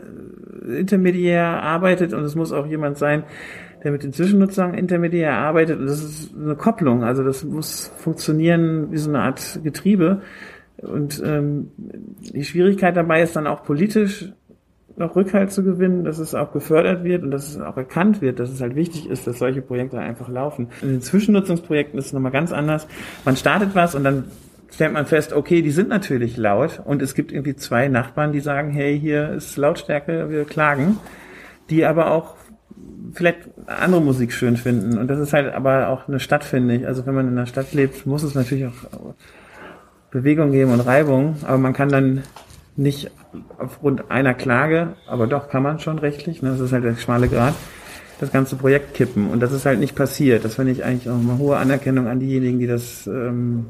intermediär 0.67 1.43
arbeitet 1.43 2.13
und 2.13 2.23
es 2.23 2.35
muss 2.35 2.51
auch 2.51 2.67
jemand 2.67 2.97
sein, 2.97 3.23
der 3.83 3.91
mit 3.91 4.03
den 4.03 4.13
Zwischennutzern 4.13 4.73
intermediär 4.73 5.33
arbeitet. 5.33 5.79
Und 5.79 5.87
das 5.87 6.03
ist 6.03 6.35
eine 6.35 6.55
Kopplung. 6.55 7.03
Also 7.03 7.23
das 7.23 7.43
muss 7.43 7.91
funktionieren 7.97 8.91
wie 8.91 8.97
so 8.97 9.09
eine 9.09 9.21
Art 9.21 9.59
Getriebe. 9.63 10.21
Und 10.77 11.21
ähm, 11.25 11.71
die 11.77 12.43
Schwierigkeit 12.43 12.95
dabei 12.95 13.23
ist 13.23 13.35
dann 13.35 13.47
auch 13.47 13.63
politisch 13.63 14.31
noch 14.97 15.15
Rückhalt 15.15 15.51
zu 15.51 15.63
gewinnen, 15.63 16.03
dass 16.03 16.17
es 16.17 16.33
auch 16.33 16.51
gefördert 16.51 17.03
wird 17.03 17.23
und 17.23 17.31
dass 17.31 17.49
es 17.49 17.61
auch 17.61 17.77
erkannt 17.77 18.21
wird, 18.21 18.39
dass 18.39 18.49
es 18.49 18.61
halt 18.61 18.75
wichtig 18.75 19.09
ist, 19.09 19.27
dass 19.27 19.37
solche 19.37 19.61
Projekte 19.61 19.99
einfach 19.99 20.27
laufen. 20.27 20.69
In 20.81 20.89
den 20.89 21.01
Zwischennutzungsprojekten 21.01 21.99
ist 21.99 22.07
es 22.07 22.13
nochmal 22.13 22.31
ganz 22.31 22.51
anders. 22.51 22.87
Man 23.23 23.35
startet 23.35 23.75
was 23.75 23.93
und 23.93 24.03
dann 24.03 24.25
stellt 24.71 24.93
man 24.93 25.05
fest, 25.05 25.33
okay, 25.33 25.61
die 25.61 25.71
sind 25.71 25.89
natürlich 25.89 26.35
laut 26.35 26.81
und 26.83 27.01
es 27.01 27.13
gibt 27.13 27.31
irgendwie 27.31 27.55
zwei 27.55 27.87
Nachbarn, 27.87 28.31
die 28.31 28.39
sagen, 28.39 28.71
hey, 28.71 28.99
hier 28.99 29.29
ist 29.29 29.55
Lautstärke, 29.55 30.29
wir 30.29 30.45
klagen, 30.45 30.97
die 31.69 31.85
aber 31.85 32.11
auch 32.11 32.35
vielleicht 33.13 33.49
andere 33.67 34.01
Musik 34.01 34.33
schön 34.33 34.57
finden. 34.57 34.97
Und 34.97 35.07
das 35.07 35.19
ist 35.19 35.33
halt 35.33 35.53
aber 35.53 35.89
auch 35.89 36.07
eine 36.07 36.19
Stadt, 36.19 36.43
finde 36.43 36.75
ich. 36.75 36.87
Also 36.87 37.05
wenn 37.05 37.15
man 37.15 37.27
in 37.27 37.37
einer 37.37 37.45
Stadt 37.45 37.73
lebt, 37.73 38.05
muss 38.05 38.23
es 38.23 38.35
natürlich 38.35 38.65
auch 38.65 39.13
Bewegung 40.11 40.51
geben 40.51 40.71
und 40.71 40.79
Reibung, 40.79 41.35
aber 41.45 41.57
man 41.57 41.73
kann 41.73 41.89
dann 41.89 42.23
nicht 42.77 43.11
aufgrund 43.57 44.11
einer 44.11 44.33
Klage, 44.33 44.95
aber 45.07 45.27
doch 45.27 45.49
kann 45.49 45.63
man 45.63 45.79
schon 45.79 45.99
rechtlich, 45.99 46.41
ne, 46.41 46.51
das 46.51 46.59
ist 46.59 46.71
halt 46.71 46.83
der 46.83 46.95
schmale 46.95 47.27
Grad, 47.27 47.55
das 48.19 48.31
ganze 48.31 48.55
Projekt 48.55 48.93
kippen. 48.93 49.29
Und 49.29 49.39
das 49.41 49.51
ist 49.51 49.65
halt 49.65 49.79
nicht 49.79 49.95
passiert. 49.95 50.45
Das 50.45 50.55
finde 50.55 50.71
ich 50.71 50.83
eigentlich 50.83 51.09
auch 51.09 51.19
eine 51.19 51.37
hohe 51.37 51.57
Anerkennung 51.57 52.07
an 52.07 52.19
diejenigen, 52.19 52.59
die 52.59 52.67
das 52.67 53.07
ähm, 53.07 53.67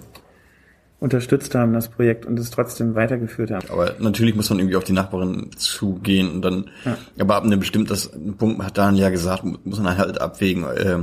unterstützt 1.00 1.54
haben, 1.56 1.74
das 1.74 1.90
Projekt, 1.90 2.26
und 2.26 2.40
es 2.40 2.50
trotzdem 2.50 2.96
weitergeführt 2.96 3.52
haben. 3.52 3.70
Aber 3.70 3.96
natürlich 4.00 4.36
muss 4.36 4.50
man 4.50 4.60
irgendwie 4.60 4.76
auf 4.76 4.84
die 4.84 4.94
Nachbarin 4.94 5.52
zugehen 5.56 6.32
und 6.32 6.42
dann, 6.42 6.70
ja. 6.86 6.98
aber 7.20 7.36
ab 7.36 7.44
einem 7.44 7.60
bestimmten 7.60 8.38
Punkt 8.38 8.64
hat 8.64 8.78
Daniel 8.78 9.04
ja 9.04 9.10
gesagt, 9.10 9.44
muss 9.44 9.80
man 9.80 9.98
halt 9.98 10.20
abwägen, 10.20 10.64
äh, 10.64 11.00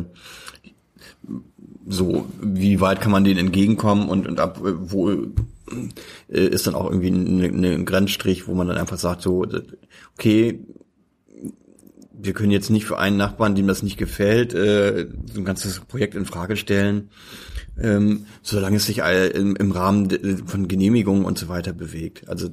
so, 1.86 2.26
wie 2.40 2.80
weit 2.80 3.00
kann 3.00 3.12
man 3.12 3.24
denen 3.24 3.38
entgegenkommen 3.38 4.08
und, 4.08 4.26
und 4.26 4.40
ab 4.40 4.58
wo 4.62 5.10
äh, 5.10 5.28
ist 6.28 6.66
dann 6.66 6.74
auch 6.74 6.90
irgendwie 6.90 7.10
ein, 7.10 7.64
ein 7.64 7.84
Grenzstrich, 7.84 8.46
wo 8.46 8.54
man 8.54 8.68
dann 8.68 8.78
einfach 8.78 8.98
sagt, 8.98 9.22
so, 9.22 9.46
okay, 10.14 10.60
wir 12.12 12.32
können 12.32 12.52
jetzt 12.52 12.70
nicht 12.70 12.86
für 12.86 12.98
einen 12.98 13.16
Nachbarn, 13.16 13.54
dem 13.54 13.66
das 13.66 13.82
nicht 13.82 13.98
gefällt, 13.98 14.54
äh, 14.54 15.08
so 15.32 15.40
ein 15.40 15.44
ganzes 15.44 15.80
Projekt 15.80 16.14
in 16.14 16.26
Frage 16.26 16.56
stellen 16.56 17.10
ähm, 17.80 18.26
solange 18.42 18.76
es 18.76 18.86
sich 18.86 18.98
im, 18.98 19.56
im 19.56 19.70
Rahmen 19.72 20.08
von 20.46 20.68
Genehmigungen 20.68 21.24
und 21.24 21.38
so 21.38 21.48
weiter 21.48 21.72
bewegt. 21.72 22.28
Also 22.28 22.48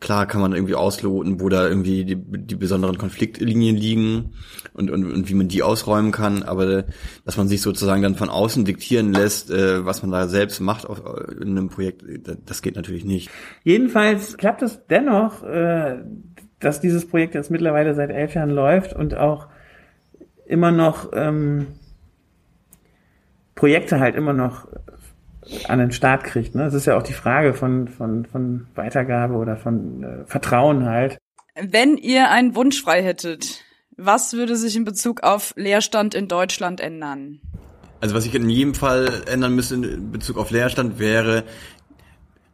klar 0.00 0.26
kann 0.26 0.40
man 0.40 0.52
irgendwie 0.52 0.74
ausloten, 0.74 1.40
wo 1.40 1.48
da 1.48 1.66
irgendwie 1.66 2.04
die, 2.04 2.16
die 2.16 2.54
besonderen 2.56 2.98
Konfliktlinien 2.98 3.76
liegen 3.76 4.32
und, 4.74 4.90
und, 4.90 5.10
und 5.10 5.28
wie 5.28 5.34
man 5.34 5.48
die 5.48 5.62
ausräumen 5.62 6.12
kann, 6.12 6.42
aber 6.42 6.84
dass 7.24 7.36
man 7.36 7.48
sich 7.48 7.62
sozusagen 7.62 8.02
dann 8.02 8.14
von 8.14 8.28
außen 8.28 8.64
diktieren 8.64 9.12
lässt, 9.12 9.50
äh, 9.50 9.84
was 9.86 10.02
man 10.02 10.10
da 10.10 10.28
selbst 10.28 10.60
macht 10.60 10.86
auf, 10.86 11.02
in 11.40 11.56
einem 11.56 11.68
Projekt, 11.68 12.04
das 12.44 12.62
geht 12.62 12.76
natürlich 12.76 13.04
nicht. 13.04 13.30
Jedenfalls 13.64 14.36
klappt 14.36 14.62
es 14.62 14.80
dennoch, 14.88 15.42
äh, 15.42 16.02
dass 16.60 16.80
dieses 16.80 17.06
Projekt 17.06 17.34
jetzt 17.34 17.50
mittlerweile 17.50 17.94
seit 17.94 18.10
elf 18.10 18.34
Jahren 18.34 18.50
läuft 18.50 18.94
und 18.94 19.14
auch 19.14 19.48
immer 20.46 20.70
noch 20.70 21.10
ähm, 21.12 21.66
Projekte 23.56 23.98
halt 23.98 24.14
immer 24.14 24.32
noch 24.32 24.68
an 25.66 25.78
den 25.78 25.92
Start 25.92 26.24
kriegt. 26.24 26.54
Ne? 26.54 26.64
Das 26.64 26.74
ist 26.74 26.86
ja 26.86 26.96
auch 26.96 27.02
die 27.02 27.12
Frage 27.12 27.54
von, 27.54 27.88
von, 27.88 28.24
von 28.24 28.66
Weitergabe 28.74 29.34
oder 29.34 29.56
von 29.56 30.02
äh, 30.02 30.24
Vertrauen 30.26 30.84
halt. 30.84 31.18
Wenn 31.60 31.96
ihr 31.96 32.30
einen 32.30 32.54
Wunsch 32.54 32.82
frei 32.82 33.02
hättet, 33.02 33.64
was 33.96 34.34
würde 34.34 34.56
sich 34.56 34.76
in 34.76 34.84
Bezug 34.84 35.22
auf 35.22 35.54
Leerstand 35.56 36.14
in 36.14 36.28
Deutschland 36.28 36.80
ändern? 36.80 37.40
Also 38.00 38.14
was 38.14 38.26
ich 38.26 38.34
in 38.34 38.50
jedem 38.50 38.74
Fall 38.74 39.22
ändern 39.26 39.54
müsste 39.54 39.76
in 39.76 40.12
Bezug 40.12 40.36
auf 40.36 40.50
Leerstand 40.50 40.98
wäre, 40.98 41.44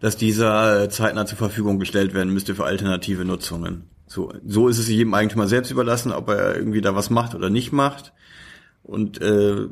dass 0.00 0.16
dieser 0.16 0.88
zeitnah 0.88 1.26
zur 1.26 1.38
Verfügung 1.38 1.78
gestellt 1.78 2.14
werden 2.14 2.32
müsste 2.32 2.54
für 2.54 2.64
alternative 2.64 3.24
Nutzungen. 3.24 3.88
So, 4.06 4.32
so 4.46 4.68
ist 4.68 4.78
es 4.78 4.88
jedem 4.88 5.14
Eigentümer 5.14 5.48
selbst 5.48 5.70
überlassen, 5.70 6.12
ob 6.12 6.28
er 6.28 6.56
irgendwie 6.56 6.80
da 6.80 6.94
was 6.94 7.10
macht 7.10 7.34
oder 7.34 7.50
nicht 7.50 7.72
macht. 7.72 8.12
Und 8.82 9.20
äh, 9.20 9.68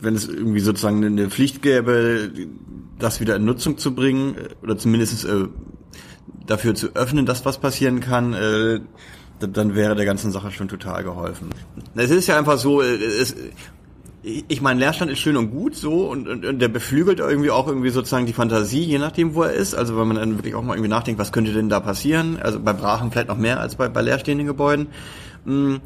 wenn 0.00 0.14
es 0.14 0.28
irgendwie 0.28 0.60
sozusagen 0.60 1.04
eine 1.04 1.30
Pflicht 1.30 1.62
gäbe, 1.62 2.30
das 2.98 3.20
wieder 3.20 3.36
in 3.36 3.44
Nutzung 3.44 3.78
zu 3.78 3.94
bringen 3.94 4.36
oder 4.62 4.76
zumindest 4.76 5.24
äh, 5.24 5.46
dafür 6.46 6.74
zu 6.74 6.94
öffnen, 6.94 7.26
dass 7.26 7.44
was 7.44 7.58
passieren 7.58 8.00
kann, 8.00 8.34
äh, 8.34 8.80
dann 9.40 9.74
wäre 9.74 9.96
der 9.96 10.04
ganzen 10.04 10.32
Sache 10.32 10.50
schon 10.50 10.68
total 10.68 11.02
geholfen. 11.02 11.48
Es 11.94 12.10
ist 12.10 12.26
ja 12.26 12.38
einfach 12.38 12.58
so, 12.58 12.82
äh, 12.82 12.94
es, 12.94 13.34
ich 14.22 14.60
meine, 14.60 14.80
Leerstand 14.80 15.10
ist 15.10 15.18
schön 15.18 15.36
und 15.36 15.50
gut 15.50 15.74
so 15.74 16.10
und, 16.10 16.28
und, 16.28 16.44
und 16.44 16.58
der 16.58 16.68
beflügelt 16.68 17.20
irgendwie 17.20 17.50
auch 17.50 17.66
irgendwie 17.66 17.88
sozusagen 17.88 18.26
die 18.26 18.34
Fantasie, 18.34 18.82
je 18.82 18.98
nachdem, 18.98 19.34
wo 19.34 19.42
er 19.42 19.52
ist. 19.52 19.74
Also 19.74 19.98
wenn 19.98 20.08
man 20.08 20.18
dann 20.18 20.36
wirklich 20.36 20.54
auch 20.54 20.62
mal 20.62 20.74
irgendwie 20.74 20.90
nachdenkt, 20.90 21.18
was 21.18 21.32
könnte 21.32 21.52
denn 21.52 21.70
da 21.70 21.80
passieren? 21.80 22.38
Also 22.40 22.60
bei 22.60 22.74
Brachen 22.74 23.10
vielleicht 23.10 23.28
noch 23.28 23.38
mehr 23.38 23.60
als 23.60 23.76
bei, 23.76 23.88
bei 23.88 24.02
leerstehenden 24.02 24.46
Gebäuden. 24.46 24.88
Hm 25.46 25.80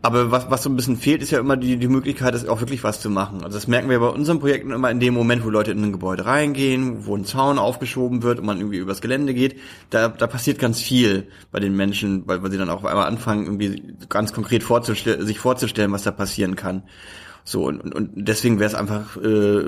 aber 0.00 0.30
was, 0.30 0.50
was 0.50 0.62
so 0.62 0.70
ein 0.70 0.76
bisschen 0.76 0.96
fehlt, 0.96 1.22
ist 1.22 1.30
ja 1.30 1.40
immer 1.40 1.56
die, 1.56 1.76
die 1.76 1.88
Möglichkeit, 1.88 2.32
das 2.32 2.46
auch 2.46 2.60
wirklich 2.60 2.84
was 2.84 3.00
zu 3.00 3.10
machen. 3.10 3.42
Also 3.42 3.56
das 3.56 3.66
merken 3.66 3.90
wir 3.90 3.98
bei 3.98 4.08
unseren 4.08 4.38
Projekten 4.38 4.70
immer 4.70 4.90
in 4.90 5.00
dem 5.00 5.12
Moment, 5.12 5.44
wo 5.44 5.50
Leute 5.50 5.72
in 5.72 5.82
ein 5.82 5.92
Gebäude 5.92 6.24
reingehen, 6.24 7.04
wo 7.06 7.16
ein 7.16 7.24
Zaun 7.24 7.58
aufgeschoben 7.58 8.22
wird 8.22 8.38
und 8.38 8.46
man 8.46 8.58
irgendwie 8.58 8.78
übers 8.78 9.00
Gelände 9.00 9.34
geht. 9.34 9.56
Da, 9.90 10.08
da 10.08 10.26
passiert 10.28 10.58
ganz 10.58 10.80
viel 10.80 11.26
bei 11.50 11.58
den 11.58 11.74
Menschen, 11.74 12.26
weil, 12.26 12.42
weil 12.42 12.50
sie 12.50 12.58
dann 12.58 12.70
auch 12.70 12.84
einmal 12.84 13.06
anfangen, 13.06 13.46
irgendwie 13.46 13.94
ganz 14.08 14.32
konkret 14.32 14.62
vorzustellen, 14.62 15.26
sich 15.26 15.40
vorzustellen, 15.40 15.90
was 15.90 16.04
da 16.04 16.12
passieren 16.12 16.54
kann. 16.54 16.84
So, 17.42 17.64
und, 17.64 17.94
und 17.94 18.10
deswegen 18.14 18.60
wäre 18.60 18.68
es 18.68 18.74
einfach, 18.74 19.16
äh, 19.16 19.64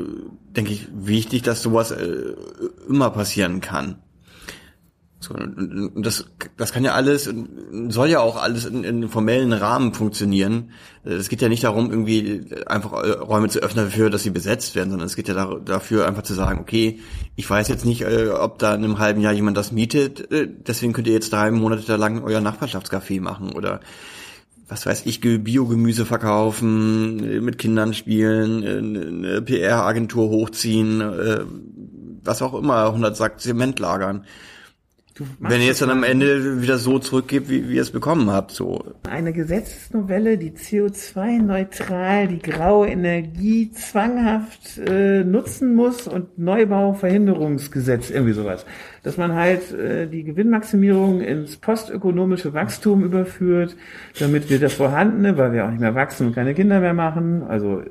denke 0.50 0.72
ich, 0.72 0.86
wichtig, 0.92 1.42
dass 1.42 1.62
sowas 1.62 1.90
äh, 1.90 2.34
immer 2.88 3.10
passieren 3.10 3.60
kann. 3.60 3.96
So, 5.22 5.34
und 5.34 6.06
das, 6.06 6.24
das 6.56 6.72
kann 6.72 6.82
ja 6.82 6.94
alles, 6.94 7.30
soll 7.88 8.08
ja 8.08 8.20
auch 8.20 8.42
alles 8.42 8.64
in, 8.64 8.84
in 8.84 9.08
formellen 9.10 9.52
Rahmen 9.52 9.92
funktionieren. 9.92 10.70
Es 11.04 11.28
geht 11.28 11.42
ja 11.42 11.50
nicht 11.50 11.62
darum, 11.62 11.90
irgendwie 11.90 12.46
einfach 12.64 12.92
Räume 12.92 13.50
zu 13.50 13.58
öffnen 13.58 13.84
dafür, 13.84 14.08
dass 14.08 14.22
sie 14.22 14.30
besetzt 14.30 14.74
werden, 14.74 14.88
sondern 14.88 15.06
es 15.06 15.16
geht 15.16 15.28
ja 15.28 15.58
dafür 15.58 16.08
einfach 16.08 16.22
zu 16.22 16.32
sagen, 16.32 16.60
okay, 16.60 17.00
ich 17.36 17.48
weiß 17.48 17.68
jetzt 17.68 17.84
nicht, 17.84 18.00
äh, 18.00 18.30
ob 18.30 18.58
da 18.58 18.74
in 18.74 18.82
einem 18.82 18.98
halben 18.98 19.20
Jahr 19.20 19.34
jemand 19.34 19.58
das 19.58 19.72
mietet, 19.72 20.32
äh, 20.32 20.48
deswegen 20.48 20.94
könnt 20.94 21.06
ihr 21.06 21.12
jetzt 21.12 21.34
drei 21.34 21.50
Monate 21.50 21.96
lang 21.96 22.22
euer 22.24 22.40
Nachbarschaftscafé 22.40 23.20
machen 23.20 23.52
oder 23.52 23.80
was 24.68 24.86
weiß 24.86 25.04
ich, 25.04 25.20
Biogemüse 25.20 26.06
verkaufen, 26.06 27.44
mit 27.44 27.58
Kindern 27.58 27.92
spielen, 27.92 28.64
eine 28.64 29.42
PR-Agentur 29.42 30.30
hochziehen, 30.30 31.00
äh, 31.02 31.40
was 32.24 32.40
auch 32.40 32.54
immer, 32.54 32.86
100 32.86 33.16
Sack 33.16 33.40
Zement 33.40 33.78
lagern. 33.80 34.24
Wenn 35.38 35.60
ihr 35.60 35.66
jetzt 35.66 35.82
dann 35.82 35.90
am 35.90 36.02
Ende 36.02 36.62
wieder 36.62 36.78
so 36.78 36.98
zurückgebt, 36.98 37.48
wie, 37.48 37.68
wie 37.68 37.74
ihr 37.74 37.82
es 37.82 37.90
bekommen 37.90 38.30
habt, 38.30 38.52
so. 38.52 38.84
Eine 39.08 39.32
Gesetzesnovelle, 39.32 40.38
die 40.38 40.52
CO2-neutral 40.52 42.28
die 42.28 42.38
graue 42.38 42.88
Energie 42.88 43.70
zwanghaft 43.72 44.78
äh, 44.78 45.24
nutzen 45.24 45.74
muss 45.74 46.06
und 46.06 46.38
Neubauverhinderungsgesetz, 46.38 48.10
irgendwie 48.10 48.32
sowas. 48.32 48.64
Dass 49.02 49.16
man 49.16 49.34
halt 49.34 49.72
äh, 49.72 50.06
die 50.06 50.24
Gewinnmaximierung 50.24 51.20
ins 51.20 51.56
postökonomische 51.56 52.54
Wachstum 52.54 53.04
überführt, 53.04 53.76
damit 54.18 54.50
wir 54.50 54.58
das 54.58 54.74
Vorhandene, 54.74 55.36
weil 55.36 55.52
wir 55.52 55.66
auch 55.66 55.70
nicht 55.70 55.80
mehr 55.80 55.94
wachsen 55.94 56.28
und 56.28 56.34
keine 56.34 56.54
Kinder 56.54 56.80
mehr 56.80 56.94
machen, 56.94 57.42
also 57.42 57.82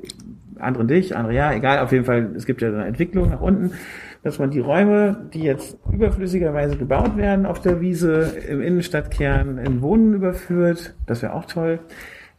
andere 0.60 0.86
dich, 0.86 1.16
andere 1.16 1.34
ja, 1.34 1.54
egal, 1.54 1.80
auf 1.80 1.92
jeden 1.92 2.06
Fall, 2.06 2.32
es 2.36 2.46
gibt 2.46 2.62
ja 2.62 2.70
eine 2.70 2.86
Entwicklung 2.86 3.30
nach 3.30 3.42
unten, 3.42 3.72
dass 4.24 4.40
man 4.40 4.52
die 4.52 4.60
Räume, 4.60 5.30
die 5.34 5.44
jetzt 5.44 5.78
überflüssigerweise 5.92 6.78
gebaut 6.78 7.18
werden 7.18 7.46
auf 7.46 7.62
der 7.62 7.82
Wiese, 7.82 8.34
im 8.48 8.62
Innenstadtkern 8.62 9.58
in 9.58 9.82
Wohnen 9.82 10.14
überführt. 10.14 10.96
Das 11.06 11.22
wäre 11.22 11.34
auch 11.34 11.46
toll. 11.46 11.80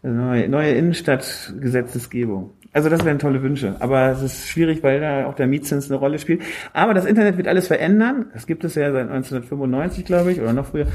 Neue, 0.03 0.49
neue 0.49 0.73
Innenstadtgesetzesgebung. 0.73 2.51
Also 2.73 2.89
das 2.89 3.05
wären 3.05 3.19
tolle 3.19 3.43
Wünsche. 3.43 3.77
Aber 3.81 4.11
es 4.11 4.23
ist 4.23 4.49
schwierig, 4.49 4.83
weil 4.83 5.01
da 5.01 5.27
auch 5.27 5.35
der 5.35 5.47
Mietzins 5.47 5.91
eine 5.91 5.99
Rolle 5.99 6.19
spielt. 6.19 6.43
Aber 6.73 6.95
das 6.95 7.05
Internet 7.05 7.37
wird 7.37 7.49
alles 7.49 7.67
verändern. 7.67 8.27
Das 8.33 8.47
gibt 8.47 8.65
es 8.65 8.77
ja 8.77 8.93
seit 8.93 9.11
1995, 9.11 10.05
glaube 10.05 10.33
ich, 10.33 10.41
oder 10.41 10.53
noch 10.53 10.67
früher. 10.67 10.87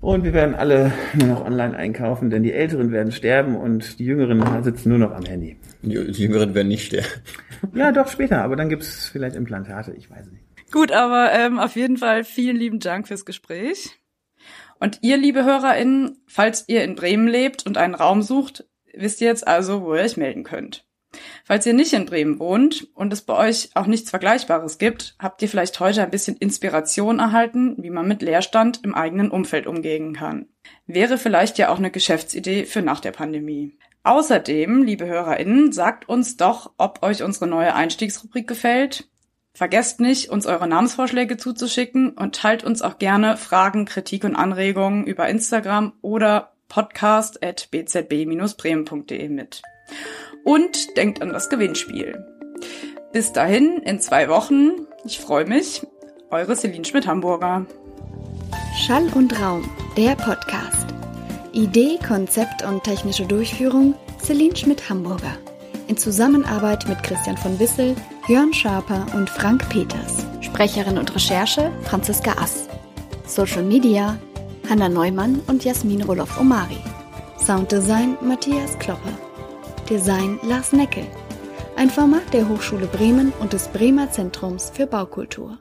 Und 0.00 0.24
wir 0.24 0.32
werden 0.32 0.54
alle 0.54 0.92
nur 1.14 1.28
noch 1.28 1.44
online 1.44 1.76
einkaufen, 1.76 2.30
denn 2.30 2.42
die 2.42 2.52
Älteren 2.52 2.92
werden 2.92 3.12
sterben 3.12 3.56
und 3.56 3.98
die 3.98 4.04
Jüngeren 4.04 4.62
sitzen 4.62 4.90
nur 4.90 4.98
noch 4.98 5.12
am 5.12 5.24
Handy. 5.24 5.56
Die 5.82 5.94
Jüngeren 5.94 6.54
werden 6.54 6.68
nicht 6.68 6.86
sterben. 6.86 7.08
Ja, 7.74 7.90
doch 7.90 8.08
später, 8.08 8.42
aber 8.42 8.56
dann 8.56 8.68
gibt's 8.68 9.08
vielleicht 9.08 9.36
Implantate, 9.36 9.92
ich 9.92 10.10
weiß 10.10 10.30
nicht. 10.30 10.44
Gut, 10.70 10.92
aber 10.92 11.32
ähm, 11.32 11.58
auf 11.58 11.76
jeden 11.76 11.96
Fall 11.96 12.24
vielen 12.24 12.56
lieben 12.56 12.80
Dank 12.80 13.08
fürs 13.08 13.24
Gespräch. 13.24 13.98
Und 14.78 14.98
ihr, 15.02 15.16
liebe 15.16 15.44
HörerInnen, 15.44 16.18
falls 16.26 16.64
ihr 16.68 16.84
in 16.84 16.94
Bremen 16.94 17.28
lebt 17.28 17.64
und 17.66 17.78
einen 17.78 17.94
Raum 17.94 18.22
sucht, 18.22 18.66
wisst 18.94 19.20
ihr 19.20 19.28
jetzt 19.28 19.46
also, 19.46 19.82
wo 19.82 19.94
ihr 19.94 20.02
euch 20.02 20.16
melden 20.16 20.44
könnt. 20.44 20.85
Falls 21.44 21.66
ihr 21.66 21.74
nicht 21.74 21.92
in 21.92 22.06
Bremen 22.06 22.38
wohnt 22.38 22.88
und 22.94 23.12
es 23.12 23.22
bei 23.22 23.34
euch 23.34 23.70
auch 23.74 23.86
nichts 23.86 24.10
Vergleichbares 24.10 24.78
gibt, 24.78 25.16
habt 25.18 25.42
ihr 25.42 25.48
vielleicht 25.48 25.80
heute 25.80 26.02
ein 26.02 26.10
bisschen 26.10 26.36
Inspiration 26.36 27.18
erhalten, 27.18 27.74
wie 27.78 27.90
man 27.90 28.08
mit 28.08 28.22
Leerstand 28.22 28.80
im 28.84 28.94
eigenen 28.94 29.30
Umfeld 29.30 29.66
umgehen 29.66 30.14
kann. 30.14 30.46
Wäre 30.86 31.18
vielleicht 31.18 31.58
ja 31.58 31.68
auch 31.70 31.78
eine 31.78 31.90
Geschäftsidee 31.90 32.64
für 32.64 32.82
nach 32.82 33.00
der 33.00 33.12
Pandemie. 33.12 33.76
Außerdem, 34.02 34.82
liebe 34.84 35.06
HörerInnen, 35.06 35.72
sagt 35.72 36.08
uns 36.08 36.36
doch, 36.36 36.72
ob 36.78 37.02
euch 37.02 37.24
unsere 37.24 37.48
neue 37.48 37.74
Einstiegsrubrik 37.74 38.46
gefällt. 38.46 39.08
Vergesst 39.52 39.98
nicht, 40.00 40.28
uns 40.28 40.46
eure 40.46 40.68
Namensvorschläge 40.68 41.38
zuzuschicken 41.38 42.10
und 42.10 42.36
teilt 42.36 42.62
uns 42.62 42.82
auch 42.82 42.98
gerne 42.98 43.36
Fragen, 43.36 43.86
Kritik 43.86 44.22
und 44.22 44.36
Anregungen 44.36 45.06
über 45.06 45.28
Instagram 45.28 45.94
oder 46.02 46.52
podcast.bzb-bremen.de 46.68 49.28
mit. 49.28 49.62
Und 50.46 50.96
denkt 50.96 51.22
an 51.22 51.30
das 51.30 51.48
Gewinnspiel. 51.48 52.24
Bis 53.12 53.32
dahin, 53.32 53.78
in 53.78 54.00
zwei 54.00 54.28
Wochen. 54.28 54.86
Ich 55.04 55.18
freue 55.18 55.44
mich. 55.44 55.84
Eure 56.30 56.54
Celine 56.54 56.84
Schmidt-Hamburger. 56.84 57.66
Schall 58.78 59.08
und 59.16 59.40
Raum, 59.42 59.68
der 59.96 60.14
Podcast. 60.14 60.86
Idee, 61.50 61.98
Konzept 62.06 62.62
und 62.62 62.84
technische 62.84 63.26
Durchführung 63.26 63.96
Celine 64.22 64.54
Schmidt-Hamburger. 64.54 65.36
In 65.88 65.96
Zusammenarbeit 65.96 66.86
mit 66.86 67.02
Christian 67.02 67.36
von 67.36 67.58
Wissel, 67.58 67.96
Jörn 68.28 68.54
Schaper 68.54 69.04
und 69.14 69.28
Frank 69.28 69.68
Peters. 69.68 70.24
Sprecherin 70.42 70.96
und 70.96 71.12
Recherche 71.12 71.72
Franziska 71.82 72.40
Ass. 72.40 72.68
Social 73.26 73.64
Media 73.64 74.16
Hanna 74.70 74.88
Neumann 74.88 75.40
und 75.48 75.64
Jasmin 75.64 76.02
Roloff-Omari. 76.02 76.78
Sounddesign 77.36 78.16
Matthias 78.20 78.78
Kloppe. 78.78 79.25
Design 79.88 80.40
Lars 80.42 80.72
Neckel. 80.72 81.06
Ein 81.76 81.90
Format 81.90 82.34
der 82.34 82.48
Hochschule 82.48 82.86
Bremen 82.86 83.32
und 83.38 83.52
des 83.52 83.68
Bremer 83.68 84.10
Zentrums 84.10 84.72
für 84.74 84.86
Baukultur. 84.86 85.58